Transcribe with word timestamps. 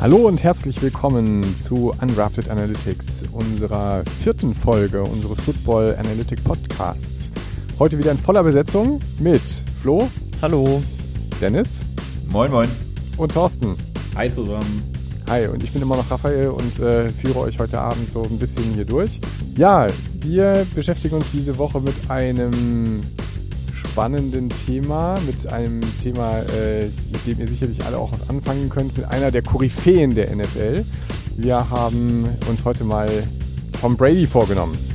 Hallo 0.00 0.16
und 0.26 0.42
herzlich 0.42 0.80
willkommen 0.80 1.44
zu 1.60 1.94
Undrafted 2.00 2.48
Analytics, 2.48 3.24
unserer 3.32 4.02
vierten 4.22 4.54
Folge 4.54 5.02
unseres 5.02 5.38
Football 5.40 5.94
Analytic 5.98 6.42
Podcasts. 6.42 7.30
Heute 7.78 7.98
wieder 7.98 8.10
in 8.10 8.16
voller 8.16 8.42
Besetzung 8.42 8.98
mit 9.18 9.42
Flo. 9.82 10.08
Hallo. 10.40 10.82
Dennis. 11.38 11.82
Moin, 12.30 12.50
moin. 12.50 12.68
Und 13.18 13.34
Thorsten. 13.34 13.76
Hi 14.16 14.32
zusammen. 14.32 14.90
Hi, 15.28 15.48
und 15.48 15.62
ich 15.62 15.70
bin 15.70 15.82
immer 15.82 15.98
noch 15.98 16.10
Raphael 16.10 16.48
und 16.48 16.78
äh, 16.78 17.10
führe 17.10 17.40
euch 17.40 17.58
heute 17.58 17.78
Abend 17.78 18.10
so 18.10 18.22
ein 18.22 18.38
bisschen 18.38 18.72
hier 18.72 18.86
durch. 18.86 19.20
Ja, 19.58 19.86
wir 20.22 20.66
beschäftigen 20.74 21.16
uns 21.16 21.26
diese 21.30 21.58
Woche 21.58 21.78
mit 21.78 21.94
einem 22.08 23.02
spannenden 23.90 24.48
Thema, 24.50 25.18
mit 25.26 25.52
einem 25.52 25.80
Thema, 26.00 26.38
äh, 26.40 26.84
mit 27.10 27.26
dem 27.26 27.40
ihr 27.40 27.48
sicherlich 27.48 27.84
alle 27.84 27.98
auch 27.98 28.12
was 28.12 28.28
anfangen 28.30 28.68
könnt, 28.68 28.96
mit 28.96 29.06
einer 29.06 29.32
der 29.32 29.42
Koryphäen 29.42 30.14
der 30.14 30.34
NFL. 30.34 30.84
Wir 31.36 31.70
haben 31.70 32.28
uns 32.48 32.64
heute 32.64 32.84
mal 32.84 33.08
Tom 33.80 33.96
Brady 33.96 34.26
vorgenommen. 34.26 34.89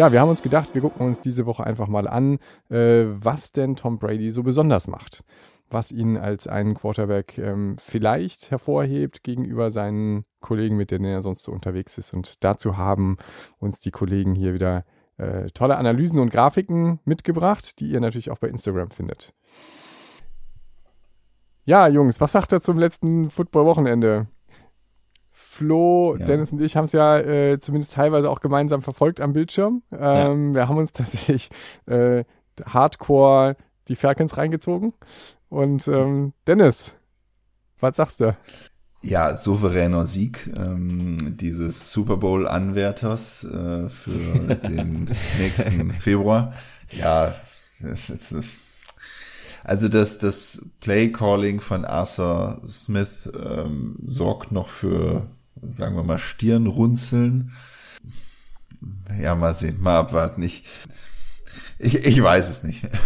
Ja, 0.00 0.12
wir 0.12 0.22
haben 0.22 0.30
uns 0.30 0.40
gedacht, 0.40 0.72
wir 0.72 0.80
gucken 0.80 1.06
uns 1.06 1.20
diese 1.20 1.44
Woche 1.44 1.62
einfach 1.62 1.86
mal 1.86 2.08
an, 2.08 2.38
äh, 2.70 3.04
was 3.04 3.52
denn 3.52 3.76
Tom 3.76 3.98
Brady 3.98 4.30
so 4.30 4.42
besonders 4.42 4.88
macht. 4.88 5.24
Was 5.68 5.92
ihn 5.92 6.16
als 6.16 6.46
einen 6.46 6.72
Quarterback 6.72 7.36
ähm, 7.36 7.76
vielleicht 7.78 8.50
hervorhebt 8.50 9.22
gegenüber 9.22 9.70
seinen 9.70 10.24
Kollegen, 10.40 10.78
mit 10.78 10.90
denen 10.90 11.04
er 11.04 11.20
sonst 11.20 11.42
so 11.42 11.52
unterwegs 11.52 11.98
ist. 11.98 12.14
Und 12.14 12.42
dazu 12.42 12.78
haben 12.78 13.18
uns 13.58 13.80
die 13.80 13.90
Kollegen 13.90 14.34
hier 14.34 14.54
wieder 14.54 14.86
äh, 15.18 15.50
tolle 15.50 15.76
Analysen 15.76 16.18
und 16.18 16.30
Grafiken 16.30 17.00
mitgebracht, 17.04 17.78
die 17.78 17.90
ihr 17.90 18.00
natürlich 18.00 18.30
auch 18.30 18.38
bei 18.38 18.48
Instagram 18.48 18.92
findet. 18.92 19.34
Ja, 21.66 21.88
Jungs, 21.88 22.22
was 22.22 22.32
sagt 22.32 22.52
er 22.52 22.62
zum 22.62 22.78
letzten 22.78 23.28
Football-Wochenende? 23.28 24.28
Flo, 25.52 26.14
ja. 26.16 26.26
Dennis 26.26 26.52
und 26.52 26.62
ich 26.62 26.76
haben 26.76 26.84
es 26.84 26.92
ja 26.92 27.18
äh, 27.18 27.58
zumindest 27.58 27.94
teilweise 27.94 28.30
auch 28.30 28.38
gemeinsam 28.38 28.82
verfolgt 28.82 29.20
am 29.20 29.32
Bildschirm. 29.32 29.82
Ähm, 29.90 30.50
ja. 30.50 30.54
Wir 30.54 30.68
haben 30.68 30.76
uns 30.76 30.92
tatsächlich 30.92 31.50
äh, 31.86 32.22
hardcore 32.64 33.56
die 33.88 33.96
Falcons 33.96 34.36
reingezogen. 34.36 34.92
Und 35.48 35.88
ähm, 35.88 36.34
Dennis, 36.46 36.94
was 37.80 37.96
sagst 37.96 38.20
du? 38.20 38.36
Ja, 39.02 39.34
souveräner 39.34 40.06
Sieg 40.06 40.48
ähm, 40.56 41.36
dieses 41.36 41.90
Super 41.90 42.18
Bowl-Anwärters 42.18 43.42
äh, 43.42 43.88
für 43.88 44.54
den 44.68 45.10
nächsten 45.40 45.90
Februar. 45.90 46.54
Ja, 46.92 47.34
also 49.64 49.88
das, 49.88 50.18
das 50.18 50.64
Play-Calling 50.78 51.60
von 51.60 51.84
Arthur 51.84 52.62
Smith 52.68 53.28
ähm, 53.34 53.96
sorgt 54.06 54.52
noch 54.52 54.68
für 54.68 55.26
sagen 55.68 55.96
wir 55.96 56.02
mal, 56.02 56.18
Stirnrunzeln. 56.18 57.52
Ja, 59.20 59.34
mal 59.34 59.54
sehen, 59.54 59.80
mal 59.80 59.98
abwarten. 59.98 60.42
Ich, 60.42 60.64
ich, 61.78 62.06
ich 62.06 62.22
weiß 62.22 62.48
es 62.50 62.62
nicht. 62.62 62.86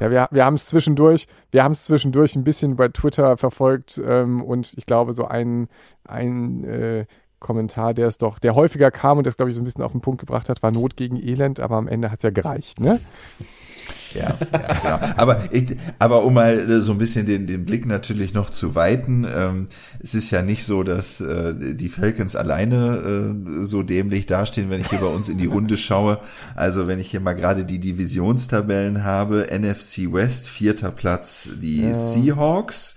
Ja, 0.00 0.10
wir, 0.10 0.26
wir 0.32 0.44
haben 0.44 0.54
es 0.54 0.66
zwischendurch, 0.66 1.28
wir 1.52 1.62
haben 1.62 1.70
es 1.70 1.84
zwischendurch 1.84 2.34
ein 2.34 2.42
bisschen 2.42 2.74
bei 2.74 2.88
Twitter 2.88 3.36
verfolgt 3.36 4.02
ähm, 4.04 4.42
und 4.42 4.74
ich 4.76 4.84
glaube, 4.84 5.12
so 5.12 5.26
ein, 5.26 5.68
ein 6.02 6.64
äh, 6.64 7.06
Kommentar, 7.38 7.94
der 7.94 8.08
es 8.08 8.18
doch, 8.18 8.40
der 8.40 8.56
häufiger 8.56 8.90
kam 8.90 9.18
und 9.18 9.28
das, 9.28 9.36
glaube 9.36 9.50
ich, 9.50 9.54
so 9.54 9.60
ein 9.60 9.64
bisschen 9.64 9.84
auf 9.84 9.92
den 9.92 10.00
Punkt 10.00 10.18
gebracht 10.18 10.48
hat, 10.48 10.60
war 10.60 10.72
Not 10.72 10.96
gegen 10.96 11.16
Elend, 11.16 11.60
aber 11.60 11.76
am 11.76 11.86
Ende 11.86 12.10
hat 12.10 12.18
es 12.18 12.22
ja 12.24 12.30
gereicht, 12.30 12.80
ne? 12.80 12.98
Ja, 14.14 14.36
ja 14.52 14.98
genau. 14.98 15.14
Aber, 15.16 15.44
ich, 15.50 15.76
aber 15.98 16.24
um 16.24 16.34
mal 16.34 16.70
äh, 16.70 16.80
so 16.80 16.92
ein 16.92 16.98
bisschen 16.98 17.26
den, 17.26 17.46
den 17.46 17.64
Blick 17.64 17.86
natürlich 17.86 18.34
noch 18.34 18.50
zu 18.50 18.74
weiten, 18.74 19.26
ähm, 19.32 19.66
es 20.00 20.14
ist 20.14 20.30
ja 20.30 20.42
nicht 20.42 20.64
so, 20.64 20.82
dass 20.82 21.20
äh, 21.20 21.54
die 21.74 21.88
Falcons 21.88 22.36
alleine 22.36 23.34
äh, 23.60 23.64
so 23.64 23.82
dämlich 23.82 24.26
dastehen, 24.26 24.70
wenn 24.70 24.80
ich 24.80 24.90
hier 24.90 25.00
bei 25.00 25.06
uns 25.06 25.28
in 25.28 25.38
die 25.38 25.46
Runde 25.46 25.76
schaue. 25.76 26.18
Also 26.54 26.86
wenn 26.86 26.98
ich 26.98 27.10
hier 27.10 27.20
mal 27.20 27.34
gerade 27.34 27.64
die 27.64 27.78
Divisionstabellen 27.78 29.04
habe, 29.04 29.48
NFC 29.50 30.12
West, 30.12 30.48
vierter 30.48 30.90
Platz, 30.90 31.50
die 31.60 31.82
ja. 31.82 31.94
Seahawks 31.94 32.96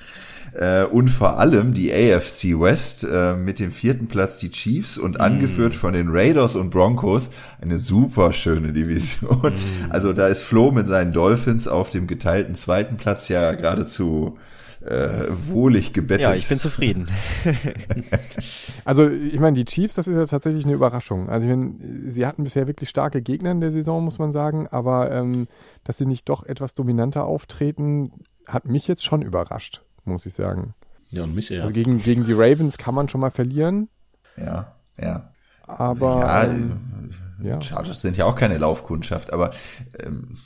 äh, 0.56 0.86
und 0.86 1.10
vor 1.10 1.38
allem 1.38 1.74
die 1.74 1.92
AFC 1.92 2.60
West 2.60 3.06
äh, 3.10 3.36
mit 3.36 3.60
dem 3.60 3.72
vierten 3.72 4.08
Platz 4.08 4.38
die 4.38 4.52
Chiefs 4.52 4.98
und 4.98 5.18
mm. 5.18 5.22
angeführt 5.22 5.76
von 5.76 5.94
den 5.94 6.08
Raiders 6.10 6.56
und 6.56 6.70
Broncos. 6.70 7.30
Eine 7.62 7.78
super 7.78 8.32
schöne 8.32 8.72
Division. 8.72 9.54
Mm. 9.54 9.92
Also 9.92 10.14
da 10.14 10.28
ist 10.28 10.44
Flo 10.44 10.72
mit 10.72 10.88
seinen 10.88 11.12
Dolphins 11.12 11.68
auf 11.68 11.90
dem 11.90 12.08
geteilten 12.08 12.56
zweiten 12.56 12.96
Platz 12.96 13.28
ja 13.28 13.54
geradezu 13.54 14.38
äh, 14.86 15.28
wohlig 15.48 15.92
gebettet. 15.94 16.28
Ja, 16.28 16.36
ich 16.36 16.48
bin 16.48 16.60
zufrieden. 16.60 17.08
also 18.86 19.10
ich 19.10 19.40
meine, 19.40 19.56
die 19.56 19.66
Chiefs, 19.66 19.96
das 19.96 20.08
ist 20.08 20.16
ja 20.16 20.26
tatsächlich 20.26 20.64
eine 20.64 20.74
Überraschung. 20.74 21.28
Also 21.28 21.48
ich 21.48 21.56
meine, 21.56 21.76
sie 22.08 22.26
hatten 22.26 22.44
bisher 22.44 22.68
wirklich 22.68 22.90
starke 22.90 23.22
Gegner 23.22 23.52
in 23.52 23.62
der 23.62 23.72
Saison, 23.72 24.06
muss 24.06 24.20
man 24.20 24.32
sagen, 24.32 24.68
aber 24.68 25.12
ähm, 25.12 25.48
dass 25.84 25.98
sie 25.98 26.06
nicht 26.06 26.30
doch 26.30 26.46
etwas 26.46 26.76
dominanter 26.76 27.26
auftreten, 27.26 28.12
hat 28.48 28.66
mich 28.66 28.88
jetzt 28.88 29.04
schon 29.04 29.22
überrascht 29.22 29.85
muss 30.06 30.26
ich 30.26 30.34
sagen. 30.34 30.74
Ja, 31.10 31.24
und 31.24 31.36
mich 31.36 31.52
erst. 31.52 31.64
Also 31.64 31.74
gegen, 31.74 32.00
gegen 32.00 32.26
die 32.26 32.34
Ravens 32.34 32.78
kann 32.78 32.96
man 32.96 33.10
schon 33.10 33.22
mal 33.22 33.32
verlieren. 33.32 33.90
Ja, 34.38 34.76
ja. 35.00 35.32
Aber. 35.68 36.20
Ja, 36.20 36.44
ähm, 36.46 37.12
ja. 37.42 37.62
Chargers 37.62 38.02
sind 38.02 38.18
ja 38.18 38.26
auch 38.26 38.36
keine 38.36 38.58
Laufkundschaft, 38.58 39.32
aber. 39.34 39.52
Ähm, 40.00 40.38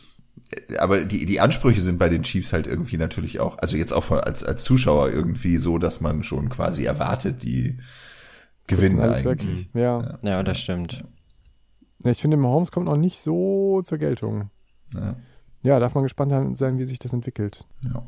aber 0.79 1.05
die, 1.05 1.27
die 1.27 1.39
Ansprüche 1.39 1.79
sind 1.79 1.99
bei 1.99 2.09
den 2.09 2.23
Chiefs 2.23 2.53
halt 2.53 2.65
irgendwie 2.65 2.97
natürlich 2.97 3.39
auch, 3.39 3.59
also 3.59 3.77
jetzt 3.77 3.93
auch 3.93 4.03
von, 4.03 4.19
als, 4.19 4.43
als 4.43 4.63
Zuschauer 4.63 5.09
irgendwie 5.09 5.57
so, 5.57 5.77
dass 5.77 6.01
man 6.01 6.23
schon 6.23 6.49
quasi 6.49 6.85
erwartet, 6.85 7.43
die 7.43 7.77
gewinnen 8.65 8.99
eigentlich. 8.99 9.69
Ja. 9.75 10.01
ja. 10.01 10.17
ja, 10.23 10.43
das 10.43 10.59
stimmt. 10.59 11.03
Ja, 12.03 12.11
ich 12.11 12.21
finde, 12.21 12.37
Mahomes 12.37 12.71
kommt 12.71 12.87
noch 12.87 12.97
nicht 12.97 13.19
so 13.19 13.81
zur 13.83 13.99
Geltung. 13.99 14.49
Ja. 14.93 15.15
ja, 15.61 15.79
darf 15.79 15.93
man 15.93 16.03
gespannt 16.03 16.57
sein, 16.57 16.79
wie 16.79 16.85
sich 16.87 16.97
das 16.97 17.13
entwickelt. 17.13 17.67
Ja. 17.83 18.07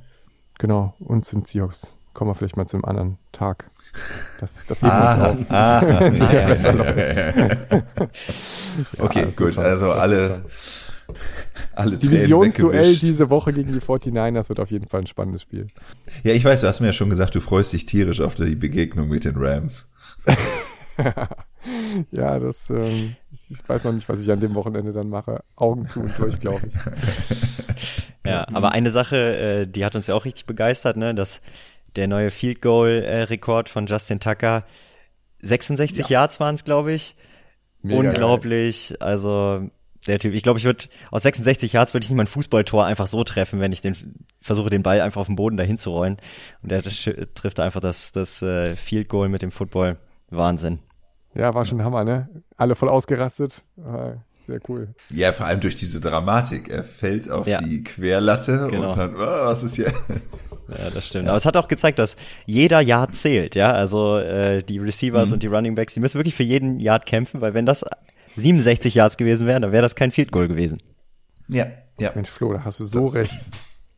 Genau, 0.62 0.94
und 1.00 1.26
sind 1.26 1.48
Seahawks. 1.48 1.96
Kommen 2.14 2.30
wir 2.30 2.36
vielleicht 2.36 2.56
mal 2.56 2.68
zu 2.68 2.78
einem 2.78 2.86
anderen 2.86 3.18
Tag. 3.32 3.72
Das, 4.40 4.64
das 4.68 4.80
heben 4.84 4.92
ah, 4.92 5.18
wir 5.18 5.32
uns 5.32 5.42
auf. 5.42 5.52
Ah, 5.52 6.12
sich 6.12 6.32
ja, 6.32 6.50
okay, 9.00 9.22
ja, 9.22 9.26
gut. 9.36 9.58
Also 9.58 9.92
alle, 9.92 10.46
alle 11.74 11.98
Divisionsduell 11.98 12.96
diese 12.96 13.32
Woche 13.32 13.54
gegen 13.54 13.74
die 13.74 13.80
49ers 13.80 14.50
wird 14.50 14.60
auf 14.60 14.70
jeden 14.70 14.88
Fall 14.88 15.00
ein 15.02 15.08
spannendes 15.08 15.42
Spiel. 15.42 15.66
Ja, 16.24 16.34
ich 16.34 16.46
weiß, 16.46 16.62
du 16.62 16.68
hast 16.68 16.80
mir 16.80 16.88
ja 16.88 16.94
schon 16.94 17.10
gesagt, 17.10 17.34
du 17.34 17.42
freust 17.42 17.74
dich 17.74 17.88
tierisch 17.88 18.22
auf 18.22 18.36
die 18.36 18.54
Begegnung 18.54 19.10
mit 19.10 19.26
den 19.26 19.38
Rams. 19.38 19.90
ja, 22.12 22.40
das, 22.40 22.70
ähm, 22.70 23.16
ich 23.50 23.68
weiß 23.68 23.84
noch 23.86 23.94
nicht, 23.94 24.08
was 24.10 24.20
ich 24.20 24.32
an 24.32 24.40
dem 24.40 24.56
Wochenende 24.56 24.92
dann 24.92 25.10
mache. 25.10 25.44
Augen 25.56 25.88
zu 25.88 26.02
und 26.02 26.18
durch, 26.18 26.40
glaube 26.40 26.68
ich. 26.68 26.74
Ja, 28.24 28.48
aber 28.54 28.72
eine 28.72 28.92
Sache, 28.92 29.16
äh, 29.16 29.68
die 29.68 29.84
hat 29.84 29.96
uns 29.96 30.08
ja 30.08 30.16
auch 30.16 30.26
richtig 30.26 30.46
begeistert, 30.46 30.96
ne, 30.96 31.16
dass 31.16 31.42
der 31.96 32.08
neue 32.08 32.32
Field 32.32 32.62
Goal 32.62 33.04
äh, 33.04 33.24
Rekord 33.24 33.68
von 33.68 33.88
Justin 33.88 34.20
Tucker 34.20 34.64
66 35.42 36.08
ja. 36.08 36.20
Yards 36.20 36.40
waren 36.40 36.56
es, 36.56 36.64
glaube 36.64 36.94
ich. 36.94 37.16
Mega 37.82 38.10
Unglaublich. 38.10 38.90
Geil. 38.90 38.98
Also 39.00 39.70
der 40.08 40.20
Typ, 40.20 40.34
ich 40.34 40.44
glaube, 40.44 40.60
ich 40.60 40.66
würde 40.66 40.86
aus 41.10 41.24
66 41.24 41.74
Yards 41.74 41.94
würde 41.94 42.04
ich 42.04 42.10
nicht 42.10 42.18
mein 42.18 42.28
Fußballtor 42.28 42.86
einfach 42.86 43.08
so 43.08 43.24
treffen, 43.24 43.60
wenn 43.60 43.72
ich 43.72 43.82
den 43.82 43.96
versuche, 44.40 44.70
den 44.70 44.84
Ball 44.84 45.02
einfach 45.02 45.22
auf 45.22 45.28
den 45.28 45.36
Boden 45.36 45.58
dahin 45.58 45.78
zu 45.78 45.92
rollen. 45.92 46.18
Und 46.62 46.72
der 46.72 46.84
trifft 46.84 47.60
einfach 47.60 47.82
das, 47.82 48.12
das 48.12 48.42
äh, 48.42 48.76
Field 48.76 49.10
Goal 49.10 49.30
mit 49.30 49.42
dem 49.42 49.52
Football. 49.52 49.98
Wahnsinn. 50.30 50.80
Ja, 51.34 51.54
war 51.54 51.66
schon 51.66 51.84
Hammer, 51.84 52.04
ne? 52.04 52.30
Alle 52.58 52.76
voll 52.76 52.90
ausgerastet. 52.90 53.64
Sehr 54.48 54.60
cool. 54.68 54.90
Ja, 55.10 55.34
vor 55.34 55.46
allem 55.46 55.60
durch 55.60 55.76
diese 55.76 56.02
Dramatik. 56.02 56.70
Er 56.70 56.84
fällt 56.84 57.30
auf 57.30 57.48
ja. 57.48 57.62
die 57.62 57.84
Querlatte 57.84 58.68
genau. 58.70 58.92
und 58.92 58.98
dann, 58.98 59.16
oh, 59.16 59.20
was 59.20 59.64
ist 59.64 59.78
jetzt? 59.78 59.96
Ja, 60.68 60.90
das 60.90 61.06
stimmt. 61.06 61.26
Ja. 61.26 61.32
Aber 61.32 61.38
es 61.38 61.46
hat 61.46 61.58
auch 61.58 61.68
gezeigt, 61.68 62.00
dass 62.00 62.16
jeder 62.46 62.80
Yard 62.80 63.14
zählt, 63.14 63.56
ja. 63.56 63.72
Also 63.72 64.20
äh, 64.20 64.64
die 64.64 64.78
Receivers 64.78 65.28
mhm. 65.28 65.34
und 65.34 65.44
die 65.44 65.48
Running 65.48 65.76
Backs, 65.76 65.96
die 65.96 66.00
müssen 66.00 66.18
wirklich 66.18 66.34
für 66.34 66.44
jeden 66.44 66.80
Yard 66.80 67.06
kämpfen, 67.06 67.42
weil 67.42 67.54
wenn 67.54 67.66
das 67.66 67.84
67 68.38 68.96
Yards 68.96 69.18
gewesen 69.18 69.48
wären, 69.48 69.64
dann 69.64 69.74
wäre 69.74 69.82
das 69.82 69.96
kein 69.96 70.12
Field 70.12 70.32
Goal 70.32 70.48
gewesen. 70.48 70.82
Ja, 71.50 71.68
ja. 72.00 72.14
Mensch, 72.16 72.30
Flo, 72.30 72.54
da 72.54 72.64
hast 72.64 72.80
du 72.80 72.86
so 72.86 73.08
das 73.08 73.16
recht. 73.16 73.52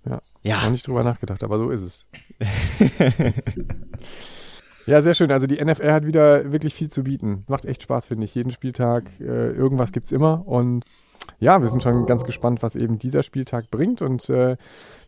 Ja. 0.10 0.20
ja. 0.42 0.64
Noch 0.64 0.72
nicht 0.72 0.88
drüber 0.88 1.04
nachgedacht, 1.04 1.44
aber 1.44 1.60
so 1.60 1.70
ist 1.70 1.84
es. 1.84 2.08
Ja, 4.86 5.02
sehr 5.02 5.14
schön. 5.14 5.32
Also 5.32 5.48
die 5.48 5.64
NFL 5.64 5.92
hat 5.92 6.06
wieder 6.06 6.52
wirklich 6.52 6.74
viel 6.74 6.90
zu 6.90 7.04
bieten. 7.04 7.46
Macht 7.48 7.66
echt 7.66 7.84
Spaß, 7.84 8.08
finde 8.08 8.26
ich. 8.26 8.36
Jeden 8.36 8.52
Spieltag, 8.52 9.10
äh, 9.20 9.52
irgendwas 9.52 9.92
gibt's 9.92 10.12
immer. 10.12 10.46
Und 10.46 10.84
ja, 11.40 11.62
wir 11.62 11.70
sind 11.70 11.84
schon 11.84 12.06
ganz 12.06 12.24
gespannt, 12.26 12.62
was 12.62 12.76
eben 12.76 13.00
dieser 13.00 13.24
Spieltag 13.24 13.72
bringt. 13.72 14.02
Und 14.02 14.30
äh, 14.30 14.58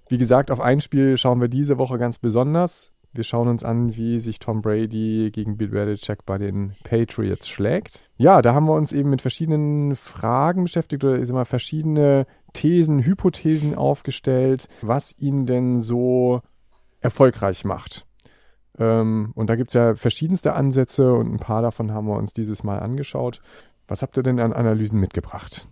wie 0.08 0.18
gesagt, 0.18 0.52
auf 0.52 0.62
ein 0.62 0.82
Spiel 0.82 1.18
schauen 1.18 1.42
wir 1.42 1.50
diese 1.50 1.78
Woche 1.78 1.98
ganz 1.98 2.20
besonders. 2.20 2.94
Wir 3.12 3.24
schauen 3.24 3.48
uns 3.48 3.64
an, 3.64 3.96
wie 3.96 4.20
sich 4.20 4.40
Tom 4.40 4.62
Brady 4.62 5.32
gegen 5.32 5.56
Bill 5.56 5.70
Belichick 5.70 6.26
bei 6.26 6.38
den 6.38 6.74
Patriots 6.84 7.48
schlägt. 7.48 8.04
Ja, 8.18 8.42
da 8.42 8.54
haben 8.54 8.66
wir 8.66 8.74
uns 8.74 8.92
eben 8.92 9.10
mit 9.10 9.22
verschiedenen 9.22 9.96
Fragen 9.96 10.64
beschäftigt 10.64 11.04
oder 11.04 11.18
ist 11.18 11.30
immer 11.30 11.46
verschiedene 11.46 12.28
Thesen, 12.52 13.06
Hypothesen 13.06 13.74
aufgestellt, 13.76 14.68
was 14.82 15.16
ihn 15.18 15.46
denn 15.46 15.80
so 15.80 16.42
erfolgreich 17.00 17.64
macht. 17.64 18.05
Ähm, 18.80 19.32
und 19.36 19.50
da 19.50 19.56
gibt 19.56 19.70
es 19.70 19.74
ja 19.74 19.96
verschiedenste 19.96 20.54
Ansätze 20.54 21.14
und 21.14 21.34
ein 21.34 21.40
paar 21.40 21.62
davon 21.62 21.92
haben 21.92 22.08
wir 22.08 22.18
uns 22.18 22.34
dieses 22.34 22.64
Mal 22.64 22.80
angeschaut. 22.80 23.42
Was 23.88 24.02
habt 24.02 24.18
ihr 24.18 24.24
denn 24.24 24.40
an 24.40 24.54
Analysen 24.54 25.00
mitgebracht? 25.00 25.68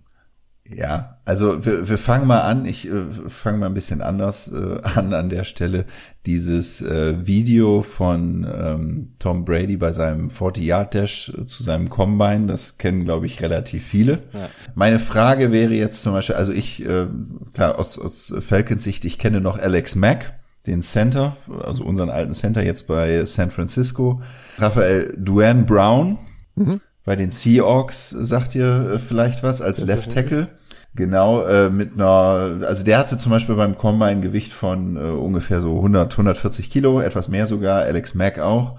Ja, 0.69 1.17
also 1.25 1.65
wir, 1.65 1.89
wir 1.89 1.97
fangen 1.97 2.25
mal 2.25 2.41
an. 2.41 2.65
Ich 2.65 2.87
äh, 2.87 3.03
fange 3.27 3.57
mal 3.57 3.65
ein 3.65 3.73
bisschen 3.73 4.01
anders 4.01 4.49
äh, 4.51 4.79
an 4.81 5.13
an 5.13 5.29
der 5.29 5.43
Stelle. 5.43 5.85
Dieses 6.25 6.81
äh, 6.81 7.27
Video 7.27 7.81
von 7.81 8.47
ähm, 8.49 9.09
Tom 9.19 9.43
Brady 9.43 9.75
bei 9.75 9.91
seinem 9.91 10.29
40-Yard-Dash 10.29 11.33
äh, 11.37 11.45
zu 11.45 11.63
seinem 11.63 11.89
Combine, 11.89 12.47
das 12.47 12.77
kennen, 12.77 13.03
glaube 13.03 13.25
ich, 13.25 13.41
relativ 13.41 13.85
viele. 13.85 14.19
Ja. 14.31 14.49
Meine 14.73 14.99
Frage 14.99 15.51
wäre 15.51 15.73
jetzt 15.73 16.01
zum 16.01 16.13
Beispiel, 16.13 16.35
also 16.35 16.53
ich, 16.53 16.85
äh, 16.85 17.07
klar, 17.53 17.77
aus, 17.77 17.99
aus 17.99 18.33
Falcons 18.39 18.85
Sicht, 18.85 19.03
ich 19.03 19.19
kenne 19.19 19.41
noch 19.41 19.59
Alex 19.59 19.95
Mack, 19.95 20.33
den 20.65 20.81
Center, 20.81 21.37
also 21.63 21.83
unseren 21.83 22.09
alten 22.09 22.33
Center 22.33 22.63
jetzt 22.63 22.87
bei 22.87 23.25
San 23.25 23.51
Francisco. 23.51 24.21
Raphael 24.57 25.13
Duane 25.17 25.63
Brown. 25.63 26.17
Mhm 26.55 26.79
bei 27.05 27.15
den 27.15 27.31
Seahawks, 27.31 28.09
sagt 28.09 28.55
ihr 28.55 28.93
äh, 28.93 28.99
vielleicht 28.99 29.43
was, 29.43 29.61
als 29.61 29.83
Left 29.83 30.11
Tackle. 30.11 30.47
Genau, 30.95 31.43
äh, 31.43 31.69
mit 31.69 31.93
einer, 31.93 32.65
also 32.67 32.83
der 32.83 32.99
hatte 32.99 33.17
zum 33.17 33.31
Beispiel 33.31 33.55
beim 33.55 33.77
Combine 33.77 34.11
ein 34.11 34.21
Gewicht 34.21 34.53
von 34.53 34.95
äh, 34.95 34.99
ungefähr 34.99 35.59
so 35.59 35.77
100, 35.77 36.11
140 36.11 36.69
Kilo, 36.69 37.01
etwas 37.01 37.29
mehr 37.29 37.47
sogar, 37.47 37.81
Alex 37.81 38.13
Mack 38.13 38.39
auch. 38.39 38.77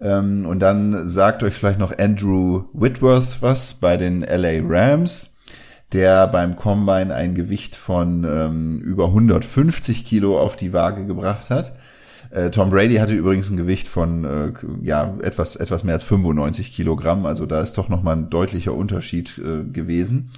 Ähm, 0.00 0.44
und 0.44 0.58
dann 0.58 1.06
sagt 1.06 1.42
euch 1.44 1.54
vielleicht 1.54 1.78
noch 1.78 1.96
Andrew 1.96 2.64
Whitworth 2.72 3.40
was 3.40 3.74
bei 3.74 3.96
den 3.96 4.22
LA 4.22 4.60
Rams, 4.64 5.31
der 5.92 6.26
beim 6.26 6.56
Combine 6.56 7.14
ein 7.14 7.34
Gewicht 7.34 7.76
von 7.76 8.24
ähm, 8.24 8.80
über 8.80 9.06
150 9.06 10.04
Kilo 10.04 10.40
auf 10.40 10.56
die 10.56 10.72
Waage 10.72 11.06
gebracht 11.06 11.50
hat. 11.50 11.72
Äh, 12.30 12.50
Tom 12.50 12.70
Brady 12.70 12.96
hatte 12.96 13.12
übrigens 13.12 13.50
ein 13.50 13.56
Gewicht 13.56 13.88
von 13.88 14.24
äh, 14.24 14.52
ja 14.82 15.14
etwas 15.22 15.56
etwas 15.56 15.84
mehr 15.84 15.94
als 15.94 16.04
95 16.04 16.74
Kilogramm, 16.74 17.26
also 17.26 17.44
da 17.46 17.60
ist 17.60 17.74
doch 17.74 17.88
noch 17.88 18.02
mal 18.02 18.16
ein 18.16 18.30
deutlicher 18.30 18.72
Unterschied 18.72 19.38
äh, 19.38 19.64
gewesen. 19.64 20.32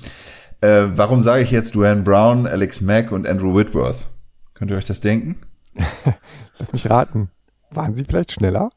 Äh, 0.61 0.87
warum 0.97 1.21
sage 1.21 1.43
ich 1.43 1.51
jetzt 1.51 1.75
Duane 1.75 2.03
Brown, 2.03 2.47
Alex 2.47 2.81
Mack 2.81 3.13
und 3.13 3.29
Andrew 3.29 3.57
Whitworth? 3.57 4.09
Könnt 4.55 4.71
ihr 4.71 4.77
euch 4.77 4.85
das 4.85 5.01
denken? 5.01 5.37
Lass 6.59 6.73
mich 6.73 6.89
raten. 6.89 7.31
Waren 7.71 7.95
sie 7.95 8.05
vielleicht 8.05 8.33
schneller? 8.33 8.71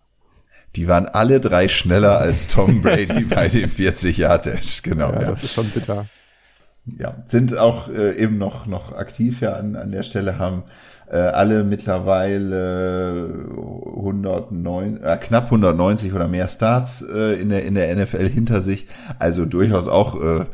Die 0.75 0.87
waren 0.87 1.05
alle 1.07 1.39
drei 1.39 1.67
schneller 1.67 2.19
als 2.19 2.49
Tom 2.49 2.81
Brady 2.81 3.23
bei 3.29 3.47
dem 3.47 3.69
40 3.69 4.17
Yard 4.17 4.45
Dash. 4.45 4.83
Genau. 4.83 5.11
Ja, 5.11 5.21
ja, 5.21 5.31
das 5.31 5.43
ist 5.43 5.53
schon 5.53 5.69
bitter. 5.69 6.05
Ja, 6.97 7.15
sind 7.25 7.57
auch 7.57 7.89
äh, 7.89 8.17
eben 8.17 8.37
noch 8.37 8.65
noch 8.65 8.93
aktiv 8.93 9.41
ja 9.41 9.53
an 9.53 9.75
an 9.75 9.91
der 9.91 10.03
Stelle 10.03 10.39
haben 10.39 10.63
äh, 11.09 11.17
alle 11.17 11.63
mittlerweile 11.63 13.45
109, 13.97 15.01
äh, 15.01 15.17
knapp 15.17 15.45
190 15.45 16.13
oder 16.13 16.27
mehr 16.27 16.47
Starts 16.47 17.01
äh, 17.01 17.39
in 17.39 17.49
der 17.49 17.65
in 17.65 17.75
der 17.75 17.95
NFL 17.95 18.27
hinter 18.29 18.61
sich. 18.61 18.87
Also 19.19 19.45
durchaus 19.45 19.87
auch 19.87 20.21
äh, 20.21 20.45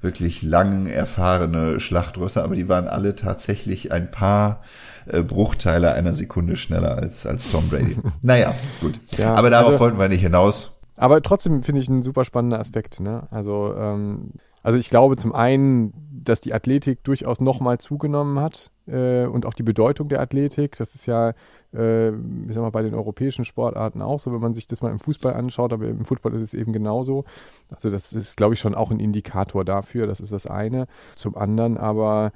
wirklich 0.00 0.42
lang 0.42 0.86
erfahrene 0.86 1.80
Schlachtrösser, 1.80 2.44
aber 2.44 2.56
die 2.56 2.68
waren 2.68 2.88
alle 2.88 3.14
tatsächlich 3.14 3.92
ein 3.92 4.10
paar 4.10 4.62
äh, 5.06 5.22
Bruchteile 5.22 5.92
einer 5.92 6.12
Sekunde 6.12 6.56
schneller 6.56 6.96
als 6.98 7.26
als 7.26 7.50
Tom 7.50 7.68
Brady. 7.68 7.96
naja, 8.22 8.54
gut. 8.80 9.00
Ja, 9.16 9.34
aber 9.34 9.50
darauf 9.50 9.72
also, 9.72 9.80
wollten 9.80 9.98
wir 9.98 10.08
nicht 10.08 10.22
hinaus. 10.22 10.78
Aber 10.96 11.22
trotzdem 11.22 11.62
finde 11.62 11.80
ich 11.80 11.88
ein 11.88 12.02
super 12.02 12.24
spannender 12.24 12.60
Aspekt. 12.60 13.00
Ne? 13.00 13.26
Also 13.30 13.74
ähm, 13.78 14.32
also 14.62 14.78
ich 14.78 14.90
glaube 14.90 15.16
zum 15.16 15.34
einen, 15.34 15.92
dass 16.24 16.40
die 16.40 16.54
Athletik 16.54 17.02
durchaus 17.04 17.40
nochmal 17.40 17.78
zugenommen 17.78 18.38
hat 18.38 18.70
äh, 18.86 19.26
und 19.26 19.44
auch 19.46 19.54
die 19.54 19.62
Bedeutung 19.62 20.08
der 20.08 20.20
Athletik. 20.20 20.76
Das 20.76 20.94
ist 20.94 21.06
ja, 21.06 21.30
äh, 21.74 22.10
ich 22.10 22.54
sag 22.54 22.62
mal, 22.62 22.70
bei 22.70 22.82
den 22.82 22.94
europäischen 22.94 23.44
Sportarten 23.44 24.02
auch 24.02 24.20
so, 24.20 24.32
wenn 24.32 24.40
man 24.40 24.54
sich 24.54 24.66
das 24.66 24.82
mal 24.82 24.92
im 24.92 25.00
Fußball 25.00 25.34
anschaut, 25.34 25.72
aber 25.72 25.88
im 25.88 26.04
Football 26.04 26.34
ist 26.34 26.42
es 26.42 26.54
eben 26.54 26.72
genauso. 26.72 27.24
Also 27.70 27.90
das 27.90 28.12
ist, 28.12 28.36
glaube 28.36 28.54
ich, 28.54 28.60
schon 28.60 28.74
auch 28.74 28.90
ein 28.90 29.00
Indikator 29.00 29.64
dafür. 29.64 30.06
Das 30.06 30.20
ist 30.20 30.32
das 30.32 30.46
eine. 30.46 30.86
Zum 31.16 31.36
anderen 31.36 31.76
aber 31.76 32.32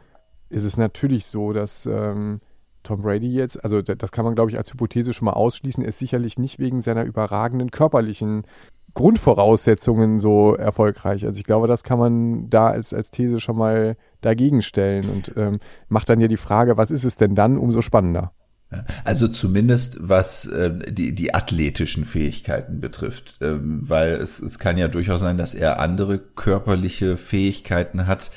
ist 0.48 0.64
es 0.64 0.76
natürlich 0.76 1.26
so, 1.26 1.52
dass 1.52 1.86
ähm, 1.86 2.40
Tom 2.82 3.02
Brady 3.02 3.32
jetzt, 3.32 3.62
also 3.64 3.82
das 3.82 4.12
kann 4.12 4.24
man, 4.24 4.36
glaube 4.36 4.50
ich, 4.50 4.56
als 4.56 4.72
Hypothese 4.72 5.12
schon 5.12 5.26
mal 5.26 5.32
ausschließen, 5.32 5.84
ist 5.84 5.98
sicherlich 5.98 6.38
nicht 6.38 6.58
wegen 6.58 6.80
seiner 6.80 7.04
überragenden 7.04 7.72
körperlichen 7.72 8.44
Grundvoraussetzungen 8.96 10.18
so 10.18 10.54
erfolgreich. 10.54 11.26
Also 11.26 11.38
ich 11.38 11.44
glaube, 11.44 11.68
das 11.68 11.84
kann 11.84 11.98
man 11.98 12.48
da 12.48 12.68
als, 12.68 12.94
als 12.94 13.10
These 13.10 13.40
schon 13.40 13.56
mal 13.56 13.96
dagegen 14.22 14.62
stellen 14.62 15.10
und 15.10 15.34
ähm, 15.36 15.60
macht 15.88 16.08
dann 16.08 16.18
ja 16.18 16.28
die 16.28 16.38
Frage, 16.38 16.78
was 16.78 16.90
ist 16.90 17.04
es 17.04 17.14
denn 17.14 17.34
dann, 17.34 17.58
umso 17.58 17.82
spannender. 17.82 18.32
Also 19.04 19.28
zumindest 19.28 20.08
was 20.08 20.46
äh, 20.46 20.92
die, 20.92 21.14
die 21.14 21.34
athletischen 21.34 22.04
Fähigkeiten 22.04 22.80
betrifft, 22.80 23.38
ähm, 23.42 23.88
weil 23.88 24.14
es, 24.14 24.40
es 24.40 24.58
kann 24.58 24.78
ja 24.78 24.88
durchaus 24.88 25.20
sein, 25.20 25.36
dass 25.38 25.54
er 25.54 25.78
andere 25.78 26.18
körperliche 26.18 27.16
Fähigkeiten 27.16 28.06
hat, 28.06 28.30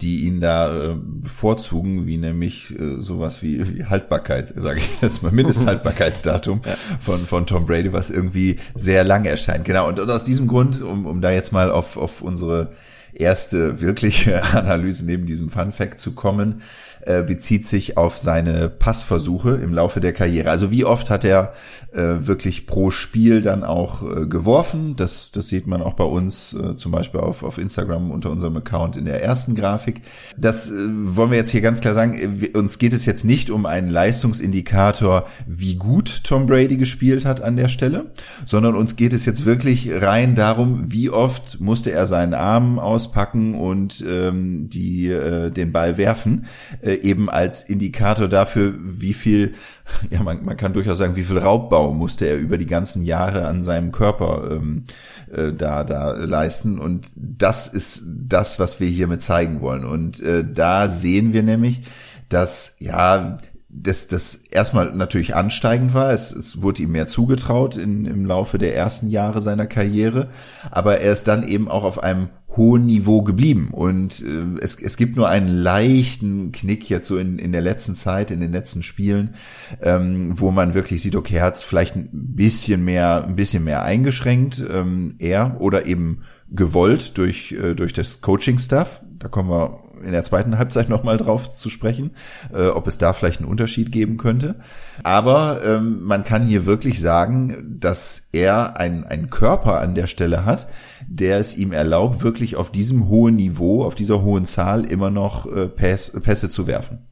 die 0.00 0.26
ihn 0.26 0.40
da 0.40 0.92
äh, 0.92 0.96
bevorzugen, 1.24 2.06
wie 2.06 2.16
nämlich 2.16 2.78
äh, 2.78 3.00
sowas 3.00 3.42
wie, 3.42 3.76
wie 3.76 3.84
Haltbarkeit, 3.86 4.52
sage 4.56 4.80
ich 4.80 4.88
jetzt 5.02 5.22
mal, 5.22 5.32
Mindesthaltbarkeitsdatum 5.32 6.60
ja. 6.66 6.76
von, 7.00 7.26
von 7.26 7.46
Tom 7.46 7.66
Brady, 7.66 7.92
was 7.92 8.10
irgendwie 8.10 8.58
sehr 8.74 9.02
lang 9.02 9.24
erscheint. 9.24 9.64
Genau, 9.64 9.88
und, 9.88 9.98
und 9.98 10.10
aus 10.10 10.24
diesem 10.24 10.46
Grund, 10.46 10.82
um, 10.82 11.06
um 11.06 11.20
da 11.20 11.30
jetzt 11.32 11.52
mal 11.52 11.70
auf, 11.70 11.96
auf 11.96 12.22
unsere 12.22 12.70
erste 13.14 13.80
wirkliche 13.80 14.42
Analyse 14.54 15.04
neben 15.06 15.24
diesem 15.24 15.50
Fun 15.50 15.72
Fact 15.72 16.00
zu 16.00 16.12
kommen, 16.12 16.62
äh, 17.06 17.22
bezieht 17.22 17.66
sich 17.66 17.96
auf 17.98 18.16
seine 18.16 18.68
Passversuche 18.70 19.50
im 19.56 19.74
Laufe 19.74 20.00
der 20.00 20.12
Karriere. 20.12 20.50
Also 20.50 20.70
wie 20.70 20.84
oft 20.84 21.10
hat 21.10 21.24
er 21.24 21.52
äh, 21.92 22.26
wirklich 22.26 22.66
pro 22.66 22.90
Spiel 22.90 23.42
dann 23.42 23.62
auch 23.62 24.02
äh, 24.02 24.26
geworfen? 24.26 24.96
Das, 24.96 25.30
das 25.30 25.48
sieht 25.48 25.66
man 25.66 25.82
auch 25.82 25.94
bei 25.94 26.04
uns 26.04 26.54
äh, 26.54 26.76
zum 26.76 26.92
Beispiel 26.92 27.20
auf, 27.20 27.42
auf 27.42 27.58
Instagram 27.58 28.10
unter 28.10 28.30
unserem 28.30 28.56
Account 28.56 28.96
in 28.96 29.04
der 29.04 29.22
ersten 29.22 29.54
Grafik. 29.54 30.00
Das 30.36 30.70
äh, 30.70 30.72
wollen 30.88 31.30
wir 31.30 31.38
jetzt 31.38 31.50
hier 31.50 31.60
ganz 31.60 31.80
klar 31.80 31.94
sagen. 31.94 32.48
Uns 32.54 32.78
geht 32.78 32.94
es 32.94 33.04
jetzt 33.04 33.24
nicht 33.24 33.50
um 33.50 33.66
einen 33.66 33.88
Leistungsindikator, 33.88 35.26
wie 35.46 35.76
gut 35.76 36.22
Tom 36.24 36.46
Brady 36.46 36.78
gespielt 36.78 37.26
hat 37.26 37.42
an 37.42 37.56
der 37.56 37.68
Stelle, 37.68 38.06
sondern 38.46 38.74
uns 38.74 38.96
geht 38.96 39.12
es 39.12 39.26
jetzt 39.26 39.44
wirklich 39.44 39.90
rein 39.92 40.34
darum, 40.34 40.90
wie 40.90 41.10
oft 41.10 41.60
musste 41.60 41.92
er 41.92 42.06
seinen 42.06 42.34
Arm 42.34 42.78
auspacken 43.04 43.54
und 43.54 44.04
ähm, 44.08 44.68
die 44.70 45.08
äh, 45.08 45.50
den 45.50 45.72
Ball 45.72 45.98
werfen. 45.98 46.46
Äh, 46.80 46.94
eben 46.94 47.28
als 47.28 47.68
Indikator 47.68 48.28
dafür, 48.28 48.74
wie 48.80 49.14
viel, 49.14 49.54
ja, 50.10 50.22
man, 50.22 50.44
man 50.44 50.56
kann 50.56 50.72
durchaus 50.72 50.98
sagen, 50.98 51.16
wie 51.16 51.24
viel 51.24 51.38
Raubbau 51.38 51.92
musste 51.92 52.26
er 52.26 52.38
über 52.38 52.58
die 52.58 52.66
ganzen 52.66 53.02
Jahre 53.02 53.46
an 53.46 53.62
seinem 53.62 53.92
Körper 53.92 54.50
ähm, 54.52 54.84
äh, 55.32 55.52
da, 55.52 55.84
da 55.84 56.12
leisten. 56.12 56.78
Und 56.78 57.08
das 57.14 57.68
ist 57.68 58.02
das, 58.06 58.58
was 58.58 58.80
wir 58.80 58.88
hiermit 58.88 59.22
zeigen 59.22 59.60
wollen. 59.60 59.84
Und 59.84 60.20
äh, 60.22 60.44
da 60.44 60.90
sehen 60.90 61.32
wir 61.32 61.42
nämlich, 61.42 61.82
dass, 62.28 62.76
ja, 62.80 63.38
das, 63.76 64.06
das 64.06 64.36
erstmal 64.36 64.92
natürlich 64.94 65.34
ansteigend 65.34 65.94
war. 65.94 66.10
Es, 66.10 66.30
es 66.30 66.62
wurde 66.62 66.82
ihm 66.82 66.92
mehr 66.92 67.08
zugetraut 67.08 67.76
in, 67.76 68.06
im 68.06 68.24
Laufe 68.24 68.58
der 68.58 68.76
ersten 68.76 69.08
Jahre 69.08 69.40
seiner 69.40 69.66
Karriere. 69.66 70.28
Aber 70.70 71.00
er 71.00 71.12
ist 71.12 71.26
dann 71.26 71.46
eben 71.46 71.68
auch 71.68 71.84
auf 71.84 72.02
einem 72.02 72.28
hohen 72.56 72.86
Niveau 72.86 73.22
geblieben. 73.22 73.68
Und 73.72 74.20
äh, 74.22 74.60
es, 74.60 74.76
es 74.80 74.96
gibt 74.96 75.16
nur 75.16 75.28
einen 75.28 75.48
leichten 75.48 76.52
Knick 76.52 76.88
jetzt 76.88 77.08
so 77.08 77.18
in, 77.18 77.38
in 77.38 77.52
der 77.52 77.62
letzten 77.62 77.94
Zeit, 77.94 78.30
in 78.30 78.40
den 78.40 78.52
letzten 78.52 78.82
Spielen, 78.82 79.34
ähm, 79.80 80.38
wo 80.38 80.50
man 80.50 80.74
wirklich 80.74 81.02
sieht, 81.02 81.16
okay, 81.16 81.40
hat 81.40 81.56
es 81.56 81.62
vielleicht 81.62 81.96
ein 81.96 82.08
bisschen 82.12 82.84
mehr, 82.84 83.24
ein 83.26 83.36
bisschen 83.36 83.64
mehr 83.64 83.82
eingeschränkt, 83.82 84.64
ähm, 84.72 85.16
er 85.18 85.60
oder 85.60 85.86
eben 85.86 86.22
gewollt 86.50 87.18
durch, 87.18 87.52
äh, 87.52 87.74
durch 87.74 87.92
das 87.92 88.20
Coaching-Staff. 88.20 89.02
Da 89.18 89.28
kommen 89.28 89.50
wir 89.50 89.83
in 90.04 90.12
der 90.12 90.24
zweiten 90.24 90.58
Halbzeit 90.58 90.88
nochmal 90.88 91.16
drauf 91.16 91.54
zu 91.54 91.70
sprechen, 91.70 92.12
äh, 92.52 92.66
ob 92.66 92.86
es 92.86 92.98
da 92.98 93.12
vielleicht 93.12 93.40
einen 93.40 93.48
Unterschied 93.48 93.92
geben 93.92 94.16
könnte. 94.16 94.56
Aber 95.02 95.62
ähm, 95.64 96.02
man 96.02 96.24
kann 96.24 96.44
hier 96.44 96.66
wirklich 96.66 97.00
sagen, 97.00 97.78
dass 97.80 98.28
er 98.32 98.78
einen 98.78 99.30
Körper 99.30 99.80
an 99.80 99.94
der 99.94 100.06
Stelle 100.06 100.44
hat, 100.44 100.68
der 101.06 101.38
es 101.38 101.56
ihm 101.56 101.72
erlaubt, 101.72 102.22
wirklich 102.22 102.56
auf 102.56 102.70
diesem 102.70 103.08
hohen 103.08 103.36
Niveau, 103.36 103.84
auf 103.84 103.94
dieser 103.94 104.22
hohen 104.22 104.46
Zahl 104.46 104.84
immer 104.84 105.10
noch 105.10 105.46
äh, 105.46 105.66
Päs 105.66 106.18
Pässe 106.22 106.50
zu 106.50 106.66
werfen. 106.66 107.06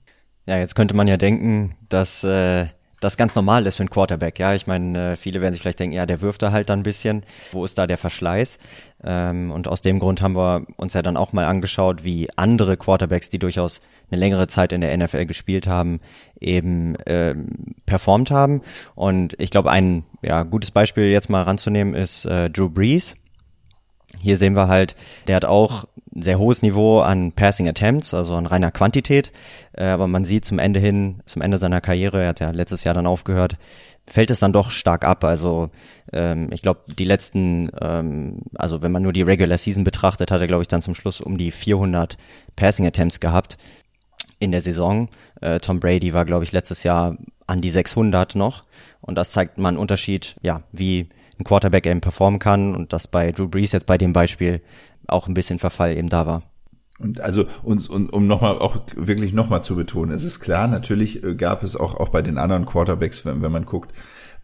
Ja, 0.46 0.58
jetzt 0.58 0.74
könnte 0.74 0.94
man 0.94 1.06
ja 1.08 1.16
denken, 1.16 1.76
dass 1.88 2.24
äh, 2.24 2.66
das 3.02 3.16
ganz 3.16 3.34
normal 3.34 3.66
ist 3.66 3.76
für 3.76 3.82
einen 3.82 3.90
Quarterback. 3.90 4.38
Ja, 4.38 4.54
ich 4.54 4.68
meine, 4.68 5.12
äh, 5.12 5.16
viele 5.16 5.40
werden 5.40 5.52
sich 5.52 5.60
vielleicht 5.60 5.80
denken, 5.80 5.94
ja, 5.94 6.06
der 6.06 6.20
wirft 6.20 6.40
da 6.40 6.52
halt 6.52 6.70
dann 6.70 6.80
ein 6.80 6.84
bisschen. 6.84 7.24
Wo 7.50 7.64
ist 7.64 7.76
da 7.76 7.88
der 7.88 7.98
Verschleiß? 7.98 8.58
Ähm, 9.02 9.50
und 9.50 9.66
aus 9.66 9.80
dem 9.80 9.98
Grund 9.98 10.22
haben 10.22 10.36
wir 10.36 10.62
uns 10.76 10.94
ja 10.94 11.02
dann 11.02 11.16
auch 11.16 11.32
mal 11.32 11.46
angeschaut, 11.46 12.04
wie 12.04 12.28
andere 12.36 12.76
Quarterbacks, 12.76 13.28
die 13.28 13.40
durchaus 13.40 13.80
eine 14.10 14.20
längere 14.20 14.46
Zeit 14.46 14.72
in 14.72 14.80
der 14.82 14.96
NFL 14.96 15.26
gespielt 15.26 15.66
haben, 15.66 15.98
eben 16.40 16.96
ähm, 17.06 17.74
performt 17.86 18.30
haben. 18.30 18.62
Und 18.94 19.34
ich 19.40 19.50
glaube, 19.50 19.72
ein 19.72 20.04
ja, 20.22 20.44
gutes 20.44 20.70
Beispiel 20.70 21.06
jetzt 21.06 21.28
mal 21.28 21.42
ranzunehmen 21.42 21.94
ist 21.94 22.24
äh, 22.26 22.50
Drew 22.50 22.68
Brees. 22.68 23.16
Hier 24.20 24.36
sehen 24.36 24.54
wir 24.54 24.68
halt, 24.68 24.94
der 25.26 25.36
hat 25.36 25.44
auch 25.44 25.86
sehr 26.14 26.38
hohes 26.38 26.62
Niveau 26.62 27.00
an 27.00 27.32
Passing 27.32 27.68
Attempts, 27.68 28.12
also 28.14 28.34
an 28.34 28.46
reiner 28.46 28.70
Quantität. 28.70 29.32
Äh, 29.72 29.84
aber 29.84 30.06
man 30.06 30.24
sieht 30.24 30.44
zum 30.44 30.58
Ende 30.58 30.80
hin, 30.80 31.20
zum 31.26 31.42
Ende 31.42 31.58
seiner 31.58 31.80
Karriere, 31.80 32.22
er 32.22 32.28
hat 32.28 32.40
ja 32.40 32.50
letztes 32.50 32.84
Jahr 32.84 32.94
dann 32.94 33.06
aufgehört, 33.06 33.56
fällt 34.06 34.30
es 34.30 34.40
dann 34.40 34.52
doch 34.52 34.70
stark 34.70 35.04
ab. 35.04 35.24
Also 35.24 35.70
ähm, 36.12 36.48
ich 36.52 36.62
glaube, 36.62 36.80
die 36.98 37.04
letzten, 37.04 37.70
ähm, 37.80 38.42
also 38.54 38.82
wenn 38.82 38.92
man 38.92 39.02
nur 39.02 39.12
die 39.12 39.22
Regular 39.22 39.58
Season 39.58 39.84
betrachtet, 39.84 40.30
hat 40.30 40.40
er, 40.40 40.46
glaube 40.46 40.62
ich, 40.62 40.68
dann 40.68 40.82
zum 40.82 40.94
Schluss 40.94 41.20
um 41.20 41.38
die 41.38 41.50
400 41.50 42.16
Passing 42.56 42.86
Attempts 42.86 43.20
gehabt 43.20 43.56
in 44.38 44.50
der 44.50 44.60
Saison. 44.60 45.08
Äh, 45.40 45.60
Tom 45.60 45.80
Brady 45.80 46.12
war, 46.12 46.24
glaube 46.24 46.44
ich, 46.44 46.52
letztes 46.52 46.82
Jahr 46.82 47.16
an 47.46 47.60
die 47.60 47.70
600 47.70 48.34
noch. 48.34 48.62
Und 49.00 49.16
das 49.16 49.30
zeigt 49.30 49.58
mal 49.58 49.68
einen 49.68 49.78
Unterschied, 49.78 50.36
ja, 50.42 50.62
wie 50.72 51.08
ein 51.42 51.44
Quarterback 51.44 51.86
eben 51.86 52.00
performen 52.00 52.38
kann 52.38 52.74
und 52.74 52.92
dass 52.92 53.06
bei 53.06 53.32
Drew 53.32 53.48
Brees 53.48 53.72
jetzt 53.72 53.86
bei 53.86 53.98
dem 53.98 54.12
Beispiel 54.12 54.60
auch 55.06 55.28
ein 55.28 55.34
bisschen 55.34 55.58
Verfall 55.58 55.96
eben 55.96 56.08
da 56.08 56.26
war. 56.26 56.42
Und 56.98 57.20
also 57.20 57.46
uns 57.62 57.88
und 57.88 58.12
um 58.12 58.26
nochmal 58.26 58.58
auch 58.58 58.78
wirklich 58.94 59.32
nochmal 59.32 59.64
zu 59.64 59.74
betonen, 59.74 60.14
es 60.14 60.24
ist 60.24 60.40
klar, 60.40 60.68
natürlich 60.68 61.24
äh, 61.24 61.34
gab 61.34 61.62
es 61.62 61.74
auch 61.76 61.94
auch 61.94 62.10
bei 62.10 62.22
den 62.22 62.38
anderen 62.38 62.64
Quarterbacks, 62.64 63.24
wenn, 63.24 63.42
wenn 63.42 63.50
man 63.50 63.66
guckt, 63.66 63.92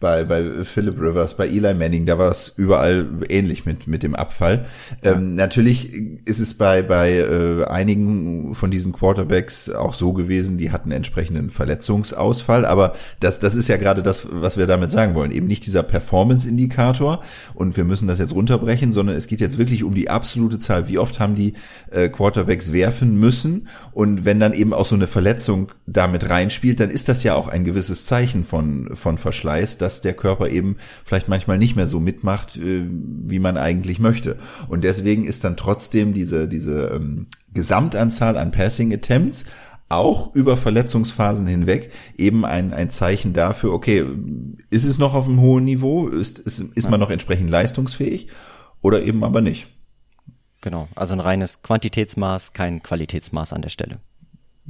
bei, 0.00 0.22
bei 0.22 0.64
Philip 0.64 1.00
Rivers, 1.00 1.36
bei 1.36 1.48
Eli 1.48 1.74
Manning, 1.74 2.06
da 2.06 2.18
war 2.18 2.30
es 2.30 2.48
überall 2.56 3.06
ähnlich 3.28 3.66
mit, 3.66 3.88
mit 3.88 4.04
dem 4.04 4.14
Abfall. 4.14 4.66
Ja. 5.04 5.12
Ähm, 5.12 5.34
natürlich 5.34 5.92
ist 6.24 6.38
es 6.38 6.54
bei, 6.54 6.82
bei 6.82 7.14
äh, 7.14 7.64
einigen 7.64 8.54
von 8.54 8.70
diesen 8.70 8.92
Quarterbacks 8.92 9.70
auch 9.70 9.94
so 9.94 10.12
gewesen, 10.12 10.56
die 10.56 10.70
hatten 10.70 10.92
entsprechenden 10.92 11.50
Verletzungsausfall, 11.50 12.64
aber 12.64 12.94
das, 13.18 13.40
das 13.40 13.56
ist 13.56 13.66
ja 13.66 13.76
gerade 13.76 14.02
das, 14.02 14.28
was 14.30 14.56
wir 14.56 14.68
damit 14.68 14.92
sagen 14.92 15.14
wollen. 15.14 15.32
Eben 15.32 15.48
nicht 15.48 15.66
dieser 15.66 15.82
Performance-Indikator 15.82 17.22
und 17.54 17.76
wir 17.76 17.84
müssen 17.84 18.06
das 18.06 18.20
jetzt 18.20 18.34
runterbrechen, 18.34 18.92
sondern 18.92 19.16
es 19.16 19.26
geht 19.26 19.40
jetzt 19.40 19.58
wirklich 19.58 19.82
um 19.82 19.94
die 19.94 20.10
absolute 20.10 20.60
Zahl. 20.60 20.86
Wie 20.86 20.98
oft 20.98 21.18
haben 21.18 21.34
die 21.34 21.54
äh, 21.90 22.08
Quarterbacks 22.08 22.72
werfen 22.72 23.18
müssen? 23.18 23.66
Und 23.90 24.24
wenn 24.24 24.38
dann 24.38 24.52
eben 24.52 24.72
auch 24.72 24.86
so 24.86 24.94
eine 24.94 25.08
Verletzung 25.08 25.72
damit 25.86 26.28
reinspielt, 26.28 26.78
dann 26.78 26.90
ist 26.90 27.08
das 27.08 27.24
ja 27.24 27.34
auch 27.34 27.48
ein 27.48 27.64
gewisses 27.64 28.06
Zeichen 28.06 28.44
von, 28.44 28.94
von 28.94 29.18
Verschleiß, 29.18 29.78
dass 29.88 30.02
der 30.02 30.12
Körper 30.12 30.50
eben 30.50 30.76
vielleicht 31.04 31.28
manchmal 31.28 31.56
nicht 31.56 31.74
mehr 31.74 31.86
so 31.86 31.98
mitmacht, 31.98 32.56
äh, 32.58 32.84
wie 32.86 33.38
man 33.38 33.56
eigentlich 33.56 33.98
möchte. 33.98 34.36
Und 34.68 34.84
deswegen 34.84 35.24
ist 35.24 35.44
dann 35.44 35.56
trotzdem 35.56 36.12
diese, 36.12 36.46
diese 36.46 36.88
ähm, 36.88 37.26
Gesamtanzahl 37.54 38.36
an 38.36 38.50
Passing 38.50 38.92
Attempts 38.92 39.46
auch 39.88 40.34
über 40.34 40.58
Verletzungsphasen 40.58 41.46
hinweg 41.46 41.90
eben 42.18 42.44
ein, 42.44 42.74
ein 42.74 42.90
Zeichen 42.90 43.32
dafür, 43.32 43.72
okay, 43.72 44.04
ist 44.68 44.84
es 44.84 44.98
noch 44.98 45.14
auf 45.14 45.24
einem 45.24 45.40
hohen 45.40 45.64
Niveau? 45.64 46.08
Ist, 46.08 46.38
ist, 46.38 46.60
ist 46.60 46.90
man 46.90 47.00
noch 47.00 47.08
entsprechend 47.08 47.48
leistungsfähig 47.48 48.28
oder 48.82 49.02
eben 49.02 49.24
aber 49.24 49.40
nicht? 49.40 49.68
Genau, 50.60 50.88
also 50.94 51.14
ein 51.14 51.20
reines 51.20 51.62
Quantitätsmaß, 51.62 52.52
kein 52.52 52.82
Qualitätsmaß 52.82 53.54
an 53.54 53.62
der 53.62 53.70
Stelle. 53.70 54.00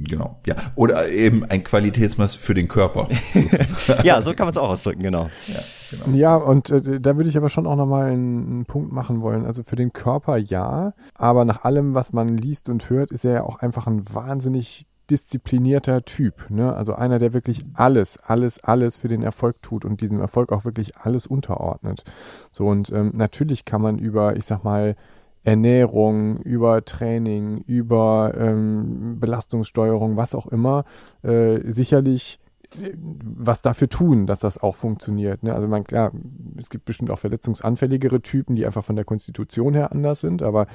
Genau, 0.01 0.39
ja. 0.45 0.55
Oder 0.75 1.09
eben 1.09 1.43
ein 1.43 1.63
Qualitätsmaß 1.63 2.35
für 2.35 2.53
den 2.53 2.69
Körper. 2.69 3.09
ja, 4.03 4.21
so 4.21 4.33
kann 4.33 4.45
man 4.45 4.51
es 4.51 4.57
auch 4.57 4.69
ausdrücken, 4.69 5.03
genau. 5.03 5.29
Ja, 5.47 5.59
genau. 5.91 6.17
ja 6.17 6.35
und 6.35 6.69
äh, 6.69 7.01
da 7.01 7.17
würde 7.17 7.29
ich 7.29 7.35
aber 7.35 7.49
schon 7.49 7.67
auch 7.67 7.75
nochmal 7.75 8.11
einen, 8.11 8.47
einen 8.47 8.65
Punkt 8.65 8.93
machen 8.93 9.21
wollen. 9.21 9.45
Also 9.45 9.63
für 9.63 9.75
den 9.75 9.91
Körper 9.91 10.37
ja, 10.37 10.93
aber 11.15 11.43
nach 11.43 11.65
allem, 11.65 11.95
was 11.95 12.13
man 12.13 12.29
liest 12.29 12.69
und 12.69 12.89
hört, 12.89 13.11
ist 13.11 13.25
er 13.25 13.33
ja 13.33 13.43
auch 13.43 13.59
einfach 13.59 13.87
ein 13.87 14.03
wahnsinnig 14.13 14.85
disziplinierter 15.09 16.05
Typ. 16.05 16.49
Ne? 16.49 16.73
Also 16.73 16.93
einer, 16.93 17.19
der 17.19 17.33
wirklich 17.33 17.65
alles, 17.73 18.17
alles, 18.17 18.63
alles 18.63 18.95
für 18.95 19.09
den 19.09 19.23
Erfolg 19.23 19.61
tut 19.61 19.83
und 19.83 20.01
diesem 20.01 20.21
Erfolg 20.21 20.53
auch 20.53 20.63
wirklich 20.63 20.95
alles 20.97 21.27
unterordnet. 21.27 22.03
So 22.51 22.67
und 22.67 22.89
ähm, 22.91 23.11
natürlich 23.15 23.65
kann 23.65 23.81
man 23.81 23.97
über, 23.97 24.37
ich 24.37 24.45
sag 24.45 24.63
mal, 24.63 24.95
Ernährung, 25.43 26.37
über 26.41 26.83
Training, 26.83 27.63
über 27.65 28.33
ähm, 28.37 29.19
Belastungssteuerung, 29.19 30.17
was 30.17 30.35
auch 30.35 30.47
immer, 30.47 30.85
äh, 31.23 31.59
sicherlich 31.69 32.39
äh, 32.77 32.93
was 32.99 33.61
dafür 33.61 33.89
tun, 33.89 34.27
dass 34.27 34.39
das 34.41 34.61
auch 34.61 34.75
funktioniert. 34.75 35.43
Ne? 35.43 35.53
Also 35.53 35.67
man, 35.67 35.83
klar, 35.85 36.11
es 36.57 36.69
gibt 36.69 36.85
bestimmt 36.85 37.09
auch 37.09 37.19
verletzungsanfälligere 37.19 38.21
Typen, 38.21 38.55
die 38.55 38.65
einfach 38.65 38.83
von 38.83 38.95
der 38.95 39.05
Konstitution 39.05 39.73
her 39.73 39.91
anders 39.91 40.19
sind, 40.19 40.43
aber 40.43 40.67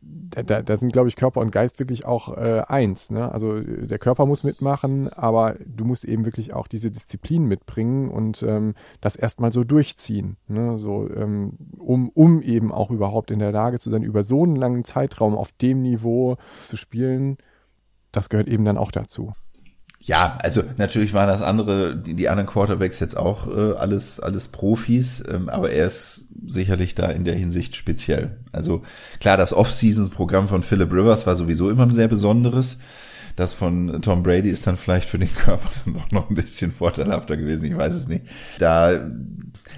da, 0.00 0.62
da 0.62 0.76
sind, 0.76 0.92
glaube 0.92 1.08
ich, 1.08 1.16
Körper 1.16 1.40
und 1.40 1.50
Geist 1.50 1.80
wirklich 1.80 2.04
auch 2.06 2.36
äh, 2.36 2.62
eins. 2.66 3.10
Ne? 3.10 3.30
Also 3.32 3.60
der 3.60 3.98
Körper 3.98 4.26
muss 4.26 4.44
mitmachen, 4.44 5.08
aber 5.08 5.56
du 5.66 5.84
musst 5.84 6.04
eben 6.04 6.24
wirklich 6.24 6.52
auch 6.52 6.68
diese 6.68 6.90
Disziplin 6.90 7.44
mitbringen 7.46 8.08
und 8.08 8.42
ähm, 8.42 8.74
das 9.00 9.16
erstmal 9.16 9.52
so 9.52 9.64
durchziehen. 9.64 10.36
Ne? 10.46 10.78
So, 10.78 11.08
ähm, 11.10 11.54
um, 11.78 12.10
um 12.10 12.42
eben 12.42 12.70
auch 12.72 12.90
überhaupt 12.90 13.30
in 13.30 13.40
der 13.40 13.52
Lage 13.52 13.78
zu 13.78 13.90
sein, 13.90 14.02
über 14.02 14.22
so 14.22 14.44
einen 14.44 14.56
langen 14.56 14.84
Zeitraum 14.84 15.36
auf 15.36 15.52
dem 15.52 15.82
Niveau 15.82 16.36
zu 16.66 16.76
spielen, 16.76 17.38
das 18.12 18.28
gehört 18.28 18.48
eben 18.48 18.64
dann 18.64 18.78
auch 18.78 18.92
dazu. 18.92 19.32
Ja, 20.00 20.38
also 20.42 20.62
natürlich 20.76 21.12
waren 21.12 21.28
das 21.28 21.42
andere, 21.42 21.96
die, 21.96 22.14
die 22.14 22.28
anderen 22.28 22.48
Quarterbacks 22.48 23.00
jetzt 23.00 23.16
auch 23.16 23.48
äh, 23.48 23.74
alles, 23.76 24.20
alles 24.20 24.48
Profis, 24.48 25.22
ähm, 25.28 25.48
aber 25.48 25.70
er 25.70 25.86
ist 25.86 26.26
sicherlich 26.46 26.94
da 26.94 27.10
in 27.10 27.24
der 27.24 27.34
Hinsicht 27.34 27.76
speziell. 27.76 28.38
Also 28.52 28.82
klar, 29.20 29.36
das 29.36 29.52
Off-Season-Programm 29.52 30.48
von 30.48 30.62
Philip 30.62 30.92
Rivers 30.92 31.26
war 31.26 31.34
sowieso 31.34 31.68
immer 31.68 31.82
ein 31.82 31.94
sehr 31.94 32.08
besonderes. 32.08 32.80
Das 33.34 33.54
von 33.54 34.00
Tom 34.02 34.22
Brady 34.22 34.50
ist 34.50 34.66
dann 34.66 34.76
vielleicht 34.76 35.08
für 35.08 35.18
den 35.18 35.32
Körper 35.32 35.68
dann 35.84 35.94
doch 35.94 36.10
noch 36.10 36.30
ein 36.30 36.36
bisschen 36.36 36.72
vorteilhafter 36.72 37.36
gewesen, 37.36 37.66
ich 37.66 37.76
weiß 37.76 37.94
es 37.94 38.08
nicht. 38.08 38.24
Da, 38.58 39.10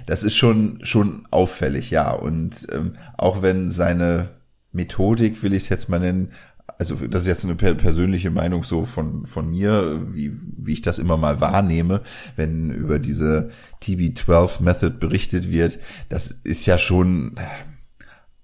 das 0.05 0.23
ist 0.23 0.35
schon, 0.35 0.79
schon 0.83 1.27
auffällig, 1.31 1.91
ja. 1.91 2.11
Und 2.11 2.67
ähm, 2.71 2.93
auch 3.17 3.41
wenn 3.41 3.69
seine 3.69 4.29
Methodik, 4.71 5.43
will 5.43 5.53
ich 5.53 5.63
es 5.63 5.69
jetzt 5.69 5.89
mal 5.89 5.99
nennen, 5.99 6.31
also 6.77 6.95
das 6.95 7.21
ist 7.21 7.27
jetzt 7.27 7.45
eine 7.45 7.55
persönliche 7.55 8.31
Meinung 8.31 8.63
so 8.63 8.85
von, 8.85 9.25
von 9.27 9.49
mir, 9.49 10.01
wie, 10.13 10.31
wie 10.57 10.73
ich 10.73 10.81
das 10.81 10.99
immer 10.99 11.17
mal 11.17 11.39
wahrnehme, 11.39 12.01
wenn 12.35 12.71
über 12.71 12.97
diese 12.97 13.51
TB12 13.83 14.61
Method 14.63 14.97
berichtet 14.97 15.51
wird, 15.51 15.79
das 16.09 16.31
ist 16.31 16.65
ja 16.65 16.77
schon 16.77 17.35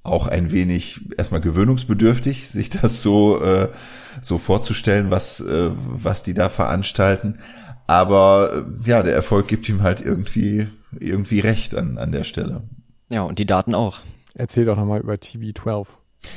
auch 0.04 0.28
ein 0.28 0.52
wenig 0.52 1.02
erstmal 1.18 1.42
gewöhnungsbedürftig, 1.42 2.48
sich 2.48 2.70
das 2.70 3.02
so, 3.02 3.42
äh, 3.42 3.70
so 4.22 4.38
vorzustellen, 4.38 5.12
was, 5.12 5.42
äh, 5.42 5.72
was 5.74 6.24
die 6.24 6.34
da 6.34 6.50
veranstalten. 6.50 7.40
Aber 7.88 8.52
äh, 8.86 8.90
ja, 8.90 9.04
der 9.04 9.14
Erfolg 9.14 9.48
gibt 9.48 9.68
ihm 9.68 9.82
halt 9.82 10.02
irgendwie, 10.02 10.68
irgendwie 10.98 11.40
recht 11.40 11.76
an, 11.76 11.98
an 11.98 12.12
der 12.12 12.24
Stelle. 12.24 12.64
Ja, 13.10 13.24
und 13.24 13.40
die 13.40 13.46
Daten 13.46 13.76
auch. 13.76 14.02
Erzähl 14.34 14.66
doch 14.66 14.78
nochmal 14.78 15.02
über 15.02 15.14
TB12. 15.14 15.88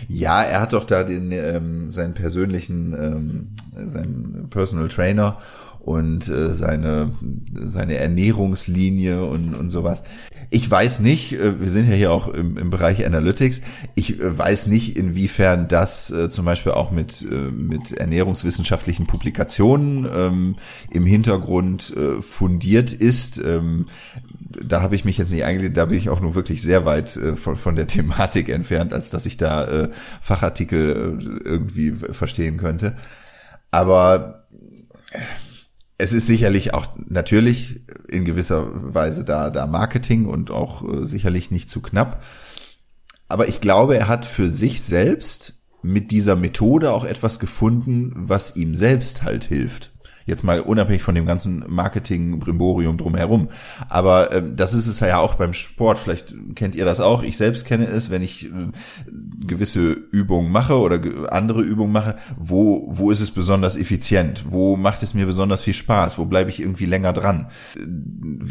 Ja, 0.08 0.42
er 0.42 0.60
hat 0.60 0.72
doch 0.72 0.84
da 0.84 1.04
den 1.04 1.32
ähm, 1.32 1.90
seinen 1.90 2.14
persönlichen 2.14 2.92
ähm, 2.92 3.88
seinen 3.88 4.48
Personal 4.50 4.88
Trainer 4.88 5.38
und 5.80 6.28
äh, 6.28 6.52
seine 6.52 7.10
seine 7.54 7.96
Ernährungslinie 7.96 9.24
und 9.24 9.54
und 9.54 9.70
sowas. 9.70 10.02
Ich 10.50 10.68
weiß 10.68 11.00
nicht, 11.00 11.32
äh, 11.32 11.60
wir 11.60 11.70
sind 11.70 11.88
ja 11.88 11.94
hier 11.94 12.12
auch 12.12 12.28
im, 12.28 12.56
im 12.56 12.70
Bereich 12.70 13.06
Analytics. 13.06 13.62
Ich 13.94 14.20
äh, 14.20 14.38
weiß 14.38 14.66
nicht, 14.66 14.96
inwiefern 14.96 15.68
das 15.68 16.10
äh, 16.10 16.28
zum 16.28 16.44
Beispiel 16.44 16.72
auch 16.72 16.90
mit 16.90 17.22
äh, 17.22 17.50
mit 17.50 17.92
ernährungswissenschaftlichen 17.92 19.06
Publikationen 19.06 20.08
ähm, 20.12 20.56
im 20.90 21.06
Hintergrund 21.06 21.94
äh, 21.96 22.20
fundiert 22.20 22.92
ist. 22.92 23.38
Ähm, 23.38 23.86
da 24.62 24.82
habe 24.82 24.94
ich 24.94 25.04
mich 25.04 25.18
jetzt 25.18 25.32
nicht 25.32 25.44
eigentlich, 25.44 25.72
da 25.72 25.86
bin 25.86 25.98
ich 25.98 26.10
auch 26.10 26.20
nur 26.20 26.34
wirklich 26.34 26.62
sehr 26.62 26.84
weit 26.84 27.16
äh, 27.16 27.36
von, 27.36 27.56
von 27.56 27.76
der 27.76 27.86
Thematik 27.88 28.48
entfernt, 28.48 28.92
als 28.92 29.10
dass 29.10 29.26
ich 29.26 29.36
da 29.36 29.66
äh, 29.66 29.90
Fachartikel 30.20 31.18
äh, 31.20 31.48
irgendwie 31.48 31.92
verstehen 31.92 32.56
könnte. 32.56 32.96
Aber 33.70 34.46
es 35.98 36.12
ist 36.12 36.26
sicherlich 36.26 36.72
auch 36.74 36.86
natürlich 36.96 37.80
in 38.08 38.24
gewisser 38.24 38.68
Weise 38.94 39.24
da, 39.24 39.50
da 39.50 39.66
Marketing 39.66 40.26
und 40.26 40.50
auch 40.50 40.82
äh, 40.82 41.06
sicherlich 41.06 41.50
nicht 41.50 41.70
zu 41.70 41.80
knapp. 41.80 42.22
Aber 43.28 43.48
ich 43.48 43.60
glaube, 43.60 43.96
er 43.96 44.08
hat 44.08 44.26
für 44.26 44.48
sich 44.48 44.82
selbst 44.82 45.66
mit 45.82 46.10
dieser 46.10 46.36
Methode 46.36 46.92
auch 46.92 47.04
etwas 47.04 47.38
gefunden, 47.38 48.12
was 48.14 48.56
ihm 48.56 48.74
selbst 48.74 49.22
halt 49.22 49.44
hilft. 49.44 49.92
Jetzt 50.26 50.44
mal 50.44 50.60
unabhängig 50.60 51.02
von 51.02 51.14
dem 51.14 51.26
ganzen 51.26 51.64
Marketing-Brimborium 51.68 52.96
drumherum. 52.96 53.48
Aber 53.88 54.32
ähm, 54.32 54.56
das 54.56 54.74
ist 54.74 54.86
es 54.86 55.00
ja 55.00 55.18
auch 55.18 55.34
beim 55.34 55.52
Sport. 55.52 55.98
Vielleicht 55.98 56.34
kennt 56.54 56.74
ihr 56.74 56.84
das 56.84 57.00
auch. 57.00 57.22
Ich 57.22 57.36
selbst 57.36 57.66
kenne 57.66 57.86
es, 57.86 58.10
wenn 58.10 58.22
ich 58.22 58.46
äh, 58.46 58.48
gewisse 59.46 59.90
Übungen 59.90 60.52
mache 60.52 60.78
oder 60.78 61.00
andere 61.32 61.62
Übungen 61.62 61.92
mache. 61.92 62.16
Wo, 62.36 62.86
wo 62.90 63.10
ist 63.10 63.20
es 63.20 63.30
besonders 63.30 63.76
effizient? 63.76 64.44
Wo 64.48 64.76
macht 64.76 65.02
es 65.02 65.14
mir 65.14 65.26
besonders 65.26 65.62
viel 65.62 65.74
Spaß? 65.74 66.18
Wo 66.18 66.26
bleibe 66.26 66.50
ich 66.50 66.60
irgendwie 66.60 66.86
länger 66.86 67.12
dran? 67.12 67.46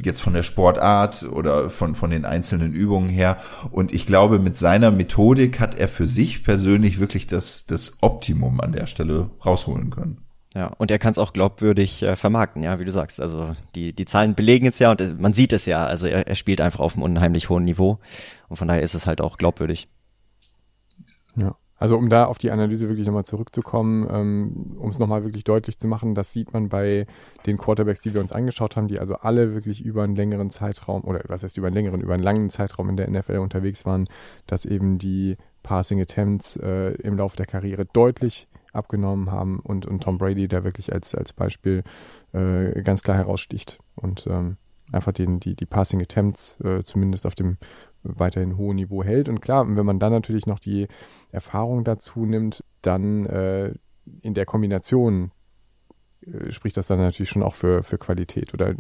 Jetzt 0.04 0.22
von 0.22 0.34
der 0.34 0.44
Sportart 0.44 1.24
oder 1.24 1.70
von, 1.70 1.96
von 1.96 2.10
den 2.10 2.26
einzelnen 2.26 2.74
Übungen 2.74 3.10
her. 3.10 3.38
Und 3.72 3.94
ich 3.94 4.06
glaube, 4.06 4.40
mit 4.40 4.58
seiner 4.58 4.92
Methodik 4.92 5.60
hat 5.60 5.76
er 5.76 5.88
für 5.88 6.08
sich 6.08 6.44
persönlich 6.44 7.00
wirklich 7.00 7.28
das, 7.28 7.66
das 7.66 8.02
Optimum 8.02 8.60
an 8.62 8.72
der 8.72 8.88
Stelle 8.88 9.30
rausholen 9.46 9.90
können. 9.90 10.29
Ja, 10.56 10.72
und 10.80 10.90
er 10.90 10.98
kann 10.98 11.12
es 11.12 11.20
auch 11.20 11.32
glaubwürdig 11.32 12.02
äh, 12.02 12.16
vermarkten, 12.16 12.64
ja, 12.64 12.80
wie 12.80 12.86
du 12.86 12.92
sagst. 12.92 13.22
Also 13.22 13.56
die, 13.76 13.94
die 13.94 14.06
Zahlen 14.06 14.34
belegen 14.34 14.68
es 14.68 14.80
ja 14.80 14.90
und 14.90 15.00
es, 15.00 15.16
man 15.16 15.34
sieht 15.34 15.54
es 15.54 15.68
ja. 15.68 15.86
Also 15.86 16.08
er, 16.08 16.28
er 16.28 16.36
spielt 16.36 16.60
einfach 16.60 16.80
auf 16.80 16.96
einem 16.96 17.04
unheimlich 17.04 17.50
hohen 17.50 17.64
Niveau 17.64 18.00
und 18.48 18.56
von 18.56 18.68
daher 18.68 18.82
ist 18.82 18.96
es 18.96 19.06
halt 19.06 19.22
auch 19.22 19.38
glaubwürdig. 19.38 19.88
Ja. 21.36 21.56
Also 21.80 21.98
um 21.98 22.10
da 22.10 22.26
auf 22.26 22.38
die 22.38 22.52
Analyse 22.52 22.90
wirklich 22.90 23.08
nochmal 23.08 23.24
zurückzukommen, 23.24 24.06
ähm, 24.12 24.76
um 24.80 24.90
es 24.90 25.00
nochmal 25.00 25.24
wirklich 25.24 25.46
deutlich 25.46 25.80
zu 25.80 25.88
machen, 25.88 26.14
das 26.14 26.34
sieht 26.34 26.52
man 26.52 26.68
bei 26.68 27.08
den 27.46 27.58
Quarterbacks, 27.58 28.02
die 28.02 28.14
wir 28.14 28.20
uns 28.20 28.34
angeschaut 28.34 28.76
haben, 28.76 28.90
die 28.90 29.00
also 29.00 29.16
alle 29.16 29.54
wirklich 29.54 29.82
über 29.82 30.04
einen 30.04 30.16
längeren 30.16 30.50
Zeitraum, 30.50 31.06
oder 31.06 31.22
was 31.28 31.44
heißt 31.44 31.58
über 31.58 31.68
einen 31.68 31.76
längeren, 31.76 32.02
über 32.02 32.16
einen 32.16 32.24
langen 32.24 32.50
Zeitraum 32.50 32.90
in 32.90 32.98
der 32.98 33.10
NFL 33.10 33.38
unterwegs 33.38 33.86
waren, 33.86 34.10
dass 34.46 34.66
eben 34.66 34.98
die 34.98 35.38
Passing 35.64 36.02
Attempts 36.02 36.58
äh, 36.58 36.96
im 37.02 37.16
Laufe 37.16 37.38
der 37.38 37.46
Karriere 37.46 37.86
deutlich 37.86 38.50
abgenommen 38.74 39.32
haben 39.32 39.60
und, 39.60 39.86
und 39.86 40.04
Tom 40.04 40.18
Brady, 40.18 40.48
der 40.48 40.64
wirklich 40.64 40.94
als, 40.94 41.16
als 41.16 41.34
Beispiel 41.34 41.84
äh, 42.34 42.82
ganz 42.82 43.02
klar 43.02 43.18
heraussticht 43.18 43.80
und 43.96 44.28
ähm, 44.28 44.58
einfach 44.92 45.12
den, 45.12 45.40
die, 45.40 45.56
die 45.56 45.66
Passing 45.66 46.02
Attempts 46.02 46.60
äh, 46.62 46.84
zumindest 46.84 47.26
auf 47.26 47.36
dem 47.36 47.58
weiterhin 48.04 48.58
hohen 48.58 48.78
Niveau 48.78 49.04
hält. 49.04 49.30
Und 49.30 49.42
klar, 49.42 49.66
wenn 49.68 49.86
man 49.86 50.00
dann 50.00 50.12
natürlich 50.12 50.46
noch 50.46 50.60
die 50.60 50.88
Erfahrung 51.32 51.84
dazu 51.84 52.26
nimmt, 52.26 52.64
dann 52.82 53.26
äh, 53.26 53.74
in 54.22 54.34
der 54.34 54.46
Kombination 54.46 55.32
spricht 56.50 56.78
das 56.78 56.88
dann 56.88 57.00
natürlich 57.00 57.30
schon 57.30 57.44
auch 57.44 57.54
für, 57.54 57.84
für 57.84 57.98
Qualität. 57.98 58.54
Oder 58.54 58.74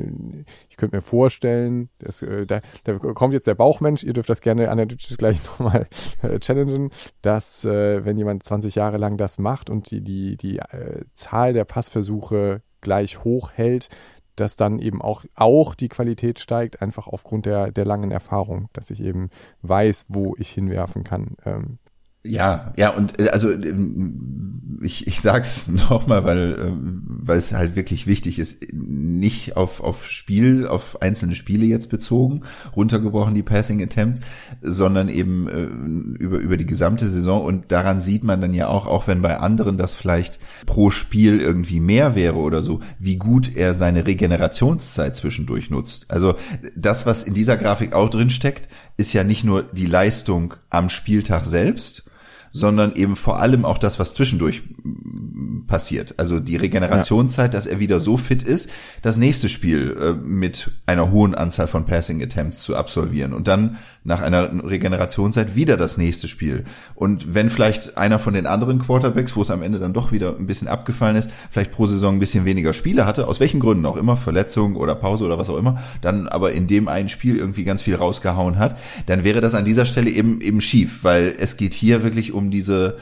ich 0.69 0.77
könnte 0.77 0.95
mir 0.95 1.01
vorstellen, 1.01 1.89
dass, 1.99 2.21
äh, 2.21 2.45
da, 2.45 2.61
da 2.83 2.97
kommt 2.97 3.33
jetzt 3.33 3.47
der 3.47 3.55
Bauchmensch, 3.55 4.03
ihr 4.03 4.13
dürft 4.13 4.29
das 4.29 4.41
gerne 4.41 4.69
analytisch 4.69 5.17
gleich 5.17 5.43
nochmal 5.45 5.87
äh, 6.21 6.39
challengen, 6.39 6.91
dass 7.21 7.63
äh, 7.65 8.03
wenn 8.05 8.17
jemand 8.17 8.43
20 8.43 8.75
Jahre 8.75 8.97
lang 8.97 9.17
das 9.17 9.37
macht 9.37 9.69
und 9.69 9.91
die, 9.91 10.01
die, 10.01 10.37
die 10.37 10.59
äh, 10.59 11.05
Zahl 11.13 11.53
der 11.53 11.65
Passversuche 11.65 12.61
gleich 12.81 13.23
hoch 13.23 13.51
hält, 13.53 13.89
dass 14.35 14.55
dann 14.55 14.79
eben 14.79 15.01
auch, 15.01 15.25
auch 15.35 15.75
die 15.75 15.89
Qualität 15.89 16.39
steigt, 16.39 16.81
einfach 16.81 17.07
aufgrund 17.07 17.45
der, 17.45 17.71
der 17.71 17.85
langen 17.85 18.11
Erfahrung, 18.11 18.69
dass 18.73 18.89
ich 18.89 19.01
eben 19.01 19.29
weiß, 19.61 20.05
wo 20.09 20.35
ich 20.37 20.49
hinwerfen 20.49 21.03
kann. 21.03 21.35
Ähm, 21.45 21.79
ja, 22.23 22.73
ja, 22.75 22.89
und 22.89 23.19
äh, 23.19 23.29
also 23.29 23.49
ähm, 23.51 24.79
ich, 24.81 25.07
ich 25.07 25.21
sag's 25.21 25.67
nochmal, 25.89 26.25
weil, 26.25 26.57
ähm, 26.59 27.03
weil 27.05 27.37
es 27.37 27.53
halt 27.53 27.75
wirklich 27.75 28.07
wichtig 28.07 28.39
ist, 28.39 28.73
nicht 28.73 29.55
auf, 29.55 29.81
auf 29.81 30.07
Spiel, 30.09 30.67
auf 30.67 31.01
einzelne 31.01 31.35
Spiele 31.35 31.65
jetzt 31.65 31.89
bezogen, 31.89 32.41
runtergebrochen 32.75 33.35
die 33.35 33.43
Passing 33.43 33.81
Attempts, 33.81 34.19
sondern 34.61 35.07
eben 35.07 35.47
äh, 35.47 36.21
über, 36.21 36.37
über 36.39 36.57
die 36.57 36.65
gesamte 36.65 37.07
Saison 37.07 37.43
und 37.43 37.71
daran 37.71 38.01
sieht 38.01 38.23
man 38.23 38.41
dann 38.41 38.53
ja 38.53 38.67
auch, 38.67 38.85
auch 38.85 39.07
wenn 39.07 39.21
bei 39.21 39.37
anderen 39.37 39.77
das 39.77 39.95
vielleicht 39.95 40.39
pro 40.65 40.89
Spiel 40.89 41.39
irgendwie 41.39 41.79
mehr 41.79 42.15
wäre 42.15 42.37
oder 42.37 42.63
so, 42.63 42.81
wie 42.99 43.17
gut 43.17 43.55
er 43.55 43.73
seine 43.73 44.05
Regenerationszeit 44.05 45.15
zwischendurch 45.15 45.69
nutzt. 45.69 46.11
Also 46.11 46.35
das, 46.75 47.05
was 47.05 47.23
in 47.23 47.33
dieser 47.33 47.57
Grafik 47.57 47.93
auch 47.93 48.09
drin 48.09 48.29
steckt, 48.29 48.67
ist 48.99 49.13
ja 49.13 49.23
nicht 49.23 49.45
nur 49.45 49.63
die 49.63 49.85
Leistung 49.85 50.55
am 50.69 50.89
Spieltag 50.89 51.45
selbst, 51.45 52.11
sondern 52.51 52.91
eben 52.91 53.15
vor 53.15 53.39
allem 53.39 53.63
auch 53.63 53.77
das, 53.77 53.97
was 53.97 54.13
zwischendurch 54.13 54.63
mm, 54.83 55.67
passiert. 55.67 56.15
Also 56.17 56.41
die 56.41 56.57
Regenerationszeit, 56.57 57.53
dass 57.53 57.65
er 57.65 57.79
wieder 57.79 58.01
so 58.01 58.17
fit 58.17 58.43
ist, 58.43 58.69
das 59.01 59.15
nächste 59.15 59.47
Spiel 59.47 59.95
äh, 59.97 60.11
mit 60.13 60.71
einer 60.85 61.11
hohen 61.11 61.33
Anzahl 61.33 61.69
von 61.69 61.85
Passing 61.85 62.21
Attempts 62.21 62.61
zu 62.61 62.75
absolvieren 62.75 63.33
und 63.33 63.47
dann 63.47 63.77
nach 64.03 64.21
einer 64.21 64.49
Regenerationszeit 64.63 65.55
wieder 65.55 65.77
das 65.77 65.97
nächste 65.97 66.27
Spiel. 66.27 66.63
Und 66.95 67.33
wenn 67.33 67.49
vielleicht 67.49 67.97
einer 67.97 68.19
von 68.19 68.33
den 68.33 68.45
anderen 68.45 68.79
Quarterbacks, 68.79 69.35
wo 69.35 69.41
es 69.41 69.51
am 69.51 69.61
Ende 69.61 69.79
dann 69.79 69.93
doch 69.93 70.11
wieder 70.11 70.35
ein 70.37 70.47
bisschen 70.47 70.67
abgefallen 70.67 71.15
ist, 71.15 71.31
vielleicht 71.51 71.71
pro 71.71 71.85
Saison 71.85 72.15
ein 72.15 72.19
bisschen 72.19 72.45
weniger 72.45 72.73
Spiele 72.73 73.05
hatte, 73.05 73.27
aus 73.27 73.39
welchen 73.39 73.59
Gründen 73.59 73.85
auch 73.85 73.97
immer, 73.97 74.15
Verletzung 74.15 74.75
oder 74.75 74.95
Pause 74.95 75.25
oder 75.25 75.37
was 75.37 75.49
auch 75.49 75.57
immer, 75.57 75.81
dann 76.01 76.27
aber 76.27 76.53
in 76.53 76.67
dem 76.67 76.87
einen 76.87 77.09
Spiel 77.09 77.37
irgendwie 77.37 77.65
ganz 77.65 77.81
viel 77.81 77.95
rausgehauen 77.95 78.57
hat, 78.57 78.77
dann 79.05 79.23
wäre 79.23 79.41
das 79.41 79.53
an 79.53 79.65
dieser 79.65 79.85
Stelle 79.85 80.09
eben 80.09 80.41
eben 80.41 80.61
schief, 80.61 81.03
weil 81.03 81.35
es 81.37 81.57
geht 81.57 81.73
hier 81.73 82.03
wirklich 82.03 82.31
um 82.31 82.51
diese 82.51 82.97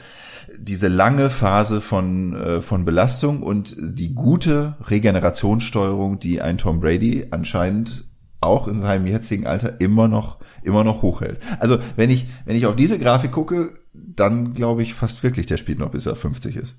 diese 0.56 0.88
lange 0.88 1.28
Phase 1.30 1.80
von, 1.80 2.34
äh, 2.34 2.62
von 2.62 2.84
Belastung 2.84 3.42
und 3.42 3.76
die 3.78 4.14
gute 4.14 4.76
Regenerationssteuerung, 4.86 6.18
die 6.18 6.40
ein 6.40 6.56
Tom 6.56 6.80
Brady 6.80 7.26
anscheinend 7.30 8.07
auch 8.40 8.68
in 8.68 8.78
seinem 8.78 9.06
jetzigen 9.06 9.46
Alter 9.46 9.80
immer 9.80 10.08
noch 10.08 10.38
immer 10.62 10.84
noch 10.84 11.02
hochhält. 11.02 11.40
Also 11.58 11.78
wenn 11.96 12.10
ich, 12.10 12.26
wenn 12.44 12.56
ich 12.56 12.66
auf 12.66 12.76
diese 12.76 12.98
Grafik 12.98 13.32
gucke, 13.32 13.74
dann 13.92 14.54
glaube 14.54 14.82
ich 14.82 14.94
fast 14.94 15.22
wirklich, 15.22 15.46
der 15.46 15.56
spielt 15.56 15.78
noch 15.78 15.90
bis 15.90 16.06
er 16.06 16.16
50 16.16 16.56
ist. 16.56 16.76